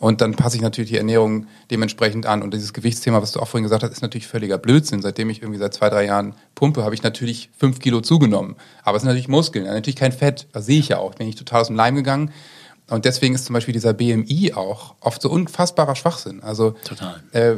Und 0.00 0.22
dann 0.22 0.34
passe 0.34 0.56
ich 0.56 0.62
natürlich 0.62 0.90
die 0.90 0.96
Ernährung 0.96 1.46
dementsprechend 1.70 2.24
an. 2.24 2.42
Und 2.42 2.54
dieses 2.54 2.72
Gewichtsthema, 2.72 3.20
was 3.20 3.32
du 3.32 3.40
auch 3.40 3.48
vorhin 3.48 3.64
gesagt 3.64 3.82
hast, 3.82 3.92
ist 3.92 4.00
natürlich 4.00 4.26
völliger 4.26 4.56
Blödsinn. 4.56 5.02
Seitdem 5.02 5.28
ich 5.28 5.42
irgendwie 5.42 5.58
seit 5.58 5.74
zwei, 5.74 5.90
drei 5.90 6.06
Jahren 6.06 6.34
pumpe, 6.54 6.84
habe 6.84 6.94
ich 6.94 7.02
natürlich 7.02 7.50
fünf 7.56 7.80
Kilo 7.80 8.00
zugenommen. 8.00 8.56
Aber 8.82 8.96
es 8.96 9.02
sind 9.02 9.08
natürlich 9.08 9.28
Muskeln, 9.28 9.66
natürlich 9.66 9.96
kein 9.96 10.12
Fett. 10.12 10.48
Das 10.52 10.64
sehe 10.64 10.78
ich 10.78 10.88
ja 10.88 10.98
auch. 10.98 11.14
Bin 11.16 11.28
ich 11.28 11.36
total 11.36 11.60
aus 11.60 11.66
dem 11.66 11.76
Leim 11.76 11.96
gegangen. 11.96 12.32
Und 12.88 13.04
deswegen 13.04 13.34
ist 13.34 13.44
zum 13.44 13.52
Beispiel 13.52 13.74
dieser 13.74 13.92
BMI 13.92 14.54
auch 14.54 14.94
oft 15.00 15.20
so 15.20 15.30
unfassbarer 15.30 15.94
Schwachsinn. 15.94 16.42
Also 16.42 16.74
Total. 16.82 17.22
Äh, 17.32 17.56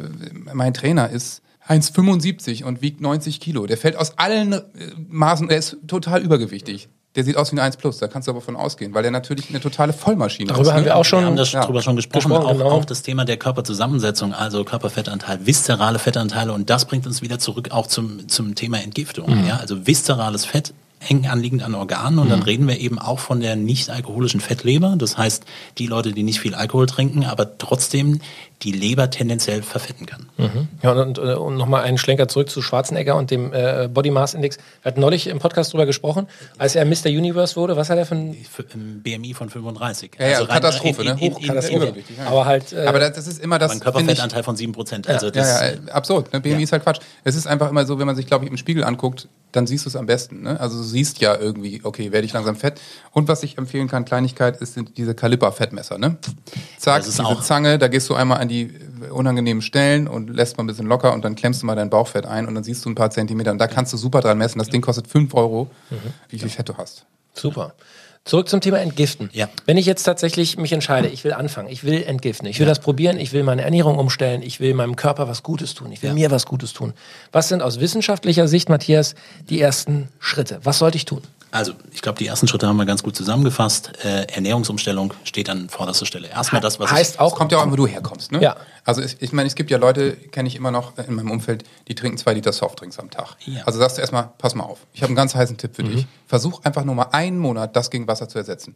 mein 0.53 0.75
Trainer 0.75 1.11
ist 1.11 1.43
1,75 1.69 2.65
und 2.65 2.83
wiegt 2.83 3.01
90 3.01 3.39
Kilo. 3.39 3.67
Der 3.67 3.79
fällt 3.79 3.97
aus 3.97 4.19
allen 4.19 4.53
äh, 4.53 4.61
Maßen, 5.09 5.47
der 5.47 5.59
ist 5.59 5.77
total 5.87 6.23
übergewichtig. 6.23 6.89
Der 7.15 7.25
sieht 7.25 7.37
aus 7.37 7.53
wie 7.53 7.57
ein 7.57 7.61
1 7.61 7.77
Plus, 7.77 7.99
da 7.99 8.09
kannst 8.09 8.27
du 8.27 8.33
aber 8.33 8.41
von 8.41 8.57
ausgehen, 8.57 8.95
weil 8.95 9.03
der 9.03 9.11
natürlich 9.11 9.51
eine 9.51 9.61
totale 9.61 9.93
Vollmaschine 9.93 10.49
Darüber 10.49 10.63
ist. 10.63 10.67
Darüber 10.69 10.79
haben 10.79 10.85
wir 10.87 10.97
auch 10.97 11.05
schon, 11.05 11.21
wir 11.21 11.27
haben 11.27 11.37
das 11.37 11.53
ja. 11.53 11.65
drüber 11.65 11.83
schon 11.83 11.97
gesprochen. 11.97 12.31
gesprochen 12.31 12.47
auch, 12.47 12.53
genau. 12.53 12.71
auch 12.71 12.85
das 12.87 13.03
Thema 13.03 13.27
der 13.27 13.37
Körperzusammensetzung, 13.37 14.33
also 14.33 14.65
Körperfettanteil, 14.65 15.45
viszerale 15.45 15.99
Fettanteile 15.99 16.53
und 16.55 16.71
das 16.71 16.87
bringt 16.87 17.07
uns 17.07 17.21
wieder 17.21 17.39
zurück 17.39 17.71
auch 17.71 17.87
zum, 17.87 18.29
zum 18.29 18.55
Thema 18.55 18.81
Entgiftung. 18.81 19.31
Mhm. 19.31 19.47
Ja? 19.47 19.57
Also 19.59 19.87
viszerales 19.87 20.47
Fett 20.47 20.73
eng 21.09 21.27
anliegend 21.27 21.63
an 21.63 21.75
Organen 21.75 22.19
und 22.19 22.27
mhm. 22.27 22.31
dann 22.31 22.43
reden 22.43 22.69
wir 22.69 22.79
eben 22.79 22.99
auch 22.99 23.19
von 23.19 23.41
der 23.41 23.57
nicht 23.57 23.91
alkoholischen 23.91 24.41
Fettleber. 24.41 24.95
Das 24.97 25.17
heißt, 25.19 25.45
die 25.79 25.87
Leute, 25.87 26.13
die 26.13 26.23
nicht 26.23 26.41
viel 26.41 26.55
Alkohol 26.55 26.87
trinken, 26.87 27.25
aber 27.25 27.59
trotzdem 27.59 28.21
die 28.63 28.73
Leber 28.73 29.11
tendenziell 29.11 29.63
verfetten 29.63 30.07
kann. 30.07 30.29
Mhm. 30.37 30.69
Ja, 30.83 30.93
und, 30.93 31.19
und, 31.19 31.37
und 31.37 31.57
nochmal 31.57 31.83
einen 31.83 31.99
Schlenker 31.99 32.29
zurück 32.29 32.49
zu 32.49 32.63
Schwarzenegger 32.63 33.17
und 33.17 33.31
dem 33.31 33.53
äh, 33.53 33.89
Body 33.93 34.11
Mass 34.11 34.35
Index. 34.35 34.59
Wir 34.83 34.91
hatten 34.91 35.01
neulich 35.01 35.27
im 35.27 35.41
Podcast 35.41 35.73
drüber 35.73 35.87
gesprochen, 35.87 36.29
als 36.59 36.77
er 36.77 36.85
Mr. 36.85 37.07
Universe 37.07 37.57
wurde. 37.57 37.77
Was 37.77 37.91
hat 37.91 37.99
er 37.99 38.07
für 38.07 38.15
ein 38.15 38.37
BMI 39.03 39.35
von 39.35 39.51
35? 39.51 40.13
Ja, 40.19 40.29
ja 40.29 40.37
also 40.39 40.49
Katastrophe, 40.49 41.03
in, 41.03 41.09
in, 41.09 41.19
in, 41.19 41.29
ne? 41.29 41.35
Hochkatastrophe. 41.35 41.95
Aber 42.27 42.47
halt. 42.47 42.73
Äh, 42.73 42.87
aber 42.87 43.01
das 43.01 43.27
ist 43.27 43.41
immer 43.41 43.59
das. 43.59 43.73
Ein 43.73 43.81
Körperfettanteil 43.81 44.43
von 44.43 44.57
7%. 44.57 45.09
Also 45.09 45.27
ja, 45.27 45.33
das, 45.33 45.61
ja, 45.61 45.67
ja, 45.67 45.93
absurd. 45.93 46.33
Ne? 46.33 46.41
BMI 46.41 46.63
ist 46.63 46.73
halt 46.73 46.85
Quatsch. 46.85 47.01
Es 47.25 47.35
ist 47.35 47.47
einfach 47.47 47.69
immer 47.69 47.85
so, 47.85 47.99
wenn 47.99 48.07
man 48.07 48.17
sich, 48.17 48.27
glaube 48.27 48.45
ich, 48.45 48.51
im 48.51 48.57
Spiegel 48.57 48.85
anguckt, 48.85 49.29
dann 49.53 49.67
siehst 49.67 49.85
du 49.85 49.89
es 49.89 49.97
am 49.97 50.07
besten. 50.07 50.43
Ne? 50.43 50.59
Also 50.59 50.79
du 50.79 50.83
siehst 50.83 51.21
ja 51.21 51.37
irgendwie, 51.37 51.81
okay, 51.85 52.11
werde 52.11 52.27
ich 52.27 52.33
langsam 52.33 52.57
fett. 52.57 52.81
Und 53.13 53.29
was 53.29 53.43
ich 53.43 53.59
empfehlen 53.59 53.89
kann, 53.89 54.05
Kleinigkeit, 54.05 54.57
ist 54.61 54.75
sind 54.75 54.97
diese 54.97 55.15
Kaliber-Fettmesser. 55.15 55.99
Ne? 55.99 56.17
Zack, 56.79 57.05
diese 57.05 57.23
Zange, 57.43 57.79
da 57.79 57.89
gehst 57.89 58.09
du 58.09 58.15
einmal 58.15 58.41
an 58.41 58.49
die 58.49 58.73
unangenehmen 59.11 59.63
Stellen 59.63 60.09
und 60.09 60.29
lässt 60.31 60.57
mal 60.57 60.65
ein 60.65 60.67
bisschen 60.67 60.87
locker 60.87 61.13
und 61.13 61.25
dann 61.25 61.35
klemmst 61.35 61.63
du 61.63 61.67
mal 61.67 61.77
dein 61.77 61.91
Bauchfett 61.91 62.27
ein 62.27 62.47
und 62.47 62.55
dann 62.55 62.65
siehst 62.65 62.85
du 62.85 62.91
ein 62.91 62.95
paar 62.95 63.11
Zentimeter 63.11 63.53
und 63.53 63.59
da 63.59 63.67
kannst 63.67 63.93
du 63.93 63.97
super 63.97 64.21
dran 64.21 64.39
messen. 64.39 64.59
Das 64.59 64.69
Ding 64.69 64.81
kostet 64.81 65.07
5 65.07 65.35
Euro, 65.35 65.71
mhm. 65.91 65.97
wie 66.29 66.39
viel 66.39 66.49
Fett 66.49 66.69
du 66.69 66.77
hast. 66.77 67.05
Super. 67.35 67.75
Zurück 68.25 68.49
zum 68.49 68.61
Thema 68.61 68.79
Entgiften. 68.79 69.31
Ja. 69.33 69.49
Wenn 69.67 69.77
ich 69.77 69.85
jetzt 69.85 70.05
tatsächlich 70.05 70.57
mich 70.57 70.73
entscheide, 70.73 71.09
ich 71.09 71.25
will 71.25 71.33
anfangen, 71.33 71.69
ich 71.69 71.83
will 71.83 72.05
entgiften, 72.05 72.47
ich 72.47 72.61
will 72.61 72.67
ja. 72.67 72.71
das 72.71 72.79
probieren, 72.79 73.19
ich 73.19 73.33
will 73.33 73.43
meine 73.43 73.63
Ernährung 73.63 73.99
umstellen, 73.99 74.43
ich 74.43 74.61
will 74.61 74.75
meinem 74.75 74.95
Körper 74.95 75.27
was 75.27 75.43
Gutes 75.43 75.75
tun, 75.75 75.91
ich 75.91 76.03
will 76.03 76.11
ja. 76.11 76.15
mir 76.15 76.31
was 76.31 76.47
Gutes 76.47 76.73
tun. 76.73 76.93
Was 77.33 77.49
sind 77.49 77.63
aus 77.63 77.81
wissenschaftlicher 77.81 78.47
Sicht, 78.47 78.69
Matthias, 78.69 79.17
die 79.51 79.61
ersten 79.61 80.09
Schritte? 80.21 80.61
Was 80.63 80.79
sollte 80.79 80.97
ich 80.97 81.05
tun? 81.05 81.23
Also, 81.53 81.75
ich 81.93 82.03
glaube, 82.03 82.19
die 82.19 82.27
ersten 82.27 82.49
Schritte 82.49 82.67
haben 82.67 82.79
wir 82.79 82.87
ganz 82.87 83.03
gut 83.03 83.15
zusammengefasst. 83.15 83.93
Äh, 84.05 84.25
Ernährungsumstellung 84.33 85.13
steht 85.25 85.51
an 85.51 85.69
vorderster 85.69 86.07
Stelle. 86.07 86.29
Erstmal 86.29 86.63
das, 86.63 86.81
was 86.81 86.91
heißt 86.91 87.21
auch, 87.21 87.37
kommt 87.37 87.53
ja 87.53 87.59
auch, 87.59 87.71
wo 87.71 87.77
du 87.77 87.87
herkommst, 87.87 88.33
ne? 88.33 88.41
Ja. 88.41 88.57
Also 88.85 89.03
ich, 89.03 89.21
ich 89.21 89.33
meine, 89.33 89.47
es 89.47 89.55
gibt 89.55 89.71
ja 89.71 89.77
Leute, 89.77 90.13
kenne 90.13 90.49
ich 90.49 90.57
immer 90.57 90.71
noch 90.71 90.97
in 90.99 91.15
meinem 91.15 91.31
Umfeld, 91.31 91.65
die 91.89 91.95
trinken 91.95 92.17
zwei 92.17 92.33
Liter 92.33 92.53
Softdrinks 92.53 92.99
am 92.99 93.11
Tag. 93.11 93.37
Ja. 93.45 93.63
Also 93.65 93.79
sagst 93.79 93.99
du 93.99 94.01
erstmal, 94.01 94.33
pass 94.39 94.55
mal 94.55 94.65
auf. 94.65 94.79
Ich 94.95 95.03
habe 95.03 95.11
einen 95.11 95.17
ganz 95.17 95.35
heißen 95.35 95.59
Tipp 95.59 95.77
für 95.77 95.85
mhm. 95.85 95.91
dich. 95.91 96.07
Versuch 96.27 96.65
einfach 96.65 96.85
nur 96.85 96.95
mal 96.95 97.09
einen 97.13 97.39
Monat 97.39 97.77
das 97.77 97.91
gegen 97.91 98.09
Wasser 98.09 98.29
zu 98.29 98.39
ersetzen 98.39 98.75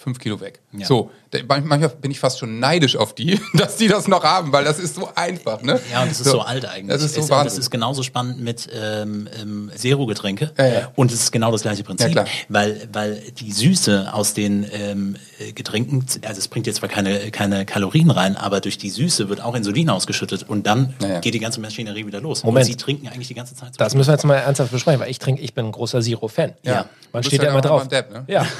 fünf 0.00 0.18
Kilo 0.18 0.40
weg. 0.40 0.60
Ja. 0.72 0.86
So, 0.86 1.10
manchmal 1.46 1.88
bin 1.90 2.10
ich 2.10 2.18
fast 2.18 2.38
schon 2.38 2.58
neidisch 2.58 2.96
auf 2.96 3.14
die, 3.14 3.38
dass 3.54 3.76
die 3.76 3.88
das 3.88 4.08
noch 4.08 4.24
haben, 4.24 4.52
weil 4.52 4.64
das 4.64 4.78
ist 4.78 4.94
so 4.94 5.08
einfach, 5.14 5.62
ne? 5.62 5.78
Ja, 5.92 6.02
und 6.02 6.10
das 6.10 6.20
ist 6.20 6.26
so, 6.26 6.32
so 6.32 6.40
alt 6.40 6.64
eigentlich. 6.64 6.88
Das 6.88 7.02
ist 7.02 7.14
so 7.14 7.20
es, 7.20 7.28
Das 7.28 7.58
ist 7.58 7.70
genauso 7.70 8.02
spannend 8.02 8.40
mit 8.40 8.68
ähm, 8.74 9.28
ähm, 9.40 9.70
Zero-Getränke 9.74 10.52
ja, 10.56 10.66
ja. 10.66 10.92
und 10.96 11.12
es 11.12 11.20
ist 11.20 11.32
genau 11.32 11.52
das 11.52 11.62
gleiche 11.62 11.84
Prinzip, 11.84 12.14
ja, 12.14 12.24
weil 12.48 12.88
weil 12.92 13.22
die 13.38 13.52
Süße 13.52 14.12
aus 14.12 14.34
den 14.34 14.66
ähm, 14.72 15.16
Getränken, 15.54 16.04
also 16.26 16.38
es 16.38 16.48
bringt 16.48 16.66
jetzt 16.66 16.76
zwar 16.76 16.88
keine 16.88 17.30
keine 17.30 17.66
Kalorien 17.66 18.10
rein, 18.10 18.36
aber 18.36 18.60
durch 18.60 18.78
die 18.78 18.90
Süße 18.90 19.28
wird 19.28 19.42
auch 19.42 19.54
Insulin 19.54 19.90
ausgeschüttet 19.90 20.48
und 20.48 20.66
dann 20.66 20.94
geht 21.20 21.34
die 21.34 21.40
ganze 21.40 21.60
Maschinerie 21.60 22.06
wieder 22.06 22.20
los. 22.20 22.42
Moment. 22.42 22.66
Und 22.66 22.72
sie 22.72 22.76
trinken 22.76 23.08
eigentlich 23.08 23.28
die 23.28 23.34
ganze 23.34 23.54
Zeit. 23.54 23.74
So 23.74 23.78
das 23.78 23.94
müssen 23.94 24.08
wir 24.08 24.14
jetzt 24.14 24.24
mal 24.24 24.36
ernsthaft 24.36 24.72
besprechen, 24.72 25.00
weil 25.00 25.10
ich 25.10 25.18
trinke, 25.18 25.42
ich 25.42 25.54
bin 25.54 25.66
ein 25.66 25.72
großer 25.72 26.00
Zero-Fan. 26.00 26.54
Ja. 26.62 26.86
Man 27.12 27.22
steht 27.22 27.42
ja 27.42 27.50
immer 27.50 27.60
drauf. 27.60 27.88
Depp, 27.88 28.12
ne? 28.12 28.24
Ja. 28.28 28.46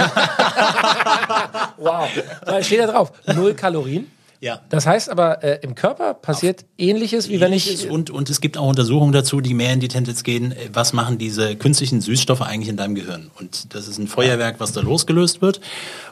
wow. 1.76 2.08
Da 2.44 2.62
steht 2.62 2.80
da 2.80 2.86
drauf. 2.86 3.12
Null 3.34 3.54
Kalorien. 3.54 4.10
Ja. 4.40 4.62
Das 4.70 4.86
heißt 4.86 5.10
aber, 5.10 5.44
äh, 5.44 5.58
im 5.62 5.74
Körper 5.74 6.14
passiert 6.14 6.62
Auf 6.62 6.66
ähnliches, 6.78 7.28
wie 7.28 7.40
wenn 7.40 7.52
ich. 7.52 7.90
Und, 7.90 8.08
und 8.08 8.30
es 8.30 8.40
gibt 8.40 8.56
auch 8.56 8.68
Untersuchungen 8.68 9.12
dazu, 9.12 9.42
die 9.42 9.52
mehr 9.52 9.72
in 9.74 9.80
die 9.80 9.88
Tendenz 9.88 10.22
gehen, 10.22 10.52
äh, 10.52 10.70
was 10.72 10.94
machen 10.94 11.18
diese 11.18 11.56
künstlichen 11.56 12.00
Süßstoffe 12.00 12.40
eigentlich 12.40 12.70
in 12.70 12.78
deinem 12.78 12.94
Gehirn? 12.94 13.30
Und 13.38 13.74
das 13.74 13.86
ist 13.86 13.98
ein 13.98 14.08
Feuerwerk, 14.08 14.58
was 14.58 14.72
da 14.72 14.80
losgelöst 14.80 15.42
wird. 15.42 15.60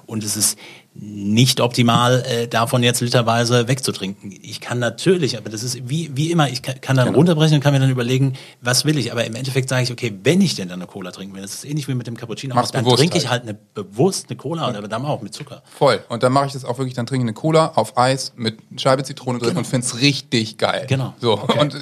Und 0.05 0.25
es 0.25 0.37
ist 0.37 0.59
nicht 1.01 1.61
optimal, 1.61 2.25
äh, 2.27 2.49
davon 2.49 2.83
jetzt 2.83 3.01
literweise 3.01 3.69
wegzutrinken. 3.69 4.37
Ich 4.43 4.61
kann 4.61 4.81
natürlich, 4.81 5.39
aber 5.39 5.49
das 5.49 5.63
ist 5.63 5.89
wie, 5.89 6.11
wie 6.17 6.33
immer, 6.33 6.49
ich 6.49 6.63
kann, 6.63 6.81
kann 6.81 6.97
dann 6.97 7.07
genau. 7.07 7.19
runterbrechen 7.19 7.55
und 7.57 7.61
kann 7.61 7.73
mir 7.73 7.79
dann 7.79 7.91
überlegen, 7.91 8.35
was 8.61 8.85
will 8.85 8.99
ich. 8.99 9.13
Aber 9.13 9.25
im 9.25 9.37
Endeffekt 9.37 9.69
sage 9.69 9.85
ich, 9.85 9.93
okay, 9.93 10.13
wenn 10.25 10.41
ich 10.41 10.57
denn 10.57 10.69
dann 10.69 10.81
eine 10.81 10.89
Cola 10.89 11.13
trinken 11.13 11.37
will, 11.37 11.43
das 11.43 11.55
ist 11.55 11.65
ähnlich 11.65 11.87
wie 11.87 11.95
mit 11.95 12.09
dem 12.09 12.17
Cappuccino, 12.17 12.55
Mach's 12.55 12.73
dann 12.73 12.85
trinke 12.85 13.17
ich 13.17 13.29
halt 13.29 13.43
eine 13.43 13.55
bewusst 13.55 14.27
eine 14.29 14.37
Cola 14.37 14.69
oder 14.69 14.89
dann 14.89 15.05
auch 15.05 15.23
mit 15.23 15.33
Zucker. 15.35 15.63
Voll. 15.79 16.03
Und 16.09 16.25
dann 16.25 16.33
mache 16.33 16.47
ich 16.47 16.53
das 16.53 16.65
auch 16.65 16.79
wirklich, 16.79 16.95
dann 16.95 17.07
trinke 17.07 17.25
ich 17.25 17.29
eine 17.29 17.35
Cola 17.35 17.73
auf 17.77 17.97
Eis 17.97 18.33
mit 18.35 18.59
Scheibe 18.77 19.05
Zitrone 19.05 19.39
drin 19.39 19.51
genau. 19.51 19.61
und 19.61 19.67
finde 19.67 19.87
es 19.87 20.01
richtig 20.01 20.59
geil. 20.59 20.87
Genau. 20.89 21.15
So. 21.21 21.35
Okay. 21.35 21.61
Und, 21.61 21.77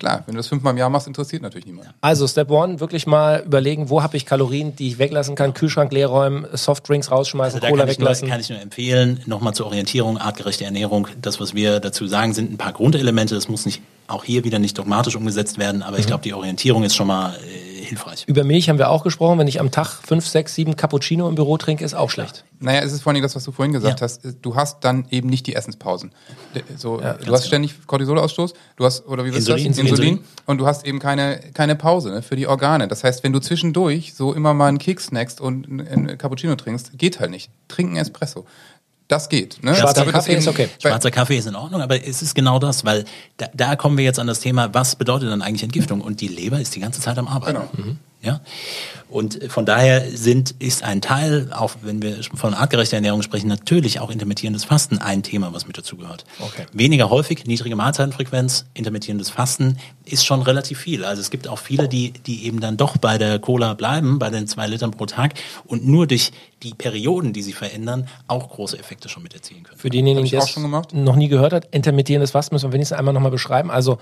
Klar, 0.00 0.22
wenn 0.24 0.34
du 0.34 0.38
das 0.38 0.48
fünfmal 0.48 0.72
im 0.72 0.78
Jahr 0.78 0.88
machst, 0.88 1.06
interessiert 1.06 1.42
natürlich 1.42 1.66
niemand. 1.66 1.90
Also 2.00 2.26
Step 2.26 2.50
One, 2.50 2.80
wirklich 2.80 3.06
mal 3.06 3.42
überlegen, 3.44 3.90
wo 3.90 4.02
habe 4.02 4.16
ich 4.16 4.24
Kalorien, 4.24 4.74
die 4.74 4.88
ich 4.88 4.98
weglassen 4.98 5.34
kann, 5.34 5.52
Kühlschrank 5.52 5.92
leer 5.92 6.06
räumen, 6.06 6.46
Softdrinks 6.54 7.10
rausschmeißen, 7.10 7.60
also 7.60 7.70
Cola 7.70 7.84
kann 7.84 7.90
weglassen. 7.90 8.26
Nur, 8.26 8.32
kann 8.32 8.40
ich 8.40 8.48
nur 8.48 8.60
empfehlen, 8.62 9.20
nochmal 9.26 9.52
zur 9.52 9.66
Orientierung, 9.66 10.16
artgerechte 10.16 10.64
Ernährung. 10.64 11.06
Das, 11.20 11.38
was 11.38 11.52
wir 11.54 11.80
dazu 11.80 12.06
sagen, 12.06 12.32
sind 12.32 12.50
ein 12.50 12.56
paar 12.56 12.72
Grundelemente. 12.72 13.34
Das 13.34 13.50
muss 13.50 13.66
nicht 13.66 13.82
auch 14.06 14.24
hier 14.24 14.42
wieder 14.42 14.58
nicht 14.58 14.78
dogmatisch 14.78 15.16
umgesetzt 15.16 15.58
werden, 15.58 15.82
aber 15.82 15.96
mhm. 15.96 16.00
ich 16.00 16.06
glaube, 16.06 16.22
die 16.22 16.32
Orientierung 16.32 16.82
ist 16.82 16.96
schon 16.96 17.06
mal 17.06 17.34
äh, 17.34 17.69
hilfreich. 17.82 18.24
Über 18.26 18.44
Milch 18.44 18.68
haben 18.68 18.78
wir 18.78 18.90
auch 18.90 19.02
gesprochen. 19.02 19.38
Wenn 19.38 19.48
ich 19.48 19.60
am 19.60 19.70
Tag 19.70 20.00
fünf, 20.04 20.26
sechs, 20.26 20.54
sieben 20.54 20.76
Cappuccino 20.76 21.28
im 21.28 21.34
Büro 21.34 21.56
trinke, 21.56 21.84
ist 21.84 21.94
auch 21.94 22.10
schlecht. 22.10 22.44
Naja, 22.58 22.80
es 22.80 22.92
ist 22.92 23.02
vor 23.02 23.12
allem 23.12 23.22
das, 23.22 23.34
was 23.34 23.44
du 23.44 23.52
vorhin 23.52 23.72
gesagt 23.72 24.00
ja. 24.00 24.04
hast. 24.04 24.20
Du 24.42 24.54
hast 24.54 24.84
dann 24.84 25.06
eben 25.10 25.28
nicht 25.28 25.46
die 25.46 25.54
Essenspausen. 25.54 26.12
So, 26.76 27.00
ja, 27.00 27.14
du 27.14 27.32
hast 27.32 27.46
ständig 27.46 27.74
Cortisolausstoß, 27.86 28.52
du 28.76 28.84
hast, 28.84 29.06
oder 29.06 29.24
wie 29.24 29.28
Insulin, 29.28 29.68
das? 29.68 29.78
Insulin. 29.78 29.88
Insulin. 29.88 30.24
Und 30.46 30.58
du 30.58 30.66
hast 30.66 30.86
eben 30.86 30.98
keine, 30.98 31.40
keine 31.54 31.74
Pause 31.76 32.10
ne, 32.10 32.22
für 32.22 32.36
die 32.36 32.46
Organe. 32.46 32.86
Das 32.86 33.02
heißt, 33.02 33.24
wenn 33.24 33.32
du 33.32 33.40
zwischendurch 33.40 34.14
so 34.14 34.34
immer 34.34 34.52
mal 34.52 34.68
einen 34.68 34.78
Keks 34.78 35.06
snackst 35.06 35.40
und 35.40 35.66
einen 35.66 36.18
Cappuccino 36.18 36.54
trinkst, 36.56 36.98
geht 36.98 37.18
halt 37.20 37.30
nicht. 37.30 37.50
Trink 37.68 37.88
einen 37.88 37.96
Espresso. 37.96 38.44
Das 39.10 39.28
geht. 39.28 39.58
Ne? 39.64 39.74
Schwarzer 39.74 40.06
Kaffee 40.06 40.36
ist 40.36 40.46
okay. 40.46 40.68
Schwarzer 40.80 41.10
Kaffee 41.10 41.36
ist 41.36 41.48
in 41.48 41.56
Ordnung, 41.56 41.82
aber 41.82 42.06
es 42.06 42.22
ist 42.22 42.32
genau 42.32 42.60
das, 42.60 42.84
weil 42.84 43.04
da, 43.38 43.48
da 43.52 43.74
kommen 43.74 43.98
wir 43.98 44.04
jetzt 44.04 44.20
an 44.20 44.28
das 44.28 44.38
Thema, 44.38 44.72
was 44.72 44.94
bedeutet 44.94 45.28
dann 45.28 45.42
eigentlich 45.42 45.64
Entgiftung? 45.64 46.00
Und 46.00 46.20
die 46.20 46.28
Leber 46.28 46.60
ist 46.60 46.76
die 46.76 46.80
ganze 46.80 47.00
Zeit 47.00 47.18
am 47.18 47.26
Arbeiten. 47.26 47.58
Genau. 47.58 47.88
Mhm. 47.88 47.98
Ja? 48.22 48.40
Und 49.08 49.40
von 49.50 49.66
daher 49.66 50.08
sind, 50.10 50.54
ist 50.58 50.84
ein 50.84 51.00
Teil, 51.00 51.48
auch 51.52 51.74
wenn 51.82 52.00
wir 52.02 52.22
von 52.34 52.54
artgerechter 52.54 52.96
Ernährung 52.96 53.22
sprechen, 53.22 53.48
natürlich 53.48 53.98
auch 53.98 54.10
intermittierendes 54.10 54.64
Fasten 54.64 54.98
ein 54.98 55.22
Thema, 55.22 55.52
was 55.52 55.66
mit 55.66 55.76
dazugehört. 55.76 56.24
Okay. 56.38 56.66
Weniger 56.72 57.10
häufig, 57.10 57.46
niedrige 57.46 57.74
Mahlzeitenfrequenz, 57.76 58.66
intermittierendes 58.74 59.30
Fasten 59.30 59.78
ist 60.04 60.24
schon 60.24 60.42
relativ 60.42 60.78
viel. 60.78 61.04
Also 61.04 61.22
es 61.22 61.30
gibt 61.30 61.48
auch 61.48 61.58
viele, 61.58 61.88
die, 61.88 62.12
die 62.12 62.44
eben 62.46 62.60
dann 62.60 62.76
doch 62.76 62.98
bei 62.98 63.18
der 63.18 63.38
Cola 63.38 63.74
bleiben, 63.74 64.18
bei 64.18 64.30
den 64.30 64.46
zwei 64.46 64.66
Litern 64.66 64.92
pro 64.92 65.06
Tag 65.06 65.34
und 65.64 65.86
nur 65.86 66.06
durch 66.06 66.30
die 66.62 66.74
Perioden, 66.74 67.32
die 67.32 67.42
sie 67.42 67.54
verändern, 67.54 68.06
auch 68.26 68.50
große 68.50 68.78
Effekte 68.78 69.08
schon 69.08 69.22
mit 69.22 69.34
erzielen 69.34 69.62
können. 69.62 69.78
Für 69.78 69.88
denjenigen, 69.88 70.28
der 70.28 70.40
es 70.40 70.56
noch 70.92 71.16
nie 71.16 71.28
gehört 71.28 71.52
hat, 71.52 71.66
intermittierendes 71.72 72.32
Fasten 72.32 72.54
müssen 72.54 72.68
wir 72.68 72.74
wenigstens 72.74 72.98
einmal 72.98 73.14
nochmal 73.14 73.30
beschreiben. 73.30 73.70
Also 73.70 73.98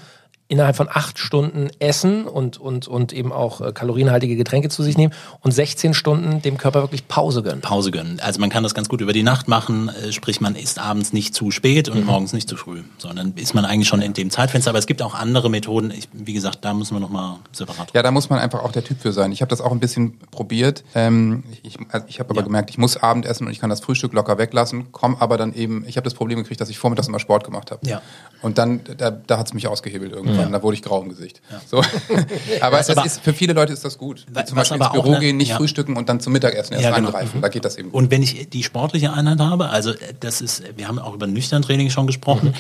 innerhalb 0.49 0.77
von 0.77 0.89
acht 0.91 1.19
Stunden 1.19 1.69
essen 1.79 2.25
und, 2.25 2.57
und, 2.59 2.89
und 2.89 3.13
eben 3.13 3.33
auch 3.33 3.61
äh, 3.61 3.73
kalorienhaltige 3.73 4.35
Getränke 4.35 4.71
zu 4.71 4.83
sich 4.83 4.97
nehmen 4.97 5.13
und 5.43 5.53
16 5.53 5.93
Stunden 5.93 6.41
dem 6.41 6.57
Körper 6.57 6.81
wirklich 6.81 7.07
Pause 7.07 7.43
gönnen. 7.43 7.61
Pause 7.61 7.91
gönnen. 7.91 8.19
Also 8.21 8.41
man 8.41 8.49
kann 8.49 8.63
das 8.63 8.75
ganz 8.75 8.89
gut 8.89 9.03
über 9.03 9.13
die 9.13 9.23
Nacht 9.23 9.47
machen, 9.47 9.91
äh, 9.91 10.11
sprich 10.11 10.41
man 10.41 10.57
isst 10.57 10.79
abends 10.79 11.13
nicht 11.13 11.35
zu 11.35 11.51
spät 11.51 11.91
und 11.91 12.01
mhm. 12.01 12.07
morgens 12.07 12.33
nicht 12.33 12.49
zu 12.49 12.57
früh, 12.57 12.83
sondern 12.97 13.35
ist 13.37 13.55
man 13.55 13.67
eigentlich 13.67 13.89
schon 13.89 14.01
in 14.01 14.15
dem 14.15 14.31
Zeitfenster. 14.31 14.71
Aber 14.71 14.79
es 14.79 14.87
gibt 14.87 15.03
auch 15.03 15.15
andere 15.15 15.51
Methoden. 15.51 15.91
Ich, 15.91 16.09
wie 16.15 16.33
gesagt, 16.33 16.65
da 16.65 16.73
müssen 16.73 16.95
wir 16.95 17.01
nochmal 17.01 17.37
separat. 17.53 17.91
Ja, 17.93 18.03
da 18.03 18.11
muss 18.11 18.31
man 18.31 18.39
einfach 18.39 18.65
auch 18.65 18.73
der 18.73 18.85
Typ 18.85 19.03
für 19.03 19.13
sein. 19.13 19.33
Ich 19.33 19.43
habe 19.43 19.51
das 19.51 19.61
auch 19.61 19.73
ein 19.73 19.81
bisschen 19.81 20.19
probiert. 20.31 20.83
Ähm, 20.95 21.45
ich 21.63 21.77
also 21.91 22.07
ich 22.09 22.21
habe 22.21 22.31
aber 22.31 22.41
ja. 22.41 22.47
gemerkt, 22.47 22.71
ich 22.71 22.79
muss 22.79 22.97
Abendessen 22.97 23.47
und 23.47 23.53
ich 23.53 23.61
kann 23.61 23.69
das 23.69 23.81
Frühstück 23.81 24.15
locker 24.15 24.39
weglassen, 24.39 24.93
komme 24.93 25.21
aber 25.21 25.37
dann 25.37 25.53
eben, 25.53 25.85
ich 25.87 25.99
habe 25.99 26.05
das 26.05 26.15
Problem 26.15 26.39
gekriegt, 26.39 26.61
dass 26.63 26.71
ich 26.71 26.79
vormittags 26.79 27.09
immer 27.09 27.21
Sport 27.21 27.45
gemacht 27.45 27.71
habe. 27.71 27.87
Ja. 27.87 28.01
Und 28.41 28.57
dann, 28.57 28.81
da, 28.97 29.11
da 29.11 29.39
hat 29.39 29.49
es 29.49 29.53
mich 29.53 29.69
ausgehebelt 29.69 30.13
irgendwann 30.13 30.38
irgendwann, 30.38 30.38
ja. 30.41 30.49
da 30.49 30.63
wurde 30.63 30.77
ich 30.77 30.83
grau 30.83 31.03
im 31.03 31.09
Gesicht. 31.09 31.41
So. 31.67 31.83
aber, 32.61 32.81
es 32.81 32.89
ist, 32.89 33.21
für 33.21 33.33
viele 33.33 33.53
Leute 33.53 33.73
ist 33.73 33.85
das 33.85 33.99
gut. 33.99 34.27
Die 34.29 34.45
zum 34.45 34.57
Beispiel 34.57 34.79
ins 34.79 34.91
Büro 34.91 35.11
eine, 35.11 35.21
gehen, 35.21 35.37
nicht 35.37 35.53
frühstücken 35.53 35.97
und 35.97 36.09
dann 36.09 36.21
zum 36.21 36.33
Mittagessen 36.33 36.75
erst 36.75 36.85
genau. 36.85 37.09
angreifen. 37.09 37.41
Da 37.41 37.49
geht 37.49 37.65
das 37.65 37.77
eben. 37.77 37.91
Gut. 37.91 38.03
Und 38.03 38.11
wenn 38.11 38.23
ich 38.23 38.49
die 38.51 38.63
sportliche 38.63 39.13
Einheit 39.13 39.41
habe, 39.41 39.71
also 39.71 39.93
das 40.21 40.41
ist, 40.41 40.63
wir 40.77 40.89
haben 40.89 40.99
auch 40.99 41.15
über 41.15 41.27
nüchtern 41.27 41.63
Training 41.63 41.91
schon 41.91 42.07
gesprochen, 42.07 42.49
mhm. 42.49 42.55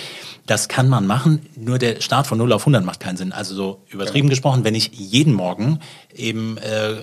das 0.46 0.68
kann 0.68 0.88
man 0.88 1.06
machen, 1.06 1.46
nur 1.56 1.78
der 1.78 2.00
Start 2.00 2.26
von 2.26 2.38
0 2.38 2.52
auf 2.52 2.62
100 2.62 2.84
macht 2.84 3.00
keinen 3.00 3.16
Sinn. 3.16 3.32
Also 3.32 3.54
so 3.54 3.80
übertrieben 3.88 4.28
gesprochen, 4.28 4.64
wenn 4.64 4.74
ich 4.74 4.90
jeden 4.92 5.32
Morgen 5.32 5.80
eben 6.14 6.58
äh, 6.58 6.96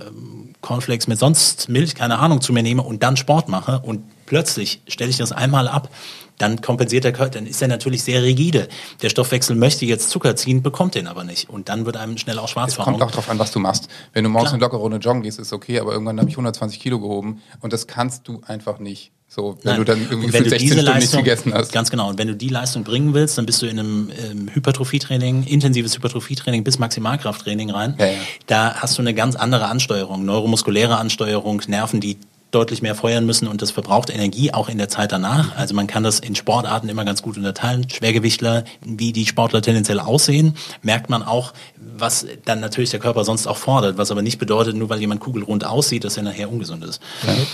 Cornflakes 0.62 1.08
mit 1.08 1.20
sonst 1.20 1.70
Milch, 1.70 1.96
keine 1.96 2.20
Ahnung, 2.20 2.42
zu 2.42 2.54
mir 2.54 2.64
nehme 2.64 2.82
und 2.82 3.04
dann 3.04 3.18
Sport 3.18 3.50
mache 3.50 3.80
und 3.80 4.02
plötzlich 4.26 4.82
stelle 4.88 5.10
ich 5.10 5.18
das 5.18 5.32
einmal 5.32 5.68
ab, 5.68 5.90
dann 6.38 6.62
kompensiert 6.62 7.04
der 7.04 7.14
Körper, 7.14 7.32
dann 7.32 7.46
ist 7.46 7.62
er 7.62 7.68
natürlich 7.68 8.04
sehr 8.04 8.24
rigide. 8.24 8.68
Der 9.02 9.10
Stoffwechsel 9.10 9.56
möchte 9.56 9.86
jetzt 9.86 10.10
Zucker 10.10 10.36
ziehen, 10.36 10.62
bekommt 10.62 10.96
den 10.96 11.08
aber 11.08 11.24
nicht. 11.24 11.50
Und 11.50 11.70
dann 11.70 11.86
wird 11.86 11.98
einem 11.98 12.18
schnell 12.18 12.40
auch 12.40 12.48
schwarz 12.48 12.74
Es 12.74 12.78
kommt 12.78 13.02
auch 13.02 13.12
darauf 13.12 13.30
an, 13.30 13.40
was 13.40 13.52
du 13.52 13.60
machst. 13.60 13.88
Wenn 14.14 14.24
du 14.24 14.30
morgens 14.30 14.50
Klar. 14.50 14.56
eine 14.56 14.62
lockere 14.62 14.80
Runde 14.80 14.98
joggen 14.98 15.22
gehst, 15.22 15.40
ist 15.40 15.54
okay, 15.54 15.80
aber 15.80 15.94
irgendwann 15.94 16.20
habe 16.20 16.30
ich 16.30 16.36
120 16.36 16.80
Kilo 16.80 17.00
gehoben 17.00 17.42
und 17.62 17.74
das 17.74 17.88
kannst 17.88 18.28
du 18.28 18.42
einfach 18.46 18.80
nicht. 18.80 19.12
So, 19.28 19.58
wenn 19.64 19.72
Nein. 19.72 19.80
du 19.80 19.84
dann 19.86 20.02
irgendwie 20.10 20.32
wenn 20.32 20.44
16 20.48 20.68
Stunden 20.68 20.86
Leistung, 20.86 21.20
nicht 21.20 21.26
gegessen 21.26 21.54
hast. 21.54 21.74
Ganz 21.74 21.90
genau. 21.90 22.10
Und 22.10 22.18
wenn 22.18 22.28
du 22.28 22.36
die 22.36 22.48
Leistung 22.48 22.84
bringen 22.84 23.14
willst, 23.14 23.38
dann 23.38 23.46
bist 23.46 23.62
du 23.62 23.66
in 23.66 23.80
einem 23.80 24.12
ähm, 24.24 24.50
Hypertrophietraining, 24.54 25.44
intensives 25.44 25.96
Hypertrophietraining 25.96 26.64
bis 26.64 26.80
Maximalkrafttraining 26.80 27.72
rein. 27.72 27.96
Ja, 27.98 28.06
ja. 28.06 28.18
Da 28.46 28.76
hast 28.76 28.98
du 28.98 29.02
eine 29.02 29.14
ganz 29.14 29.36
andere 29.36 29.66
Ansteuerung, 29.66 30.26
neuromuskuläre 30.26 30.98
Ansteuerung, 30.98 31.62
Nerven, 31.68 32.00
die 32.00 32.18
deutlich 32.56 32.82
mehr 32.82 32.96
feuern 32.96 33.26
müssen 33.26 33.48
und 33.48 33.62
das 33.62 33.72
verbraucht 33.72 34.10
Energie 34.10 34.54
auch 34.54 34.70
in 34.70 34.78
der 34.78 34.90
Zeit 34.90 35.12
danach. 35.12 35.56
Also 35.58 35.76
man 35.76 35.88
kann 35.88 36.04
das 36.04 36.20
in 36.20 36.36
Sportarten 36.36 36.90
immer 36.90 37.06
ganz 37.06 37.22
gut 37.22 37.38
unterteilen. 37.38 37.88
Schwergewichtler, 37.90 38.64
wie 38.84 39.12
die 39.12 39.26
Sportler 39.26 39.62
tendenziell 39.62 40.00
aussehen, 40.00 40.56
merkt 40.82 41.10
man 41.10 41.22
auch, 41.22 41.54
was 41.78 42.26
dann 42.46 42.62
natürlich 42.62 42.90
der 42.90 43.00
Körper 43.00 43.24
sonst 43.24 43.46
auch 43.46 43.58
fordert, 43.58 43.98
was 43.98 44.10
aber 44.10 44.22
nicht 44.22 44.40
bedeutet, 44.40 44.76
nur 44.76 44.90
weil 44.90 45.00
jemand 45.00 45.20
kugelrund 45.20 45.66
aussieht, 45.66 46.04
dass 46.04 46.18
er 46.18 46.24
nachher 46.24 46.50
ungesund 46.52 46.84
ist. 46.84 47.02
Mhm. 47.24 47.46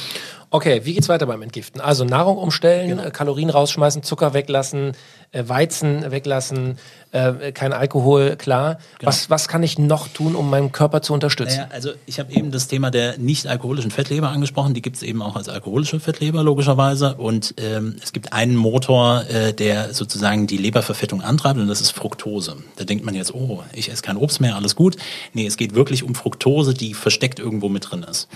Okay, 0.53 0.81
wie 0.83 0.93
geht's 0.93 1.07
weiter 1.07 1.25
beim 1.27 1.41
Entgiften? 1.41 1.79
Also 1.79 2.03
Nahrung 2.03 2.37
umstellen, 2.37 2.97
genau. 2.97 3.09
Kalorien 3.09 3.49
rausschmeißen, 3.49 4.03
Zucker 4.03 4.33
weglassen, 4.33 4.91
äh, 5.31 5.43
Weizen 5.47 6.11
weglassen, 6.11 6.77
äh, 7.12 7.51
kein 7.51 7.74
Alkohol, 7.74 8.36
klar. 8.38 8.78
Genau. 8.99 9.09
Was, 9.09 9.30
was 9.30 9.47
kann 9.47 9.64
ich 9.64 9.78
noch 9.78 10.07
tun, 10.07 10.36
um 10.36 10.49
meinen 10.49 10.72
Körper 10.72 11.01
zu 11.01 11.14
unterstützen? 11.14 11.57
Naja, 11.57 11.70
also 11.72 11.91
ich 12.05 12.20
habe 12.20 12.32
eben 12.32 12.51
das 12.51 12.68
Thema 12.68 12.89
der 12.89 13.18
nicht 13.18 13.47
alkoholischen 13.47 13.91
Fettleber 13.91 14.30
angesprochen. 14.30 14.74
Die 14.74 14.82
gibt 14.82 14.95
es 14.95 15.03
eben 15.03 15.22
auch 15.22 15.36
als 15.36 15.49
alkoholische 15.49 15.99
Fettleber 15.99 16.43
logischerweise. 16.43 17.16
Und 17.16 17.55
ähm, 17.57 17.97
es 18.01 18.14
gibt 18.14 18.32
einen 18.32 18.55
Motor, 18.55 19.26
äh, 19.30 19.53
der 19.53 19.93
sozusagen 19.93 20.47
die 20.47 20.57
Leberverfettung 20.57 21.22
antreibt 21.22 21.59
und 21.59 21.68
das 21.68 21.82
ist 21.82 21.91
Fructose. 21.91 22.55
Da 22.78 22.86
denkt 22.86 23.03
man 23.05 23.14
jetzt, 23.14 23.34
oh, 23.34 23.62
ich 23.74 23.91
esse 23.91 24.01
kein 24.01 24.16
Obst 24.16 24.39
mehr, 24.39 24.55
alles 24.55 24.76
gut. 24.76 24.95
Nee, 25.34 25.45
es 25.45 25.57
geht 25.57 25.76
wirklich 25.76 26.03
um 26.03 26.16
Fructose, 26.16 26.74
die 26.74 26.93
versteckt 26.93 27.39
irgendwo 27.39 27.68
mit 27.68 27.91
drin 27.91 28.03
ist. 28.03 28.30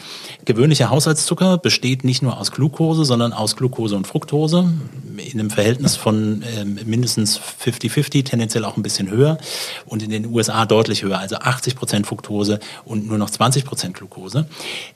Gewöhnlicher 0.44 0.90
Haushaltszucker 0.90 1.58
besteht 1.58 2.04
nicht 2.04 2.22
nur 2.22 2.38
aus 2.38 2.52
Glucose, 2.52 3.06
sondern 3.06 3.32
aus 3.32 3.56
Glucose 3.56 3.96
und 3.96 4.06
Fructose 4.06 4.70
in 5.18 5.40
einem 5.40 5.50
Verhältnis 5.50 5.96
von 5.96 6.44
ähm, 6.58 6.78
mindestens 6.86 7.40
50-50, 7.40 8.26
tendenziell 8.26 8.65
auch 8.66 8.78
ein 8.78 8.84
bisschen 8.84 9.10
höher 9.10 9.38
und 9.86 10.04
in 10.04 10.10
den 10.10 10.26
USA 10.28 10.66
deutlich 10.66 11.04
höher, 11.04 11.20
also 11.20 11.38
80 11.38 11.76
Prozent 11.76 12.08
Fructose 12.08 12.60
und 12.84 13.08
nur 13.08 13.18
noch 13.18 13.30
20 13.30 13.66
Prozent 13.66 13.96
Glucose, 13.96 14.48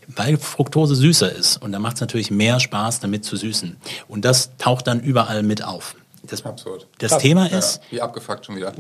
weil 0.08 0.38
Fructose 0.38 0.96
süßer 0.96 1.32
ist 1.32 1.58
und 1.58 1.72
da 1.72 1.80
macht 1.80 1.96
es 1.96 2.02
natürlich 2.02 2.32
mehr 2.32 2.60
Spaß, 2.60 3.00
damit 3.00 3.26
zu 3.26 3.36
süßen. 3.36 3.78
Und 4.08 4.26
das 4.26 4.52
taucht 4.58 4.88
dann 4.88 5.00
überall 5.00 5.44
mit 5.44 5.64
auf. 5.64 5.96
Das, 6.30 6.46
Absurd. 6.46 6.88
Das 7.00 7.12
Krass. 7.12 7.22
Thema 7.22 7.46
ist. 7.48 7.78
Ja, 7.78 7.92
wie 7.92 8.02
abgefuckt 8.02 8.46
schon 8.46 8.56
wieder. 8.56 8.74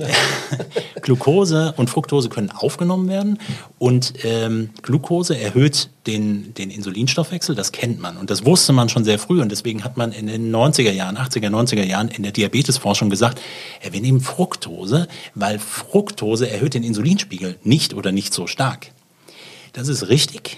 Glucose 1.01 1.73
und 1.77 1.89
Fructose 1.89 2.29
können 2.29 2.51
aufgenommen 2.51 3.09
werden 3.09 3.39
und 3.77 4.13
ähm, 4.23 4.69
Glucose 4.81 5.37
erhöht 5.37 5.89
den, 6.07 6.53
den 6.53 6.71
Insulinstoffwechsel, 6.71 7.55
das 7.55 7.71
kennt 7.71 7.99
man 7.99 8.17
und 8.17 8.29
das 8.29 8.45
wusste 8.45 8.73
man 8.73 8.89
schon 8.89 9.03
sehr 9.03 9.19
früh 9.19 9.41
und 9.41 9.49
deswegen 9.49 9.83
hat 9.83 9.97
man 9.97 10.11
in 10.11 10.27
den 10.27 10.53
90er 10.53 10.91
Jahren, 10.91 11.17
80er, 11.17 11.49
90er 11.49 11.83
Jahren 11.83 12.07
in 12.07 12.23
der 12.23 12.31
Diabetesforschung 12.31 13.09
gesagt, 13.09 13.41
ja, 13.83 13.93
wir 13.93 14.01
nehmen 14.01 14.21
Fructose, 14.21 15.07
weil 15.35 15.59
Fructose 15.59 16.49
erhöht 16.49 16.73
den 16.73 16.83
Insulinspiegel 16.83 17.57
nicht 17.63 17.93
oder 17.93 18.11
nicht 18.11 18.33
so 18.33 18.47
stark. 18.47 18.87
Das 19.73 19.87
ist 19.87 20.07
richtig. 20.09 20.57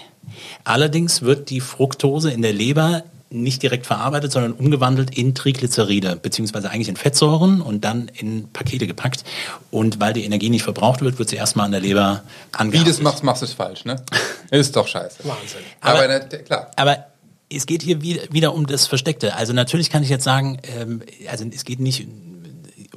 Allerdings 0.64 1.22
wird 1.22 1.50
die 1.50 1.60
Fructose 1.60 2.30
in 2.30 2.42
der 2.42 2.52
Leber 2.52 3.04
nicht 3.32 3.62
direkt 3.62 3.86
verarbeitet, 3.86 4.32
sondern 4.32 4.52
umgewandelt 4.52 5.16
in 5.16 5.34
Triglyceride, 5.34 6.16
beziehungsweise 6.16 6.70
eigentlich 6.70 6.88
in 6.88 6.96
Fettsäuren 6.96 7.60
und 7.60 7.84
dann 7.84 8.08
in 8.08 8.48
Pakete 8.52 8.86
gepackt. 8.86 9.24
Und 9.70 10.00
weil 10.00 10.12
die 10.12 10.24
Energie 10.24 10.50
nicht 10.50 10.62
verbraucht 10.62 11.00
wird, 11.00 11.18
wird 11.18 11.28
sie 11.28 11.36
erstmal 11.36 11.66
an 11.66 11.72
der 11.72 11.80
Leber 11.80 12.22
angearbeitet. 12.52 12.80
Wie 12.80 12.84
du 12.84 12.90
es 12.90 13.02
machst, 13.02 13.24
machst 13.24 13.42
du 13.42 13.46
es 13.46 13.52
falsch, 13.52 13.84
ne? 13.84 14.02
Ist 14.50 14.76
doch 14.76 14.86
scheiße. 14.86 15.18
Wahnsinn. 15.24 15.60
Aber, 15.80 15.98
aber 15.98 16.08
ne, 16.08 16.20
klar. 16.44 16.70
Aber 16.76 17.06
es 17.50 17.66
geht 17.66 17.82
hier 17.82 18.02
wieder, 18.02 18.54
um 18.54 18.66
das 18.66 18.86
Versteckte. 18.86 19.34
Also 19.36 19.52
natürlich 19.52 19.90
kann 19.90 20.02
ich 20.02 20.08
jetzt 20.08 20.24
sagen, 20.24 20.58
ähm, 20.76 21.02
also 21.28 21.44
es 21.52 21.64
geht 21.64 21.80
nicht 21.80 22.06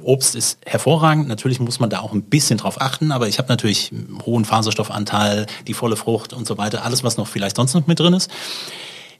Obst 0.02 0.36
ist 0.36 0.58
hervorragend. 0.64 1.26
Natürlich 1.26 1.58
muss 1.58 1.80
man 1.80 1.90
da 1.90 2.00
auch 2.00 2.12
ein 2.12 2.22
bisschen 2.22 2.58
drauf 2.58 2.80
achten, 2.80 3.10
aber 3.10 3.28
ich 3.28 3.38
habe 3.38 3.48
natürlich 3.48 3.90
einen 3.90 4.22
hohen 4.24 4.44
Faserstoffanteil, 4.44 5.46
die 5.66 5.74
volle 5.74 5.96
Frucht 5.96 6.32
und 6.32 6.46
so 6.46 6.58
weiter, 6.58 6.84
alles, 6.84 7.02
was 7.02 7.16
noch 7.16 7.26
vielleicht 7.26 7.56
sonst 7.56 7.74
noch 7.74 7.86
mit 7.86 7.98
drin 7.98 8.12
ist. 8.12 8.30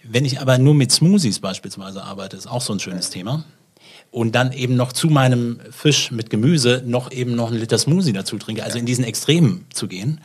Wenn 0.09 0.25
ich 0.25 0.41
aber 0.41 0.59
nur 0.59 0.75
mit 0.75 0.93
Smoothies 0.93 1.41
beispielsweise 1.41 2.03
arbeite, 2.05 2.37
ist 2.37 2.47
auch 2.47 2.61
so 2.61 2.73
ein 2.73 2.81
schönes 2.81 3.11
Thema. 3.11 3.45
Und 4.11 4.35
dann 4.35 4.53
eben 4.53 4.77
noch 4.77 4.93
zu 4.93 5.09
meinem 5.09 5.61
Fisch 5.71 6.11
mit 6.11 6.31
Gemüse 6.31 6.83
noch 6.87 7.11
eben 7.11 7.35
noch 7.35 7.51
einen 7.51 7.59
Liter 7.59 7.77
Smoothie 7.77 8.13
dazu 8.13 8.39
trinke, 8.39 8.65
also 8.65 8.79
in 8.79 8.87
diesen 8.87 9.05
Extremen 9.05 9.67
zu 9.71 9.89
gehen, 9.89 10.21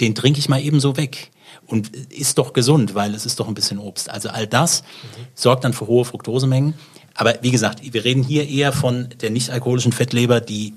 den 0.00 0.14
trinke 0.14 0.38
ich 0.38 0.48
mal 0.48 0.60
eben 0.60 0.80
so 0.80 0.96
weg. 0.96 1.30
Und 1.66 1.94
ist 1.94 2.38
doch 2.38 2.52
gesund, 2.52 2.94
weil 2.94 3.14
es 3.14 3.26
ist 3.26 3.40
doch 3.40 3.48
ein 3.48 3.54
bisschen 3.54 3.78
Obst. 3.78 4.10
Also 4.10 4.28
all 4.28 4.46
das 4.46 4.82
mhm. 4.82 5.26
sorgt 5.34 5.64
dann 5.64 5.72
für 5.72 5.86
hohe 5.86 6.04
Fructosemengen. 6.04 6.74
Aber 7.14 7.34
wie 7.42 7.50
gesagt, 7.50 7.80
wir 7.82 8.04
reden 8.04 8.22
hier 8.22 8.48
eher 8.48 8.72
von 8.72 9.08
der 9.20 9.30
nicht 9.30 9.50
alkoholischen 9.50 9.92
Fettleber, 9.92 10.40
die 10.40 10.74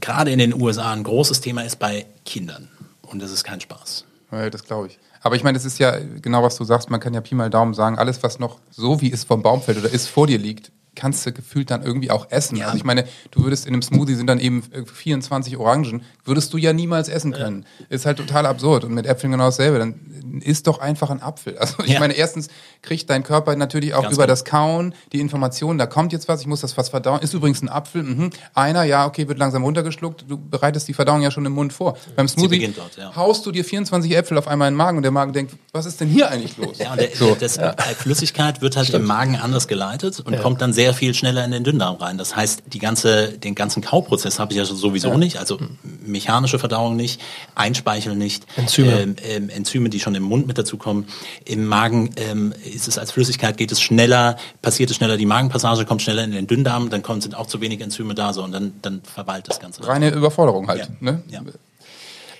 gerade 0.00 0.30
in 0.30 0.38
den 0.38 0.54
USA 0.54 0.92
ein 0.92 1.04
großes 1.04 1.40
Thema 1.40 1.62
ist 1.62 1.78
bei 1.78 2.06
Kindern. 2.24 2.68
Und 3.02 3.20
das 3.22 3.30
ist 3.30 3.44
kein 3.44 3.60
Spaß. 3.60 4.04
Ja, 4.32 4.50
das 4.50 4.64
glaube 4.64 4.88
ich. 4.88 4.98
Aber 5.26 5.34
ich 5.34 5.42
meine, 5.42 5.58
es 5.58 5.64
ist 5.64 5.80
ja 5.80 5.98
genau, 6.22 6.44
was 6.44 6.56
du 6.56 6.62
sagst. 6.62 6.88
Man 6.88 7.00
kann 7.00 7.12
ja 7.12 7.20
Pi 7.20 7.34
mal 7.34 7.50
Daumen 7.50 7.74
sagen, 7.74 7.98
alles, 7.98 8.22
was 8.22 8.38
noch 8.38 8.60
so 8.70 9.00
wie 9.00 9.12
es 9.12 9.24
vom 9.24 9.42
Baum 9.42 9.60
fällt 9.60 9.78
oder 9.78 9.90
ist 9.90 10.06
vor 10.06 10.28
dir 10.28 10.38
liegt, 10.38 10.70
kannst 10.96 11.24
du 11.26 11.32
gefühlt 11.32 11.70
dann 11.70 11.82
irgendwie 11.82 12.10
auch 12.10 12.30
essen. 12.30 12.56
Ja. 12.56 12.66
Also 12.66 12.78
ich 12.78 12.84
meine, 12.84 13.04
du 13.30 13.44
würdest 13.44 13.66
in 13.66 13.74
einem 13.74 13.82
Smoothie 13.82 14.14
sind 14.14 14.26
dann 14.26 14.40
eben 14.40 14.62
24 14.62 15.56
Orangen, 15.56 16.02
würdest 16.24 16.52
du 16.52 16.58
ja 16.58 16.72
niemals 16.72 17.08
essen 17.08 17.32
können. 17.32 17.66
Ja. 17.78 17.86
Ist 17.90 18.06
halt 18.06 18.16
total 18.16 18.46
absurd. 18.46 18.84
Und 18.84 18.94
mit 18.94 19.06
Äpfeln 19.06 19.30
genau 19.32 19.44
dasselbe. 19.44 19.78
Dann 19.78 20.40
isst 20.40 20.66
doch 20.66 20.78
einfach 20.78 21.10
ein 21.10 21.22
Apfel. 21.22 21.56
Also 21.66 21.82
ich 21.82 21.94
ja. 21.94 22.00
meine, 22.00 22.12
erstens 22.12 22.48
kriegt 22.80 23.10
dein 23.10 23.24
Körper 23.24 23.56
natürlich 23.56 23.92
auch 23.94 24.02
Ganz 24.02 24.14
über 24.14 24.24
gut. 24.24 24.30
das 24.30 24.44
Kauen 24.44 24.94
die 25.12 25.18
Information, 25.18 25.78
da 25.78 25.86
kommt 25.86 26.12
jetzt 26.12 26.28
was, 26.28 26.40
ich 26.40 26.46
muss 26.46 26.60
das 26.60 26.76
was 26.76 26.90
verdauen. 26.90 27.20
Ist 27.20 27.34
übrigens 27.34 27.60
ein 27.60 27.68
Apfel, 27.68 28.04
mhm. 28.04 28.30
einer, 28.54 28.84
ja, 28.84 29.04
okay, 29.04 29.26
wird 29.26 29.38
langsam 29.38 29.64
runtergeschluckt. 29.64 30.24
Du 30.28 30.38
bereitest 30.38 30.86
die 30.86 30.94
Verdauung 30.94 31.22
ja 31.22 31.32
schon 31.32 31.44
im 31.44 31.52
Mund 31.52 31.72
vor. 31.72 31.96
Beim 32.14 32.28
Smoothie 32.28 32.72
dort, 32.76 33.16
haust 33.16 33.44
du 33.46 33.50
dir 33.50 33.64
24 33.64 34.16
Äpfel 34.16 34.38
auf 34.38 34.46
einmal 34.46 34.68
in 34.68 34.74
den 34.74 34.78
Magen 34.78 34.96
und 34.98 35.02
der 35.02 35.10
Magen 35.10 35.32
denkt, 35.32 35.54
was 35.72 35.86
ist 35.86 36.00
denn 36.00 36.08
hier 36.08 36.30
eigentlich 36.30 36.56
los? 36.56 36.78
Ja, 36.78 36.92
und 36.92 37.00
der, 37.00 37.16
so. 37.16 37.36
das. 37.38 37.58
Flüssigkeit 37.96 38.62
wird 38.62 38.76
halt 38.76 38.86
Stimmt. 38.86 39.02
im 39.02 39.08
Magen 39.08 39.36
anders 39.36 39.66
geleitet 39.66 40.20
und 40.20 40.38
kommt 40.40 40.60
dann 40.60 40.72
sehr 40.72 40.85
viel 40.92 41.14
schneller 41.14 41.44
in 41.44 41.50
den 41.50 41.64
Dünndarm 41.64 41.96
rein. 41.96 42.18
Das 42.18 42.36
heißt, 42.36 42.64
die 42.66 42.78
ganze, 42.78 43.32
den 43.32 43.54
ganzen 43.54 43.82
Kauprozess 43.82 44.38
habe 44.38 44.52
ich 44.52 44.58
ja 44.58 44.64
sowieso 44.64 45.16
nicht, 45.16 45.38
also 45.38 45.58
mechanische 45.82 46.58
Verdauung 46.58 46.96
nicht, 46.96 47.20
Einspeicheln 47.54 48.18
nicht, 48.18 48.46
Enzyme. 48.56 49.00
Ähm, 49.00 49.16
ähm, 49.22 49.48
Enzyme, 49.48 49.88
die 49.88 50.00
schon 50.00 50.14
im 50.14 50.22
Mund 50.22 50.46
mit 50.46 50.58
dazu 50.58 50.76
kommen. 50.76 51.06
Im 51.44 51.66
Magen 51.66 52.10
ähm, 52.16 52.54
ist 52.64 52.88
es 52.88 52.98
als 52.98 53.12
Flüssigkeit, 53.12 53.56
geht 53.56 53.72
es 53.72 53.80
schneller, 53.80 54.36
passiert 54.62 54.90
es 54.90 54.96
schneller, 54.96 55.16
die 55.16 55.26
Magenpassage 55.26 55.84
kommt 55.84 56.02
schneller 56.02 56.24
in 56.24 56.32
den 56.32 56.46
Dünndarm, 56.46 56.90
dann 56.90 57.02
kommen, 57.02 57.20
sind 57.20 57.34
auch 57.34 57.46
zu 57.46 57.60
wenig 57.60 57.80
Enzyme 57.80 58.14
da 58.14 58.32
so 58.32 58.42
und 58.42 58.52
dann, 58.52 58.72
dann 58.82 59.02
verwaltet 59.02 59.50
das 59.50 59.60
Ganze. 59.60 59.86
Reine 59.86 60.10
Überforderung 60.10 60.68
halt. 60.68 60.80
Ja. 60.80 60.86
Ne? 61.00 61.22
Ja. 61.28 61.42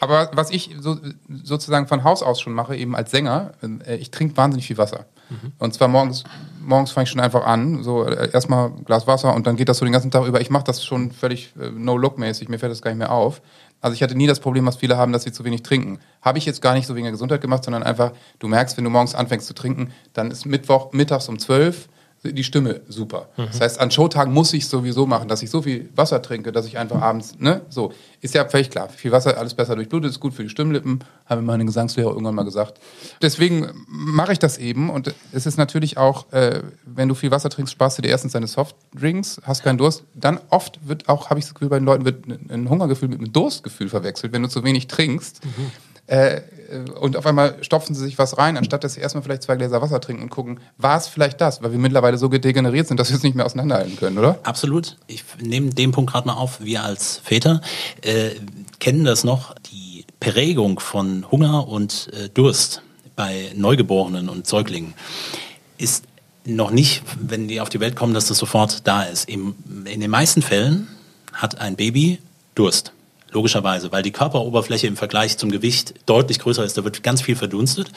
Aber 0.00 0.30
was 0.34 0.50
ich 0.50 0.70
so, 0.80 0.98
sozusagen 1.42 1.86
von 1.88 2.04
Haus 2.04 2.22
aus 2.22 2.40
schon 2.40 2.52
mache, 2.52 2.76
eben 2.76 2.94
als 2.94 3.10
Sänger, 3.10 3.52
äh, 3.86 3.96
ich 3.96 4.10
trinke 4.10 4.36
wahnsinnig 4.36 4.66
viel 4.66 4.78
Wasser. 4.78 5.06
Mhm. 5.28 5.52
Und 5.58 5.74
zwar 5.74 5.88
morgens, 5.88 6.24
morgens 6.60 6.92
fange 6.92 7.04
ich 7.04 7.10
schon 7.10 7.20
einfach 7.20 7.44
an, 7.44 7.82
so 7.82 8.04
äh, 8.04 8.30
erstmal 8.32 8.70
Glas 8.84 9.06
Wasser 9.06 9.34
und 9.34 9.46
dann 9.46 9.56
geht 9.56 9.68
das 9.68 9.78
so 9.78 9.84
den 9.84 9.92
ganzen 9.92 10.10
Tag 10.10 10.26
über. 10.26 10.40
Ich 10.40 10.50
mache 10.50 10.64
das 10.64 10.84
schon 10.84 11.10
völlig 11.12 11.52
äh, 11.60 11.70
no-look-mäßig, 11.70 12.48
mir 12.48 12.58
fällt 12.58 12.72
das 12.72 12.82
gar 12.82 12.90
nicht 12.90 12.98
mehr 12.98 13.12
auf. 13.12 13.42
Also 13.80 13.94
ich 13.94 14.02
hatte 14.02 14.14
nie 14.14 14.26
das 14.26 14.40
Problem, 14.40 14.66
was 14.66 14.76
viele 14.76 14.96
haben, 14.96 15.12
dass 15.12 15.22
sie 15.22 15.32
zu 15.32 15.44
wenig 15.44 15.62
trinken. 15.62 15.98
Habe 16.22 16.38
ich 16.38 16.46
jetzt 16.46 16.62
gar 16.62 16.74
nicht 16.74 16.86
so 16.86 16.94
wegen 16.94 17.04
der 17.04 17.12
Gesundheit 17.12 17.40
gemacht, 17.40 17.64
sondern 17.64 17.82
einfach, 17.82 18.12
du 18.38 18.48
merkst, 18.48 18.76
wenn 18.76 18.84
du 18.84 18.90
morgens 18.90 19.14
anfängst 19.14 19.46
zu 19.46 19.54
trinken, 19.54 19.92
dann 20.14 20.30
ist 20.30 20.46
Mittwoch 20.46 20.92
mittags 20.92 21.28
um 21.28 21.38
zwölf 21.38 21.88
die 22.32 22.44
Stimme 22.44 22.80
super. 22.88 23.28
Mhm. 23.36 23.46
Das 23.46 23.60
heißt, 23.60 23.80
an 23.80 23.90
Showtagen 23.90 24.32
muss 24.32 24.52
ich 24.52 24.68
sowieso 24.68 25.06
machen, 25.06 25.28
dass 25.28 25.42
ich 25.42 25.50
so 25.50 25.62
viel 25.62 25.88
Wasser 25.94 26.22
trinke, 26.22 26.52
dass 26.52 26.66
ich 26.66 26.78
einfach 26.78 27.00
abends, 27.00 27.38
ne, 27.38 27.62
so. 27.68 27.92
Ist 28.22 28.34
ja 28.34 28.48
völlig 28.48 28.70
klar. 28.70 28.88
Viel 28.88 29.12
Wasser, 29.12 29.36
alles 29.36 29.54
besser 29.54 29.76
durchblutet, 29.76 30.10
ist 30.10 30.20
gut 30.20 30.34
für 30.34 30.42
die 30.42 30.48
Stimmlippen, 30.48 31.00
haben 31.26 31.44
meine 31.44 31.64
Gesangslehrer 31.64 32.10
irgendwann 32.10 32.34
mal 32.34 32.44
gesagt. 32.44 32.80
Deswegen 33.22 33.68
mache 33.86 34.32
ich 34.32 34.38
das 34.38 34.58
eben 34.58 34.90
und 34.90 35.14
es 35.32 35.46
ist 35.46 35.58
natürlich 35.58 35.98
auch, 35.98 36.32
äh, 36.32 36.62
wenn 36.84 37.08
du 37.08 37.14
viel 37.14 37.30
Wasser 37.30 37.50
trinkst, 37.50 37.72
sparst 37.72 37.98
du 37.98 38.02
dir 38.02 38.08
erstens 38.08 38.32
deine 38.32 38.46
Softdrinks, 38.46 39.40
hast 39.44 39.62
keinen 39.62 39.78
Durst. 39.78 40.04
Dann 40.14 40.40
oft 40.50 40.88
wird 40.88 41.08
auch, 41.08 41.30
habe 41.30 41.38
ich 41.38 41.44
das 41.44 41.54
Gefühl, 41.54 41.68
bei 41.68 41.78
den 41.78 41.84
Leuten 41.84 42.04
wird 42.04 42.26
ein 42.26 42.68
Hungergefühl 42.68 43.08
mit 43.08 43.18
einem 43.18 43.32
Durstgefühl 43.32 43.88
verwechselt, 43.88 44.32
wenn 44.32 44.42
du 44.42 44.48
zu 44.48 44.64
wenig 44.64 44.88
trinkst. 44.88 45.44
Mhm. 45.44 45.70
Äh, 46.06 46.40
und 47.00 47.16
auf 47.16 47.26
einmal 47.26 47.56
stopfen 47.62 47.94
sie 47.94 48.04
sich 48.04 48.18
was 48.18 48.38
rein, 48.38 48.56
anstatt 48.56 48.82
dass 48.82 48.94
sie 48.94 49.00
erstmal 49.00 49.22
vielleicht 49.22 49.42
zwei 49.42 49.56
Gläser 49.56 49.80
Wasser 49.82 50.00
trinken 50.00 50.24
und 50.24 50.30
gucken, 50.30 50.60
war 50.78 50.96
es 50.96 51.06
vielleicht 51.06 51.40
das? 51.40 51.62
Weil 51.62 51.72
wir 51.72 51.78
mittlerweile 51.78 52.18
so 52.18 52.28
degeneriert 52.28 52.88
sind, 52.88 52.98
dass 52.98 53.10
wir 53.10 53.16
es 53.16 53.22
nicht 53.22 53.36
mehr 53.36 53.46
auseinanderhalten 53.46 53.96
können, 53.96 54.18
oder? 54.18 54.38
Absolut. 54.42 54.96
Ich 55.06 55.24
nehme 55.40 55.70
den 55.70 55.92
Punkt 55.92 56.10
gerade 56.12 56.26
mal 56.26 56.34
auf. 56.34 56.60
Wir 56.60 56.82
als 56.82 57.18
Väter 57.18 57.60
äh, 58.02 58.30
kennen 58.80 59.04
das 59.04 59.22
noch, 59.22 59.54
die 59.72 60.04
Prägung 60.18 60.80
von 60.80 61.30
Hunger 61.30 61.68
und 61.68 62.10
äh, 62.12 62.28
Durst 62.28 62.82
bei 63.14 63.52
Neugeborenen 63.54 64.28
und 64.28 64.46
Säuglingen 64.46 64.94
ist 65.78 66.04
noch 66.44 66.70
nicht, 66.70 67.02
wenn 67.20 67.48
die 67.48 67.60
auf 67.60 67.68
die 67.68 67.80
Welt 67.80 67.96
kommen, 67.96 68.14
dass 68.14 68.26
das 68.26 68.38
sofort 68.38 68.86
da 68.86 69.02
ist. 69.02 69.28
Im, 69.28 69.54
in 69.84 70.00
den 70.00 70.10
meisten 70.10 70.42
Fällen 70.42 70.88
hat 71.32 71.60
ein 71.60 71.76
Baby 71.76 72.18
Durst. 72.54 72.92
Logischerweise, 73.36 73.92
weil 73.92 74.02
die 74.02 74.12
Körperoberfläche 74.12 74.86
im 74.86 74.96
Vergleich 74.96 75.36
zum 75.36 75.50
Gewicht 75.50 75.92
deutlich 76.06 76.38
größer 76.38 76.64
ist. 76.64 76.78
Da 76.78 76.84
wird 76.84 77.02
ganz 77.02 77.20
viel 77.20 77.36
verdunstet. 77.36 77.92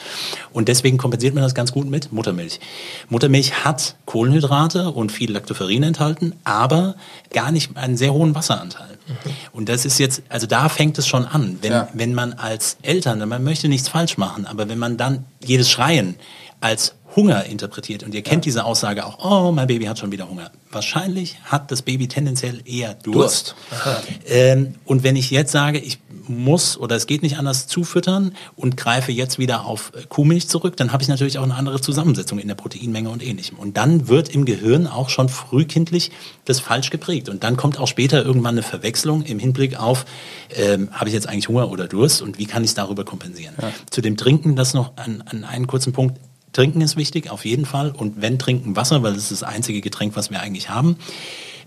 Und 0.52 0.68
deswegen 0.68 0.98
kompensiert 0.98 1.34
man 1.34 1.42
das 1.42 1.54
ganz 1.54 1.72
gut 1.72 1.88
mit 1.88 2.12
Muttermilch. 2.12 2.60
Muttermilch 3.08 3.64
hat 3.64 3.94
Kohlenhydrate 4.04 4.90
und 4.90 5.10
viel 5.10 5.32
Lactoferrin 5.32 5.82
enthalten, 5.82 6.34
aber 6.44 6.94
gar 7.32 7.52
nicht 7.52 7.74
einen 7.74 7.96
sehr 7.96 8.12
hohen 8.12 8.34
Wasseranteil. 8.34 8.98
Mhm. 9.06 9.30
Und 9.52 9.70
das 9.70 9.86
ist 9.86 9.98
jetzt, 9.98 10.20
also 10.28 10.46
da 10.46 10.68
fängt 10.68 10.98
es 10.98 11.06
schon 11.06 11.24
an. 11.24 11.56
Wenn, 11.62 11.72
ja. 11.72 11.88
wenn 11.94 12.12
man 12.12 12.34
als 12.34 12.76
Eltern, 12.82 13.26
man 13.26 13.42
möchte 13.42 13.68
nichts 13.68 13.88
falsch 13.88 14.18
machen, 14.18 14.44
aber 14.44 14.68
wenn 14.68 14.78
man 14.78 14.98
dann 14.98 15.24
jedes 15.42 15.70
Schreien 15.70 16.16
als 16.60 16.94
Hunger 17.16 17.44
interpretiert. 17.44 18.02
Und 18.02 18.14
ihr 18.14 18.22
kennt 18.22 18.44
diese 18.44 18.64
Aussage 18.64 19.04
auch, 19.04 19.18
oh, 19.24 19.52
mein 19.52 19.66
Baby 19.66 19.86
hat 19.86 19.98
schon 19.98 20.12
wieder 20.12 20.28
Hunger. 20.28 20.50
Wahrscheinlich 20.70 21.36
hat 21.44 21.70
das 21.70 21.82
Baby 21.82 22.08
tendenziell 22.08 22.60
eher 22.64 22.94
Durst. 22.94 23.56
Durst. 23.70 24.06
Ähm, 24.26 24.74
und 24.84 25.02
wenn 25.02 25.16
ich 25.16 25.30
jetzt 25.30 25.52
sage, 25.52 25.78
ich 25.78 25.98
muss 26.28 26.78
oder 26.78 26.96
es 26.96 27.06
geht 27.06 27.22
nicht 27.22 27.38
anders 27.38 27.66
zufüttern 27.66 28.32
und 28.54 28.76
greife 28.76 29.10
jetzt 29.10 29.38
wieder 29.38 29.64
auf 29.64 29.92
Kuhmilch 30.08 30.48
zurück, 30.48 30.76
dann 30.76 30.92
habe 30.92 31.02
ich 31.02 31.08
natürlich 31.08 31.38
auch 31.38 31.42
eine 31.42 31.56
andere 31.56 31.80
Zusammensetzung 31.80 32.38
in 32.38 32.48
der 32.48 32.54
Proteinmenge 32.54 33.10
und 33.10 33.22
ähnlichem. 33.26 33.58
Und 33.58 33.76
dann 33.76 34.08
wird 34.08 34.28
im 34.28 34.44
Gehirn 34.44 34.86
auch 34.86 35.08
schon 35.08 35.28
frühkindlich 35.28 36.12
das 36.44 36.60
falsch 36.60 36.90
geprägt. 36.90 37.28
Und 37.28 37.42
dann 37.42 37.56
kommt 37.56 37.78
auch 37.78 37.88
später 37.88 38.24
irgendwann 38.24 38.54
eine 38.54 38.62
Verwechslung 38.62 39.22
im 39.22 39.38
Hinblick 39.38 39.78
auf, 39.78 40.06
ähm, 40.54 40.90
habe 40.92 41.08
ich 41.08 41.14
jetzt 41.14 41.28
eigentlich 41.28 41.48
Hunger 41.48 41.70
oder 41.70 41.88
Durst 41.88 42.22
und 42.22 42.38
wie 42.38 42.46
kann 42.46 42.62
ich 42.62 42.70
es 42.70 42.74
darüber 42.74 43.04
kompensieren. 43.04 43.54
Ja. 43.60 43.70
Zu 43.90 44.00
dem 44.00 44.16
Trinken, 44.16 44.54
das 44.54 44.74
noch 44.74 44.96
an, 44.96 45.22
an 45.26 45.44
einen 45.44 45.66
kurzen 45.66 45.92
Punkt, 45.92 46.18
Trinken 46.52 46.80
ist 46.80 46.96
wichtig, 46.96 47.30
auf 47.30 47.44
jeden 47.44 47.66
Fall. 47.66 47.90
Und 47.90 48.20
wenn 48.20 48.38
trinken 48.38 48.76
Wasser, 48.76 49.02
weil 49.02 49.14
das 49.14 49.24
ist 49.24 49.42
das 49.42 49.42
einzige 49.42 49.80
Getränk, 49.80 50.16
was 50.16 50.30
wir 50.30 50.40
eigentlich 50.40 50.68
haben. 50.70 50.96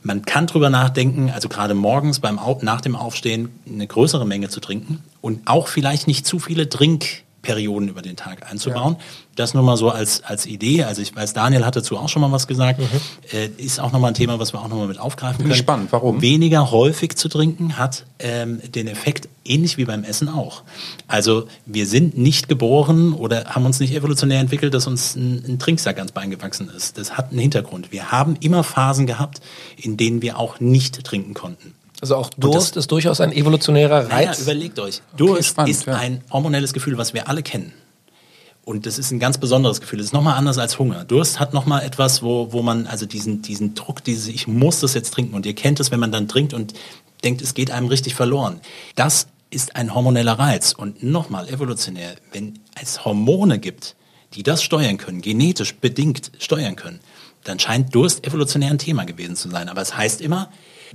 Man 0.01 0.23
kann 0.23 0.47
drüber 0.47 0.69
nachdenken, 0.69 1.29
also 1.29 1.47
gerade 1.47 1.73
morgens 1.73 2.19
beim 2.19 2.37
nach 2.61 2.81
dem 2.81 2.97
Aufstehen 2.97 3.49
eine 3.65 3.87
größere 3.87 4.25
Menge 4.25 4.49
zu 4.49 4.59
trinken 4.59 5.01
und 5.21 5.47
auch 5.47 5.69
vielleicht 5.69 6.07
nicht 6.07 6.25
zu 6.25 6.39
viele 6.39 6.67
Trinkperioden 7.43 7.89
über 7.89 8.01
den 8.01 8.15
Tag 8.15 8.49
einzubauen. 8.49 8.95
Ja. 8.97 9.05
Das 9.35 9.53
nur 9.53 9.63
mal 9.63 9.77
so 9.77 9.89
als, 9.89 10.23
als 10.23 10.45
Idee. 10.45 10.83
Also 10.83 11.01
ich 11.01 11.15
weiß, 11.15 11.33
Daniel 11.33 11.65
hat 11.65 11.75
dazu 11.75 11.97
auch 11.97 12.07
schon 12.07 12.21
mal 12.21 12.31
was 12.31 12.47
gesagt. 12.47 12.79
Mhm. 12.79 12.85
Äh, 13.31 13.47
ist 13.57 13.79
auch 13.79 13.91
nochmal 13.91 14.11
ein 14.11 14.13
Thema, 14.13 14.39
was 14.39 14.53
wir 14.53 14.61
auch 14.61 14.67
nochmal 14.67 14.87
mit 14.87 14.99
aufgreifen 14.99 15.43
können. 15.43 15.55
Spannend, 15.55 15.91
warum? 15.91 16.21
Weniger 16.21 16.71
häufig 16.71 17.15
zu 17.15 17.29
trinken 17.29 17.77
hat 17.77 18.05
ähm, 18.19 18.61
den 18.71 18.87
Effekt, 18.87 19.27
ähnlich 19.43 19.77
wie 19.77 19.85
beim 19.85 20.03
Essen 20.03 20.29
auch. 20.29 20.63
Also 21.07 21.47
wir 21.65 21.85
sind 21.85 22.17
nicht 22.17 22.47
geboren 22.47 23.13
oder 23.13 23.45
haben 23.45 23.65
uns 23.65 23.79
nicht 23.79 23.93
evolutionär 23.93 24.39
entwickelt, 24.39 24.73
dass 24.73 24.87
uns 24.87 25.15
ein, 25.15 25.43
ein 25.47 25.59
Trinksack 25.59 25.97
ans 25.97 26.11
Bein 26.11 26.29
gewachsen 26.29 26.69
ist. 26.75 26.97
Das 26.97 27.17
hat 27.17 27.31
einen 27.31 27.39
Hintergrund. 27.39 27.91
Wir 27.91 28.11
haben 28.11 28.35
immer 28.39 28.63
Phasen 28.63 29.07
gehabt, 29.07 29.41
in 29.77 29.97
denen 29.97 30.21
wir 30.21 30.37
auch 30.37 30.59
nicht 30.59 31.03
trinken 31.03 31.33
konnten. 31.33 31.73
Also 32.03 32.17
auch 32.17 32.29
Durst 32.31 32.75
ist 32.75 32.91
durchaus 32.91 33.21
ein 33.21 33.31
evolutionärer 33.31 34.09
Reiz. 34.09 34.09
Naja, 34.09 34.41
überlegt 34.41 34.77
euch. 34.77 35.01
Durst 35.15 35.35
okay, 35.35 35.43
spannend, 35.43 35.71
ist 35.71 35.85
ja. 35.85 35.95
ein 35.95 36.21
hormonelles 36.33 36.73
Gefühl, 36.73 36.97
was 36.97 37.13
wir 37.13 37.29
alle 37.29 37.43
kennen. 37.43 37.71
Und 38.65 38.85
das 38.85 38.99
ist 38.99 39.11
ein 39.11 39.19
ganz 39.19 39.37
besonderes 39.37 39.79
Gefühl. 39.79 39.99
Das 39.99 40.07
ist 40.07 40.11
nochmal 40.11 40.37
anders 40.37 40.57
als 40.57 40.77
Hunger. 40.79 41.05
Durst 41.05 41.39
hat 41.39 41.53
nochmal 41.53 41.81
etwas, 41.83 42.21
wo, 42.21 42.51
wo 42.51 42.61
man, 42.61 42.87
also 42.87 43.05
diesen, 43.05 43.41
diesen 43.41 43.73
Druck, 43.73 44.03
dieses, 44.03 44.27
ich 44.27 44.49
muss 44.49 44.81
das 44.81 44.95
jetzt 44.95 45.13
trinken. 45.13 45.33
Und 45.33 45.45
ihr 45.45 45.55
kennt 45.55 45.79
es, 45.79 45.91
wenn 45.91 45.99
man 46.01 46.11
dann 46.11 46.27
trinkt 46.27 46.53
und 46.53 46.73
denkt, 47.23 47.41
es 47.41 47.53
geht 47.53 47.71
einem 47.71 47.87
richtig 47.87 48.15
verloren. 48.15 48.59
Das 48.97 49.27
ist 49.49 49.77
ein 49.77 49.95
hormoneller 49.95 50.33
Reiz. 50.33 50.73
Und 50.73 51.03
nochmal, 51.03 51.47
evolutionär, 51.47 52.15
wenn 52.33 52.59
es 52.81 53.05
Hormone 53.05 53.59
gibt, 53.59 53.95
die 54.33 54.43
das 54.43 54.61
steuern 54.61 54.97
können, 54.97 55.21
genetisch 55.21 55.75
bedingt 55.75 56.33
steuern 56.37 56.75
können, 56.75 56.99
dann 57.45 57.59
scheint 57.59 57.95
Durst 57.95 58.27
evolutionär 58.27 58.71
ein 58.71 58.77
Thema 58.77 59.05
gewesen 59.05 59.37
zu 59.37 59.49
sein. 59.49 59.69
Aber 59.69 59.81
es 59.81 59.95
heißt 59.95 60.19
immer, 60.19 60.49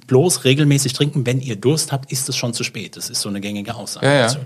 bloß 0.06 0.44
regelmäßig 0.44 0.92
trinken, 0.92 1.26
wenn 1.26 1.40
ihr 1.40 1.56
Durst 1.56 1.92
habt, 1.92 2.12
ist 2.12 2.28
es 2.28 2.36
schon 2.36 2.54
zu 2.54 2.64
spät. 2.64 2.96
Das 2.96 3.10
ist 3.10 3.20
so 3.20 3.28
eine 3.28 3.40
gängige 3.40 3.74
Aussage. 3.74 4.06
Ja, 4.06 4.26
ja. 4.26 4.36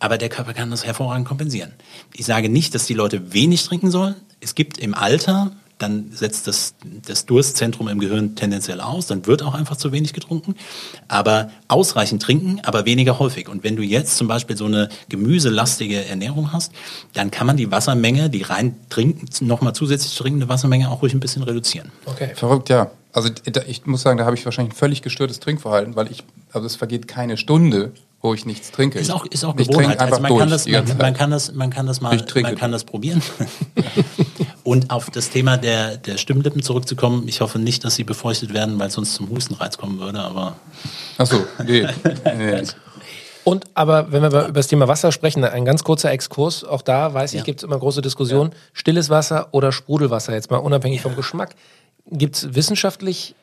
Aber 0.00 0.18
der 0.18 0.28
Körper 0.28 0.54
kann 0.54 0.70
das 0.70 0.84
hervorragend 0.84 1.26
kompensieren. 1.26 1.72
Ich 2.14 2.26
sage 2.26 2.48
nicht, 2.48 2.74
dass 2.74 2.86
die 2.86 2.94
Leute 2.94 3.32
wenig 3.32 3.64
trinken 3.64 3.90
sollen. 3.90 4.14
Es 4.40 4.54
gibt 4.54 4.78
im 4.78 4.94
Alter 4.94 5.52
dann 5.78 6.10
setzt 6.12 6.46
das, 6.46 6.74
das 7.06 7.26
Durstzentrum 7.26 7.88
im 7.88 8.00
Gehirn 8.00 8.34
tendenziell 8.34 8.80
aus, 8.80 9.06
dann 9.06 9.26
wird 9.26 9.42
auch 9.42 9.54
einfach 9.54 9.76
zu 9.76 9.92
wenig 9.92 10.12
getrunken. 10.12 10.54
Aber 11.06 11.50
ausreichend 11.68 12.22
trinken, 12.22 12.60
aber 12.64 12.84
weniger 12.84 13.18
häufig. 13.18 13.48
Und 13.48 13.64
wenn 13.64 13.76
du 13.76 13.82
jetzt 13.82 14.16
zum 14.16 14.28
Beispiel 14.28 14.56
so 14.56 14.66
eine 14.66 14.88
gemüselastige 15.08 16.04
Ernährung 16.04 16.52
hast, 16.52 16.72
dann 17.12 17.30
kann 17.30 17.46
man 17.46 17.56
die 17.56 17.70
Wassermenge, 17.70 18.28
die 18.28 18.42
rein 18.42 18.76
trinken, 18.90 19.28
nochmal 19.46 19.74
zusätzlich 19.74 20.14
trinkende 20.16 20.48
Wassermenge 20.48 20.90
auch 20.90 21.02
ruhig 21.02 21.14
ein 21.14 21.20
bisschen 21.20 21.42
reduzieren. 21.42 21.90
Okay. 22.06 22.32
Verrückt, 22.34 22.68
ja. 22.68 22.90
Also 23.12 23.30
ich 23.66 23.86
muss 23.86 24.02
sagen, 24.02 24.18
da 24.18 24.24
habe 24.24 24.36
ich 24.36 24.44
wahrscheinlich 24.44 24.74
ein 24.74 24.76
völlig 24.76 25.02
gestörtes 25.02 25.40
Trinkverhalten, 25.40 25.96
weil 25.96 26.10
ich, 26.10 26.24
also 26.52 26.66
es 26.66 26.76
vergeht 26.76 27.08
keine 27.08 27.36
Stunde, 27.36 27.92
wo 28.20 28.34
ich 28.34 28.46
nichts 28.46 28.70
trinke. 28.70 28.98
Ist 28.98 29.10
auch, 29.10 29.24
ist 29.26 29.44
auch 29.44 29.54
Gewohnheit. 29.56 30.00
Also 30.00 30.20
man, 30.20 30.36
kann 30.36 30.50
das, 30.50 30.66
man, 30.66 30.98
man, 30.98 31.14
kann 31.14 31.30
das, 31.30 31.52
man 31.52 31.70
kann 31.70 31.86
das 31.86 32.00
mal, 32.00 32.18
man 32.42 32.56
kann 32.56 32.72
das 32.72 32.84
probieren. 32.84 33.22
Und 34.64 34.90
auf 34.90 35.08
das 35.10 35.30
Thema 35.30 35.56
der, 35.56 35.96
der 35.96 36.18
Stimmlippen 36.18 36.62
zurückzukommen, 36.62 37.26
ich 37.26 37.40
hoffe 37.40 37.58
nicht, 37.58 37.84
dass 37.84 37.94
sie 37.94 38.04
befeuchtet 38.04 38.52
werden, 38.52 38.78
weil 38.78 38.88
es 38.88 38.94
sonst 38.94 39.14
zum 39.14 39.30
Hustenreiz 39.30 39.78
kommen 39.78 40.00
würde, 40.00 40.20
aber. 40.20 40.56
Ach 41.16 41.26
so, 41.26 41.46
nee. 41.64 41.86
nee. 42.36 42.62
Und 43.44 43.64
aber 43.72 44.12
wenn 44.12 44.20
wir 44.20 44.28
über 44.28 44.52
das 44.52 44.66
Thema 44.66 44.88
Wasser 44.88 45.10
sprechen, 45.10 45.42
ein 45.42 45.64
ganz 45.64 45.84
kurzer 45.84 46.10
Exkurs, 46.10 46.64
auch 46.64 46.82
da 46.82 47.14
weiß 47.14 47.32
ich, 47.32 47.38
ja. 47.38 47.44
gibt 47.44 47.60
es 47.60 47.64
immer 47.64 47.78
große 47.78 48.02
Diskussionen, 48.02 48.50
ja. 48.50 48.58
stilles 48.74 49.08
Wasser 49.08 49.48
oder 49.52 49.72
Sprudelwasser, 49.72 50.34
jetzt 50.34 50.50
mal 50.50 50.58
unabhängig 50.58 51.00
vom 51.00 51.16
Geschmack. 51.16 51.54
Gibt 52.10 52.36
es 52.36 52.54
wissenschaftlich 52.54 53.34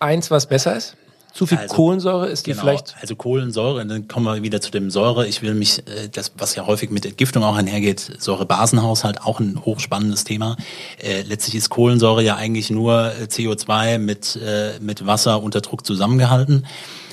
eins, 0.00 0.30
was 0.30 0.46
besser 0.46 0.76
ist? 0.76 0.96
Zu 1.32 1.46
viel 1.46 1.58
also, 1.58 1.74
Kohlensäure 1.74 2.28
ist 2.28 2.46
die 2.46 2.52
genau, 2.52 2.62
vielleicht. 2.62 2.96
Also 3.00 3.14
Kohlensäure, 3.14 3.84
dann 3.86 4.08
kommen 4.08 4.26
wir 4.26 4.42
wieder 4.42 4.60
zu 4.60 4.70
dem 4.70 4.90
Säure. 4.90 5.26
Ich 5.26 5.42
will 5.42 5.54
mich, 5.54 5.86
äh, 5.86 6.08
das, 6.10 6.32
was 6.38 6.54
ja 6.54 6.66
häufig 6.66 6.90
mit 6.90 7.04
Entgiftung 7.04 7.44
auch 7.44 7.54
einhergeht, 7.54 8.00
Säurebasenhaushalt, 8.18 9.20
auch 9.22 9.38
ein 9.38 9.64
hochspannendes 9.64 10.24
Thema. 10.24 10.56
Äh, 11.00 11.22
letztlich 11.22 11.54
ist 11.54 11.68
Kohlensäure 11.68 12.22
ja 12.22 12.36
eigentlich 12.36 12.70
nur 12.70 13.12
äh, 13.12 13.24
CO2 13.24 13.98
mit, 13.98 14.36
äh, 14.36 14.80
mit 14.80 15.06
Wasser 15.06 15.42
unter 15.42 15.60
Druck 15.60 15.86
zusammengehalten 15.86 16.66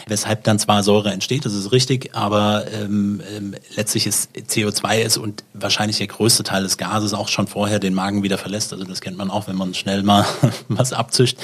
weshalb 0.07 0.43
dann 0.43 0.59
zwar 0.59 0.83
Säure 0.83 1.11
entsteht, 1.11 1.45
das 1.45 1.53
ist 1.53 1.71
richtig, 1.71 2.15
aber 2.15 2.65
ähm, 2.71 3.21
ähm, 3.35 3.55
letztlich 3.75 4.05
ist 4.05 4.29
CO2 4.35 5.01
ist 5.01 5.17
und 5.17 5.43
wahrscheinlich 5.53 5.97
der 5.97 6.07
größte 6.07 6.43
Teil 6.43 6.63
des 6.63 6.77
Gases 6.77 7.13
auch 7.13 7.27
schon 7.27 7.47
vorher 7.47 7.79
den 7.79 7.93
Magen 7.93 8.23
wieder 8.23 8.37
verlässt. 8.37 8.71
Also 8.71 8.85
das 8.85 9.01
kennt 9.01 9.17
man 9.17 9.31
auch, 9.31 9.47
wenn 9.47 9.55
man 9.55 9.73
schnell 9.73 10.03
mal 10.03 10.25
was 10.67 10.93
abzischt, 10.93 11.37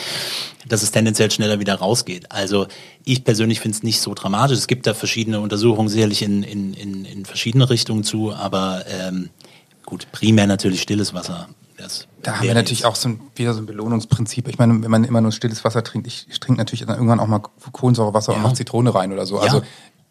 dass 0.68 0.84
es 0.84 0.92
tendenziell 0.92 1.32
schneller 1.32 1.60
wieder 1.60 1.76
rausgeht. 1.76 2.32
Also 2.32 2.68
ich 3.04 3.24
persönlich 3.24 3.60
finde 3.60 3.78
es 3.78 3.84
nicht 3.84 4.02
so 4.02 4.14
dramatisch. 4.14 4.58
Es 4.58 4.68
gibt 4.68 4.86
da 4.86 4.94
verschiedene 4.94 5.40
Untersuchungen 5.40 5.90
sicherlich 5.90 6.22
in, 6.22 6.44
in, 6.44 6.74
in, 6.74 7.06
in 7.06 7.26
verschiedene 7.26 7.70
Richtungen 7.70 8.04
zu, 8.04 8.34
aber 8.34 8.86
ähm, 8.88 9.30
gut, 9.86 10.08
primär 10.12 10.48
natürlich 10.48 10.82
stilles 10.82 11.14
Wasser 11.14 11.50
das 11.82 12.08
da 12.22 12.38
haben 12.38 12.48
wir 12.48 12.54
natürlich 12.54 12.86
auch 12.86 12.96
so 12.96 13.10
ein, 13.10 13.20
wieder 13.36 13.54
so 13.54 13.62
ein 13.62 13.66
Belohnungsprinzip. 13.66 14.48
Ich 14.48 14.58
meine, 14.58 14.82
wenn 14.84 14.92
man 14.92 15.04
immer 15.04 15.22
nur 15.22 15.32
stilles 15.32 15.64
Wasser 15.64 15.84
trinkt, 15.84 16.08
ich, 16.08 16.28
ich 16.30 16.40
trinke 16.40 16.60
natürlich 16.60 16.86
dann 16.86 16.96
irgendwann 16.96 17.20
auch 17.20 17.28
mal 17.28 17.42
Kohlensäurewasser 17.72 18.34
ja. 18.34 18.38
und 18.38 18.44
noch 18.44 18.54
Zitrone 18.54 18.94
rein 18.94 19.12
oder 19.12 19.26
so. 19.26 19.38
Ja. 19.38 19.44
Also 19.44 19.62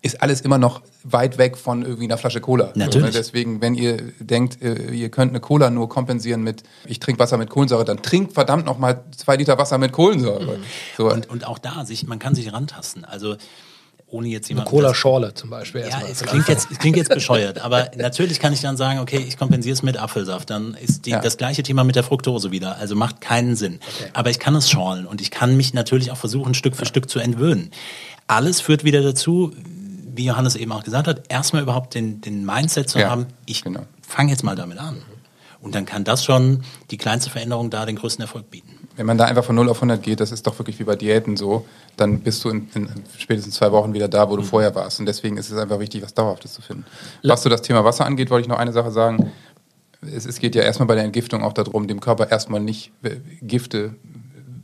ist 0.02 0.22
alles 0.22 0.40
immer 0.40 0.56
noch 0.56 0.80
weit 1.04 1.36
weg 1.36 1.58
von 1.58 1.82
irgendwie 1.82 2.04
einer 2.04 2.16
Flasche 2.16 2.40
Cola. 2.40 2.72
Natürlich. 2.74 2.94
So, 2.94 3.00
ne? 3.00 3.10
Deswegen, 3.10 3.60
wenn 3.60 3.74
ihr 3.74 4.12
denkt, 4.18 4.62
äh, 4.62 4.90
ihr 4.92 5.10
könnt 5.10 5.30
eine 5.30 5.40
Cola 5.40 5.70
nur 5.70 5.88
kompensieren 5.88 6.42
mit, 6.42 6.62
ich 6.86 7.00
trinke 7.00 7.20
Wasser 7.20 7.36
mit 7.36 7.50
Kohlensäure, 7.50 7.84
dann 7.84 8.02
trinkt 8.02 8.32
verdammt 8.32 8.64
noch 8.64 8.78
mal 8.78 9.04
zwei 9.14 9.36
Liter 9.36 9.58
Wasser 9.58 9.76
mit 9.76 9.92
Kohlensäure. 9.92 10.58
So, 10.96 11.10
Und, 11.10 11.28
und 11.28 11.46
auch 11.46 11.58
da, 11.58 11.84
sich, 11.84 12.06
man 12.06 12.18
kann 12.18 12.34
sich 12.34 12.50
rantasten. 12.52 13.04
Also 13.04 13.36
ohne 14.10 14.28
jetzt 14.28 14.46
Eine 14.46 14.50
jemand 14.50 14.68
Cola-Schorle 14.68 15.34
zum 15.34 15.50
Beispiel. 15.50 15.82
Ja, 15.82 15.86
erstmal 15.88 16.10
es 16.10 16.18
zum 16.18 16.26
klingt, 16.28 16.48
jetzt, 16.48 16.70
es 16.70 16.78
klingt 16.78 16.96
jetzt 16.96 17.10
bescheuert, 17.14 17.58
aber 17.60 17.90
natürlich 17.96 18.40
kann 18.40 18.52
ich 18.52 18.60
dann 18.60 18.76
sagen, 18.76 18.98
okay, 18.98 19.24
ich 19.26 19.36
kompensiere 19.38 19.72
es 19.74 19.82
mit 19.82 19.96
Apfelsaft. 19.96 20.50
Dann 20.50 20.74
ist 20.74 21.06
die, 21.06 21.10
Ja. 21.10 21.20
das 21.20 21.36
gleiche 21.36 21.62
Thema 21.62 21.84
mit 21.84 21.96
der 21.96 22.02
Fructose 22.02 22.50
wieder. 22.50 22.76
Also 22.78 22.96
macht 22.96 23.20
keinen 23.20 23.56
Sinn. 23.56 23.80
Aber 24.12 24.30
ich 24.30 24.38
kann 24.38 24.54
es 24.56 24.68
schorlen 24.70 25.06
und 25.06 25.20
ich 25.20 25.30
kann 25.30 25.56
mich 25.56 25.74
natürlich 25.74 26.10
auch 26.10 26.16
versuchen, 26.16 26.54
Stück 26.54 26.76
für 26.76 26.86
Stück 26.86 27.08
zu 27.08 27.18
entwöhnen. 27.20 27.70
Alles 28.26 28.60
führt 28.60 28.84
wieder 28.84 29.02
dazu, 29.02 29.52
wie 30.14 30.24
Johannes 30.26 30.56
eben 30.56 30.72
auch 30.72 30.82
gesagt 30.84 31.06
hat, 31.08 31.22
erstmal 31.28 31.62
überhaupt 31.62 31.94
den, 31.94 32.20
den 32.20 32.44
Mindset 32.44 32.88
zu 32.90 32.98
Ja, 32.98 33.10
haben, 33.10 33.26
ich 33.46 33.62
genau. 33.62 33.80
fange 34.06 34.30
jetzt 34.32 34.42
mal 34.42 34.56
damit 34.56 34.78
an. 34.78 35.02
Und 35.60 35.74
dann 35.74 35.84
kann 35.86 36.04
das 36.04 36.24
schon 36.24 36.64
die 36.90 36.96
kleinste 36.96 37.30
Veränderung 37.30 37.70
da 37.70 37.84
den 37.86 37.96
größten 37.96 38.22
Erfolg 38.22 38.50
bieten. 38.50 38.79
Wenn 38.96 39.06
man 39.06 39.16
da 39.16 39.24
einfach 39.24 39.44
von 39.44 39.56
0 39.56 39.68
auf 39.68 39.78
100 39.78 40.02
geht, 40.02 40.20
das 40.20 40.32
ist 40.32 40.46
doch 40.46 40.58
wirklich 40.58 40.78
wie 40.78 40.84
bei 40.84 40.96
Diäten 40.96 41.36
so, 41.36 41.66
dann 41.96 42.20
bist 42.20 42.44
du 42.44 42.50
in, 42.50 42.68
in 42.74 42.88
spätestens 43.18 43.54
zwei 43.54 43.72
Wochen 43.72 43.94
wieder 43.94 44.08
da, 44.08 44.28
wo 44.28 44.36
du 44.36 44.42
vorher 44.42 44.74
warst. 44.74 45.00
Und 45.00 45.06
deswegen 45.06 45.36
ist 45.36 45.50
es 45.50 45.58
einfach 45.58 45.78
wichtig, 45.78 46.02
was 46.02 46.14
Dauerhaftes 46.14 46.52
zu 46.52 46.62
finden. 46.62 46.84
Was 47.22 47.42
so 47.42 47.48
das 47.48 47.62
Thema 47.62 47.84
Wasser 47.84 48.04
angeht, 48.04 48.30
wollte 48.30 48.42
ich 48.42 48.48
noch 48.48 48.58
eine 48.58 48.72
Sache 48.72 48.90
sagen. 48.90 49.32
Es, 50.02 50.26
es 50.26 50.38
geht 50.38 50.54
ja 50.54 50.62
erstmal 50.62 50.86
bei 50.86 50.94
der 50.94 51.04
Entgiftung 51.04 51.42
auch 51.42 51.52
darum, 51.52 51.86
dem 51.86 52.00
Körper 52.00 52.30
erstmal 52.30 52.60
nicht 52.60 52.92
äh, 53.02 53.16
Gifte 53.42 53.94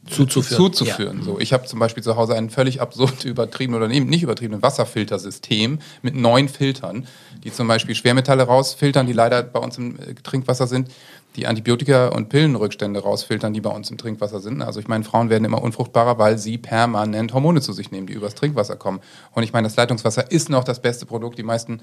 Zuzuführen. 0.07 0.57
zuzuführen. 0.57 1.23
So, 1.23 1.39
ich 1.39 1.53
habe 1.53 1.67
zum 1.67 1.79
Beispiel 1.79 2.03
zu 2.03 2.17
Hause 2.17 2.35
ein 2.35 2.51
völlig 2.51 2.81
absurd 2.81 3.25
übertrieben 3.25 3.75
oder 3.75 3.91
eben 3.91 4.07
nicht 4.07 4.23
übertrieben 4.23 4.63
Wasserfiltersystem 4.63 5.79
mit 6.03 6.15
neun 6.15 6.49
Filtern, 6.49 7.07
die 7.45 7.53
zum 7.53 7.69
Beispiel 7.69 7.95
Schwermetalle 7.95 8.45
rausfiltern, 8.45 9.07
die 9.07 9.13
leider 9.13 9.43
bei 9.43 9.61
uns 9.61 9.79
im 9.79 9.99
äh, 9.99 10.15
Trinkwasser 10.15 10.67
sind, 10.67 10.91
die 11.37 11.47
Antibiotika 11.47 12.09
und 12.09 12.29
Pillenrückstände 12.29 13.01
rausfiltern, 13.01 13.53
die 13.53 13.61
bei 13.61 13.71
uns 13.71 13.91
im 13.91 13.99
Trinkwasser 13.99 14.41
sind. 14.41 14.63
Also 14.63 14.81
ich 14.81 14.89
meine, 14.89 15.05
Frauen 15.05 15.29
werden 15.29 15.45
immer 15.45 15.63
unfruchtbarer, 15.63 16.19
weil 16.19 16.39
sie 16.39 16.57
permanent 16.57 17.35
Hormone 17.35 17.61
zu 17.61 17.73
sich 17.73 17.91
nehmen, 17.91 18.07
die 18.07 18.15
übers 18.15 18.35
Trinkwasser 18.35 18.77
kommen. 18.77 19.01
Und 19.33 19.43
ich 19.43 19.53
meine, 19.53 19.69
das 19.69 19.77
Leitungswasser 19.77 20.31
ist 20.31 20.49
noch 20.49 20.65
das 20.65 20.81
beste 20.81 21.05
Produkt. 21.05 21.39
Die 21.39 21.43
meisten 21.43 21.83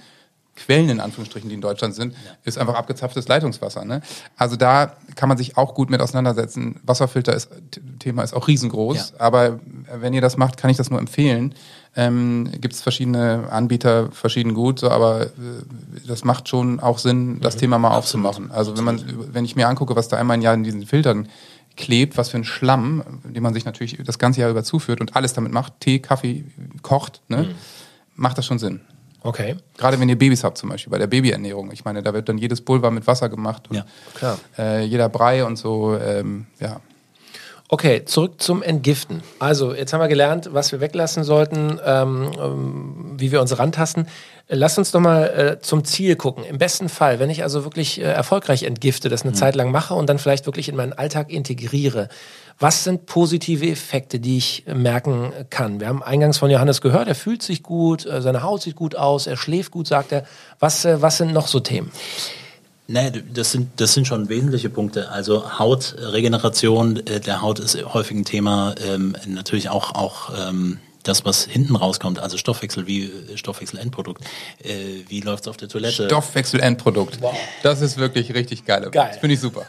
Quellen 0.55 0.89
in 0.89 0.99
Anführungsstrichen, 0.99 1.49
die 1.49 1.55
in 1.55 1.61
Deutschland 1.61 1.95
sind, 1.95 2.13
ist 2.43 2.57
einfach 2.59 2.75
abgezapftes 2.75 3.27
Leitungswasser. 3.27 3.85
Ne? 3.85 4.01
Also 4.37 4.55
da 4.55 4.93
kann 5.15 5.27
man 5.27 5.37
sich 5.37 5.57
auch 5.57 5.73
gut 5.73 5.89
mit 5.89 5.99
auseinandersetzen. 5.99 6.79
Wasserfilter 6.83 7.33
ist 7.33 7.49
Thema 7.99 8.21
ist 8.23 8.33
auch 8.33 8.47
riesengroß, 8.47 9.13
Ja. 9.17 9.19
aber 9.19 9.59
wenn 9.99 10.13
ihr 10.13 10.21
das 10.21 10.37
macht, 10.37 10.57
kann 10.57 10.69
ich 10.69 10.77
das 10.77 10.89
nur 10.91 10.99
empfehlen. 10.99 11.55
Ähm, 11.95 12.49
Gibt 12.59 12.73
es 12.73 12.81
verschiedene 12.81 13.47
Anbieter, 13.51 14.11
verschieden 14.11 14.53
gut, 14.53 14.79
so, 14.79 14.89
aber 14.89 15.23
äh, 15.23 15.29
das 16.07 16.23
macht 16.23 16.49
schon 16.49 16.79
auch 16.79 16.97
Sinn, 16.97 17.39
das 17.41 17.55
Thema 17.57 17.77
mal 17.79 17.95
aufzumachen. 17.95 18.51
Also 18.51 18.77
wenn 18.77 18.83
man, 18.83 19.01
wenn 19.33 19.45
ich 19.45 19.55
mir 19.55 19.67
angucke, 19.67 19.95
was 19.95 20.07
da 20.07 20.17
einmal 20.17 20.37
im 20.37 20.41
Jahr 20.41 20.53
in 20.55 20.63
diesen 20.63 20.85
Filtern 20.85 21.27
klebt, 21.77 22.17
was 22.17 22.29
für 22.29 22.37
ein 22.37 22.43
Schlamm, 22.43 23.03
den 23.23 23.41
man 23.41 23.53
sich 23.55 23.65
natürlich 23.65 23.97
das 24.05 24.19
ganze 24.19 24.41
Jahr 24.41 24.49
über 24.51 24.63
zuführt 24.63 25.01
und 25.01 25.15
alles 25.15 25.33
damit 25.33 25.51
macht, 25.51 25.79
Tee, 25.79 25.99
Kaffee, 25.99 26.45
kocht, 26.83 27.21
ne, 27.27 27.53
macht 28.15 28.37
das 28.37 28.45
schon 28.45 28.59
Sinn. 28.59 28.81
Okay, 29.23 29.55
Gerade 29.77 29.99
wenn 29.99 30.09
ihr 30.09 30.17
Babys 30.17 30.43
habt 30.43 30.57
zum 30.57 30.69
Beispiel, 30.69 30.91
bei 30.91 30.97
der 30.97 31.07
Babyernährung. 31.07 31.71
Ich 31.71 31.85
meine, 31.85 32.03
da 32.03 32.13
wird 32.13 32.27
dann 32.29 32.37
jedes 32.37 32.59
Pulver 32.61 32.91
mit 32.91 33.07
Wasser 33.07 33.29
gemacht 33.29 33.63
und 33.69 33.77
Ja. 33.77 33.85
klar. 34.13 34.37
äh, 34.57 34.83
jeder 34.83 35.07
Brei 35.09 35.45
und 35.45 35.55
so, 35.55 35.97
ähm, 35.97 36.45
ja. 36.59 36.81
Okay, 37.69 38.03
zurück 38.05 38.39
zum 38.39 38.61
Entgiften. 38.61 39.23
Also, 39.39 39.73
jetzt 39.73 39.93
haben 39.93 40.01
wir 40.01 40.07
gelernt, 40.07 40.49
was 40.51 40.71
wir 40.71 40.79
weglassen 40.81 41.23
sollten, 41.23 41.79
ähm, 41.83 42.31
ähm, 42.39 43.13
wie 43.17 43.31
wir 43.31 43.41
uns 43.41 43.57
rantasten. 43.57 44.07
Lass 44.49 44.77
uns 44.77 44.91
doch 44.91 44.99
mal 44.99 45.23
äh, 45.57 45.59
zum 45.59 45.83
Ziel 45.85 46.15
gucken. 46.15 46.43
Im 46.43 46.57
besten 46.59 46.89
Fall, 46.89 47.19
wenn 47.19 47.29
ich 47.29 47.41
also 47.41 47.63
wirklich 47.63 47.99
äh, 47.99 48.03
erfolgreich 48.03 48.63
entgifte, 48.63 49.07
das 49.09 49.23
eine 49.23 49.31
Zeit 49.31 49.55
lang 49.55 49.71
mache 49.71 49.95
und 49.95 50.07
dann 50.07 50.19
vielleicht 50.19 50.45
wirklich 50.45 50.67
in 50.69 50.75
meinen 50.75 50.93
Alltag 50.93 51.31
integriere, 51.31 52.09
was 52.63 52.85
sind 52.85 53.07
positive 53.07 53.67
Effekte, 53.67 54.21
die 54.21 54.37
ich 54.37 54.65
äh, 54.65 54.73
merken 54.73 55.33
kann? 55.49 55.81
Wir 55.81 55.87
haben 55.87 56.01
eingangs 56.01 56.37
von 56.37 56.49
Johannes 56.49 56.79
gehört, 56.79 57.09
er 57.09 57.15
fühlt 57.15 57.43
sich 57.43 57.61
gut, 57.61 58.05
äh, 58.05 58.21
seine 58.21 58.41
Haut 58.41 58.61
sieht 58.61 58.77
gut 58.77 58.95
aus, 58.95 59.27
er 59.27 59.35
schläft 59.35 59.71
gut, 59.71 59.85
sagt 59.85 60.13
er. 60.13 60.23
Was, 60.59 60.85
äh, 60.85 61.01
was 61.01 61.17
sind 61.17 61.33
noch 61.33 61.47
so 61.47 61.59
Themen? 61.59 61.91
Nee, 62.87 63.11
das 63.33 63.51
sind, 63.51 63.81
das 63.81 63.93
sind 63.93 64.07
schon 64.07 64.29
wesentliche 64.29 64.69
Punkte. 64.69 65.09
Also 65.09 65.59
Hautregeneration 65.59 67.05
äh, 67.05 67.19
der 67.19 67.41
Haut 67.41 67.59
ist 67.59 67.77
häufig 67.93 68.15
ein 68.15 68.23
Thema. 68.23 68.75
Ähm, 68.87 69.17
natürlich 69.27 69.69
auch, 69.69 69.93
auch 69.95 70.31
ähm, 70.47 70.79
das, 71.03 71.25
was 71.25 71.45
hinten 71.45 71.75
rauskommt, 71.75 72.19
also 72.19 72.37
Stoffwechsel, 72.37 72.87
wie 72.87 73.05
äh, 73.05 73.37
Stoffwechselendprodukt. 73.37 74.23
Äh, 74.63 75.03
wie 75.07 75.21
läuft's 75.21 75.47
auf 75.47 75.57
der 75.57 75.67
Toilette? 75.67 76.05
Stoffwechselendprodukt. 76.05 77.19
Das 77.61 77.81
ist 77.81 77.97
wirklich 77.97 78.33
richtig 78.33 78.65
geil. 78.65 78.89
Geil. 78.91 79.09
Das 79.09 79.17
finde 79.19 79.35
ich 79.35 79.39
super. 79.39 79.65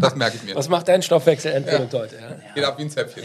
Das 0.00 0.16
merke 0.16 0.36
ich 0.36 0.42
mir. 0.42 0.54
Was 0.56 0.68
macht 0.68 0.88
dein 0.88 1.02
Stoffwechselendprodukt 1.02 1.94
heute? 1.94 2.16
Ja? 2.16 2.54
Geht 2.54 2.64
ab 2.64 2.78
wie 2.78 2.82
ein 2.82 2.90
Zäpfchen. 2.90 3.24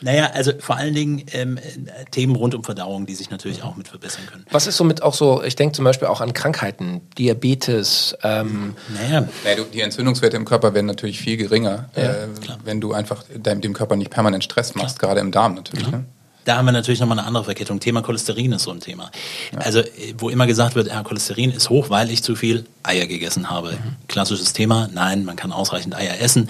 Naja, 0.00 0.30
also 0.32 0.52
vor 0.58 0.76
allen 0.76 0.94
Dingen 0.94 1.24
ähm, 1.32 1.56
äh, 1.58 2.04
Themen 2.10 2.36
rund 2.36 2.54
um 2.54 2.64
Verdauung, 2.64 3.06
die 3.06 3.14
sich 3.14 3.30
natürlich 3.30 3.62
auch 3.62 3.76
mit 3.76 3.88
verbessern 3.88 4.24
können. 4.30 4.44
Was 4.50 4.66
ist 4.66 4.76
somit 4.76 5.02
auch 5.02 5.14
so, 5.14 5.42
ich 5.42 5.56
denke 5.56 5.74
zum 5.74 5.84
Beispiel 5.84 6.08
auch 6.08 6.20
an 6.20 6.32
Krankheiten, 6.32 7.00
Diabetes, 7.18 8.16
ähm, 8.22 8.74
Naja, 8.94 9.28
Naja, 9.44 9.56
du, 9.56 9.64
die 9.64 9.80
Entzündungswerte 9.80 10.36
im 10.36 10.44
Körper 10.44 10.74
werden 10.74 10.86
natürlich 10.86 11.18
viel 11.18 11.36
geringer, 11.36 11.88
äh, 11.94 12.28
wenn 12.64 12.80
du 12.80 12.92
einfach 12.92 13.24
deinem, 13.36 13.60
dem 13.60 13.72
Körper 13.72 13.96
nicht 13.96 14.10
permanent 14.10 14.44
Stress 14.44 14.74
machst, 14.74 14.98
gerade 14.98 15.20
im 15.20 15.32
Darm 15.32 15.54
natürlich. 15.54 15.90
Ne? 15.90 16.04
Da 16.44 16.56
haben 16.56 16.64
wir 16.64 16.72
natürlich 16.72 16.98
nochmal 16.98 17.18
eine 17.18 17.26
andere 17.26 17.44
Verkettung. 17.44 17.78
Thema 17.78 18.00
Cholesterin 18.00 18.52
ist 18.52 18.62
so 18.62 18.70
ein 18.70 18.80
Thema. 18.80 19.10
Also, 19.56 19.80
äh, 19.80 20.14
wo 20.16 20.30
immer 20.30 20.46
gesagt 20.46 20.76
wird, 20.76 20.88
ja, 20.88 21.02
Cholesterin 21.02 21.50
ist 21.50 21.68
hoch, 21.68 21.90
weil 21.90 22.10
ich 22.10 22.22
zu 22.22 22.36
viel 22.36 22.64
Eier 22.82 23.06
gegessen 23.06 23.50
habe. 23.50 23.76
Klassisches 24.08 24.54
Thema. 24.54 24.88
Nein, 24.90 25.26
man 25.26 25.36
kann 25.36 25.52
ausreichend 25.52 25.94
Eier 25.94 26.18
essen. 26.20 26.48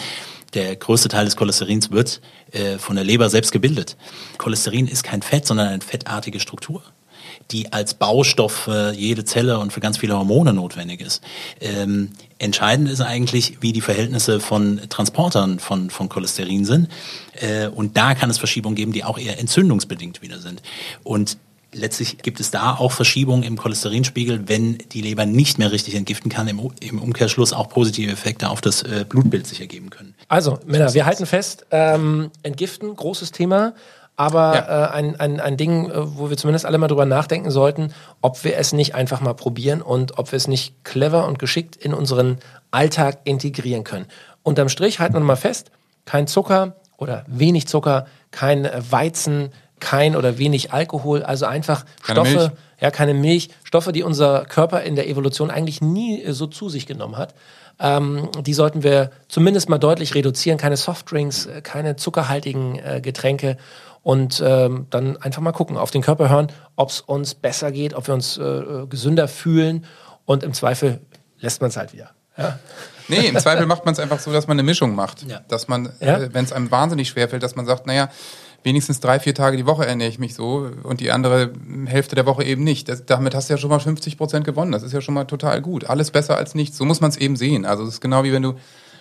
Der 0.54 0.76
größte 0.76 1.08
Teil 1.08 1.24
des 1.24 1.36
Cholesterins 1.36 1.90
wird 1.90 2.20
äh, 2.52 2.78
von 2.78 2.96
der 2.96 3.04
Leber 3.04 3.28
selbst 3.28 3.52
gebildet. 3.52 3.96
Cholesterin 4.38 4.88
ist 4.88 5.02
kein 5.02 5.22
Fett, 5.22 5.46
sondern 5.46 5.68
eine 5.68 5.80
fettartige 5.82 6.40
Struktur 6.40 6.82
die 7.50 7.72
als 7.72 7.94
Baustoff 7.94 8.52
für 8.52 8.92
jede 8.92 9.24
Zelle 9.24 9.58
und 9.58 9.72
für 9.72 9.80
ganz 9.80 9.98
viele 9.98 10.16
Hormone 10.16 10.52
notwendig 10.52 11.00
ist. 11.00 11.22
Ähm, 11.60 12.10
entscheidend 12.38 12.88
ist 12.88 13.00
eigentlich, 13.00 13.58
wie 13.60 13.72
die 13.72 13.80
Verhältnisse 13.80 14.40
von 14.40 14.80
Transportern 14.88 15.58
von, 15.58 15.90
von 15.90 16.08
Cholesterin 16.08 16.64
sind. 16.64 16.88
Äh, 17.34 17.68
und 17.68 17.96
da 17.96 18.14
kann 18.14 18.30
es 18.30 18.38
Verschiebungen 18.38 18.76
geben, 18.76 18.92
die 18.92 19.04
auch 19.04 19.18
eher 19.18 19.38
entzündungsbedingt 19.38 20.20
wieder 20.20 20.40
sind. 20.40 20.62
Und 21.04 21.38
letztlich 21.72 22.18
gibt 22.18 22.40
es 22.40 22.50
da 22.50 22.74
auch 22.76 22.92
Verschiebungen 22.92 23.42
im 23.42 23.56
Cholesterinspiegel, 23.56 24.48
wenn 24.48 24.78
die 24.92 25.02
Leber 25.02 25.26
nicht 25.26 25.58
mehr 25.58 25.70
richtig 25.72 25.94
entgiften 25.94 26.30
kann, 26.30 26.48
im, 26.48 26.60
im 26.80 26.98
Umkehrschluss 26.98 27.52
auch 27.52 27.68
positive 27.68 28.10
Effekte 28.10 28.48
auf 28.48 28.60
das 28.60 28.82
äh, 28.82 29.04
Blutbild 29.08 29.46
sich 29.46 29.60
ergeben 29.60 29.90
können. 29.90 30.14
Also, 30.28 30.58
Männer, 30.66 30.94
wir 30.94 31.06
halten 31.06 31.26
fest, 31.26 31.66
ähm, 31.70 32.30
Entgiften, 32.42 32.94
großes 32.94 33.32
Thema, 33.32 33.74
aber 34.16 34.54
Ja. 34.54 34.86
äh, 34.86 34.90
ein, 34.92 35.20
ein, 35.20 35.40
ein 35.40 35.56
Ding, 35.56 35.90
äh, 35.90 36.16
wo 36.18 36.30
wir 36.30 36.36
zumindest 36.36 36.66
alle 36.66 36.78
mal 36.78 36.88
drüber 36.88 37.06
nachdenken 37.06 37.50
sollten, 37.50 37.92
ob 38.20 38.42
wir 38.44 38.56
es 38.56 38.72
nicht 38.72 38.94
einfach 38.94 39.20
mal 39.20 39.34
probieren 39.34 39.80
und 39.82 40.18
ob 40.18 40.32
wir 40.32 40.36
es 40.38 40.48
nicht 40.48 40.84
clever 40.84 41.26
und 41.26 41.38
geschickt 41.38 41.76
in 41.76 41.94
unseren 41.94 42.38
Alltag 42.70 43.20
integrieren 43.24 43.84
können. 43.84 44.06
Unterm 44.42 44.68
Strich 44.68 44.98
halten 45.00 45.14
wir 45.14 45.20
mal 45.20 45.36
fest, 45.36 45.70
kein 46.04 46.26
Zucker 46.26 46.76
oder 46.96 47.24
wenig 47.28 47.68
Zucker, 47.68 48.06
kein 48.30 48.68
Weizen, 48.90 49.50
kein 49.80 50.16
oder 50.16 50.38
wenig 50.38 50.72
Alkohol, 50.72 51.22
also 51.22 51.46
einfach 51.46 51.84
Keine 52.02 52.20
Stoffe, 52.26 52.38
Milch. 52.48 52.50
ja, 52.80 52.90
keine 52.90 53.14
Milch, 53.14 53.50
Stoffe, 53.64 53.92
die 53.92 54.02
unser 54.02 54.44
Körper 54.44 54.82
in 54.82 54.96
der 54.96 55.08
Evolution 55.08 55.50
eigentlich 55.50 55.80
nie 55.80 56.22
äh, 56.22 56.32
so 56.32 56.46
zu 56.46 56.68
sich 56.68 56.86
genommen 56.86 57.16
hat. 57.16 57.34
Ähm, 57.80 58.28
die 58.44 58.54
sollten 58.54 58.82
wir 58.82 59.10
zumindest 59.28 59.68
mal 59.68 59.78
deutlich 59.78 60.14
reduzieren. 60.14 60.58
Keine 60.58 60.76
Softdrinks, 60.76 61.46
äh, 61.46 61.60
keine 61.62 61.96
zuckerhaltigen 61.96 62.78
äh, 62.78 63.00
Getränke. 63.00 63.56
Und 64.02 64.42
ähm, 64.44 64.86
dann 64.90 65.16
einfach 65.18 65.42
mal 65.42 65.52
gucken, 65.52 65.76
auf 65.76 65.90
den 65.90 66.02
Körper 66.02 66.28
hören, 66.30 66.48
ob 66.76 66.88
es 66.90 67.00
uns 67.00 67.34
besser 67.34 67.70
geht, 67.72 67.94
ob 67.94 68.06
wir 68.06 68.14
uns 68.14 68.36
äh, 68.38 68.42
äh, 68.42 68.86
gesünder 68.86 69.28
fühlen. 69.28 69.84
Und 70.24 70.42
im 70.42 70.54
Zweifel 70.54 71.00
lässt 71.40 71.60
man 71.60 71.70
es 71.70 71.76
halt 71.76 71.92
wieder. 71.92 72.10
Ja? 72.36 72.58
Nee, 73.10 73.26
im 73.26 73.38
Zweifel 73.38 73.64
macht 73.64 73.86
man 73.86 73.94
es 73.94 74.00
einfach 74.00 74.18
so, 74.20 74.30
dass 74.34 74.48
man 74.48 74.56
eine 74.56 74.62
Mischung 74.62 74.94
macht. 74.94 75.22
Ja. 75.22 75.40
Dass 75.48 75.66
man, 75.66 75.88
Ja. 75.98 76.18
äh, 76.18 76.34
wenn 76.34 76.44
es 76.44 76.52
einem 76.52 76.70
wahnsinnig 76.70 77.08
schwerfällt, 77.08 77.42
dass 77.42 77.56
man 77.56 77.64
sagt, 77.64 77.86
naja, 77.86 78.10
wenigstens 78.64 79.00
drei, 79.00 79.20
vier 79.20 79.34
Tage 79.34 79.56
die 79.56 79.66
Woche 79.66 79.86
ernähre 79.86 80.10
ich 80.10 80.18
mich 80.18 80.34
so 80.34 80.70
und 80.82 81.00
die 81.00 81.10
andere 81.10 81.52
Hälfte 81.86 82.14
der 82.14 82.26
Woche 82.26 82.44
eben 82.44 82.64
nicht. 82.64 82.88
Das, 82.88 83.06
damit 83.06 83.34
hast 83.34 83.48
du 83.48 83.54
ja 83.54 83.58
schon 83.58 83.70
mal 83.70 83.80
50 83.80 84.16
Prozent 84.16 84.44
gewonnen. 84.44 84.72
Das 84.72 84.82
ist 84.82 84.92
ja 84.92 85.00
schon 85.00 85.14
mal 85.14 85.24
total 85.24 85.62
gut. 85.62 85.84
Alles 85.84 86.10
besser 86.10 86.36
als 86.36 86.54
nichts. 86.54 86.76
So 86.76 86.84
muss 86.84 87.00
man 87.00 87.10
es 87.10 87.16
eben 87.16 87.36
sehen. 87.36 87.64
Also 87.64 87.84
es 87.84 87.94
ist 87.94 88.00
genau 88.00 88.24
wie 88.24 88.32
wenn 88.32 88.42
du 88.42 88.54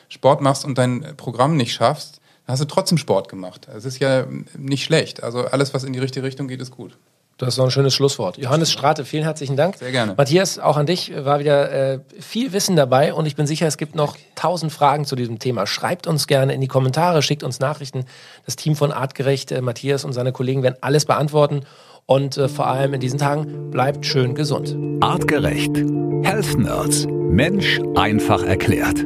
Sport 0.09 0.41
machst 0.41 0.63
und 0.63 0.77
dein 0.77 1.15
Programm 1.17 1.57
nicht 1.57 1.73
schaffst, 1.73 2.21
dann 2.45 2.53
hast 2.53 2.61
du 2.61 2.65
trotzdem 2.65 2.97
Sport 2.97 3.29
gemacht. 3.29 3.67
Es 3.75 3.83
ist 3.83 3.99
ja 3.99 4.25
nicht 4.57 4.83
schlecht. 4.83 5.23
Also 5.23 5.45
alles, 5.45 5.73
was 5.73 5.83
in 5.83 5.93
die 5.93 5.99
richtige 5.99 6.25
Richtung 6.25 6.47
geht, 6.47 6.61
ist 6.61 6.71
gut. 6.71 6.97
Das 7.37 7.49
ist 7.49 7.55
so 7.55 7.63
ein 7.63 7.71
schönes 7.71 7.93
Schlusswort. 7.93 8.37
Johannes 8.37 8.71
Strate, 8.71 9.05
vielen 9.05 9.23
herzlichen 9.23 9.55
Dank. 9.55 9.77
Sehr 9.77 9.91
gerne. 9.91 10.15
Matthias, 10.17 10.57
auch 10.57 10.75
an 10.75 10.87
dich 10.87 11.13
war 11.15 11.39
wieder 11.39 11.71
äh, 11.71 11.99
viel 12.19 12.51
Wissen 12.51 12.75
dabei 12.75 13.13
und 13.13 13.27
ich 13.27 13.35
bin 13.35 13.45
sicher, 13.45 13.67
es 13.67 13.77
gibt 13.77 13.95
noch 13.95 14.17
tausend 14.33 14.71
Fragen 14.71 15.05
zu 15.05 15.15
diesem 15.15 15.37
Thema. 15.37 15.67
Schreibt 15.67 16.07
uns 16.07 16.25
gerne 16.25 16.53
in 16.53 16.61
die 16.61 16.67
Kommentare, 16.67 17.21
schickt 17.21 17.43
uns 17.43 17.59
Nachrichten. 17.59 18.05
Das 18.45 18.55
Team 18.55 18.75
von 18.75 18.91
Artgerecht, 18.91 19.51
äh, 19.51 19.61
Matthias 19.61 20.03
und 20.03 20.13
seine 20.13 20.31
Kollegen 20.31 20.63
werden 20.63 20.77
alles 20.81 21.05
beantworten. 21.05 21.61
und 22.07 22.37
äh, 22.37 22.47
vor 22.47 22.67
allem 22.67 22.93
in 22.93 23.01
diesen 23.01 23.19
Tagen 23.19 23.69
bleibt 23.69 24.05
schön 24.05 24.33
gesund. 24.33 24.75
Artgerecht. 25.03 25.75
Health 26.23 26.57
Nerds. 26.57 27.05
Mensch 27.07 27.79
einfach 27.95 28.41
erklärt. 28.43 29.03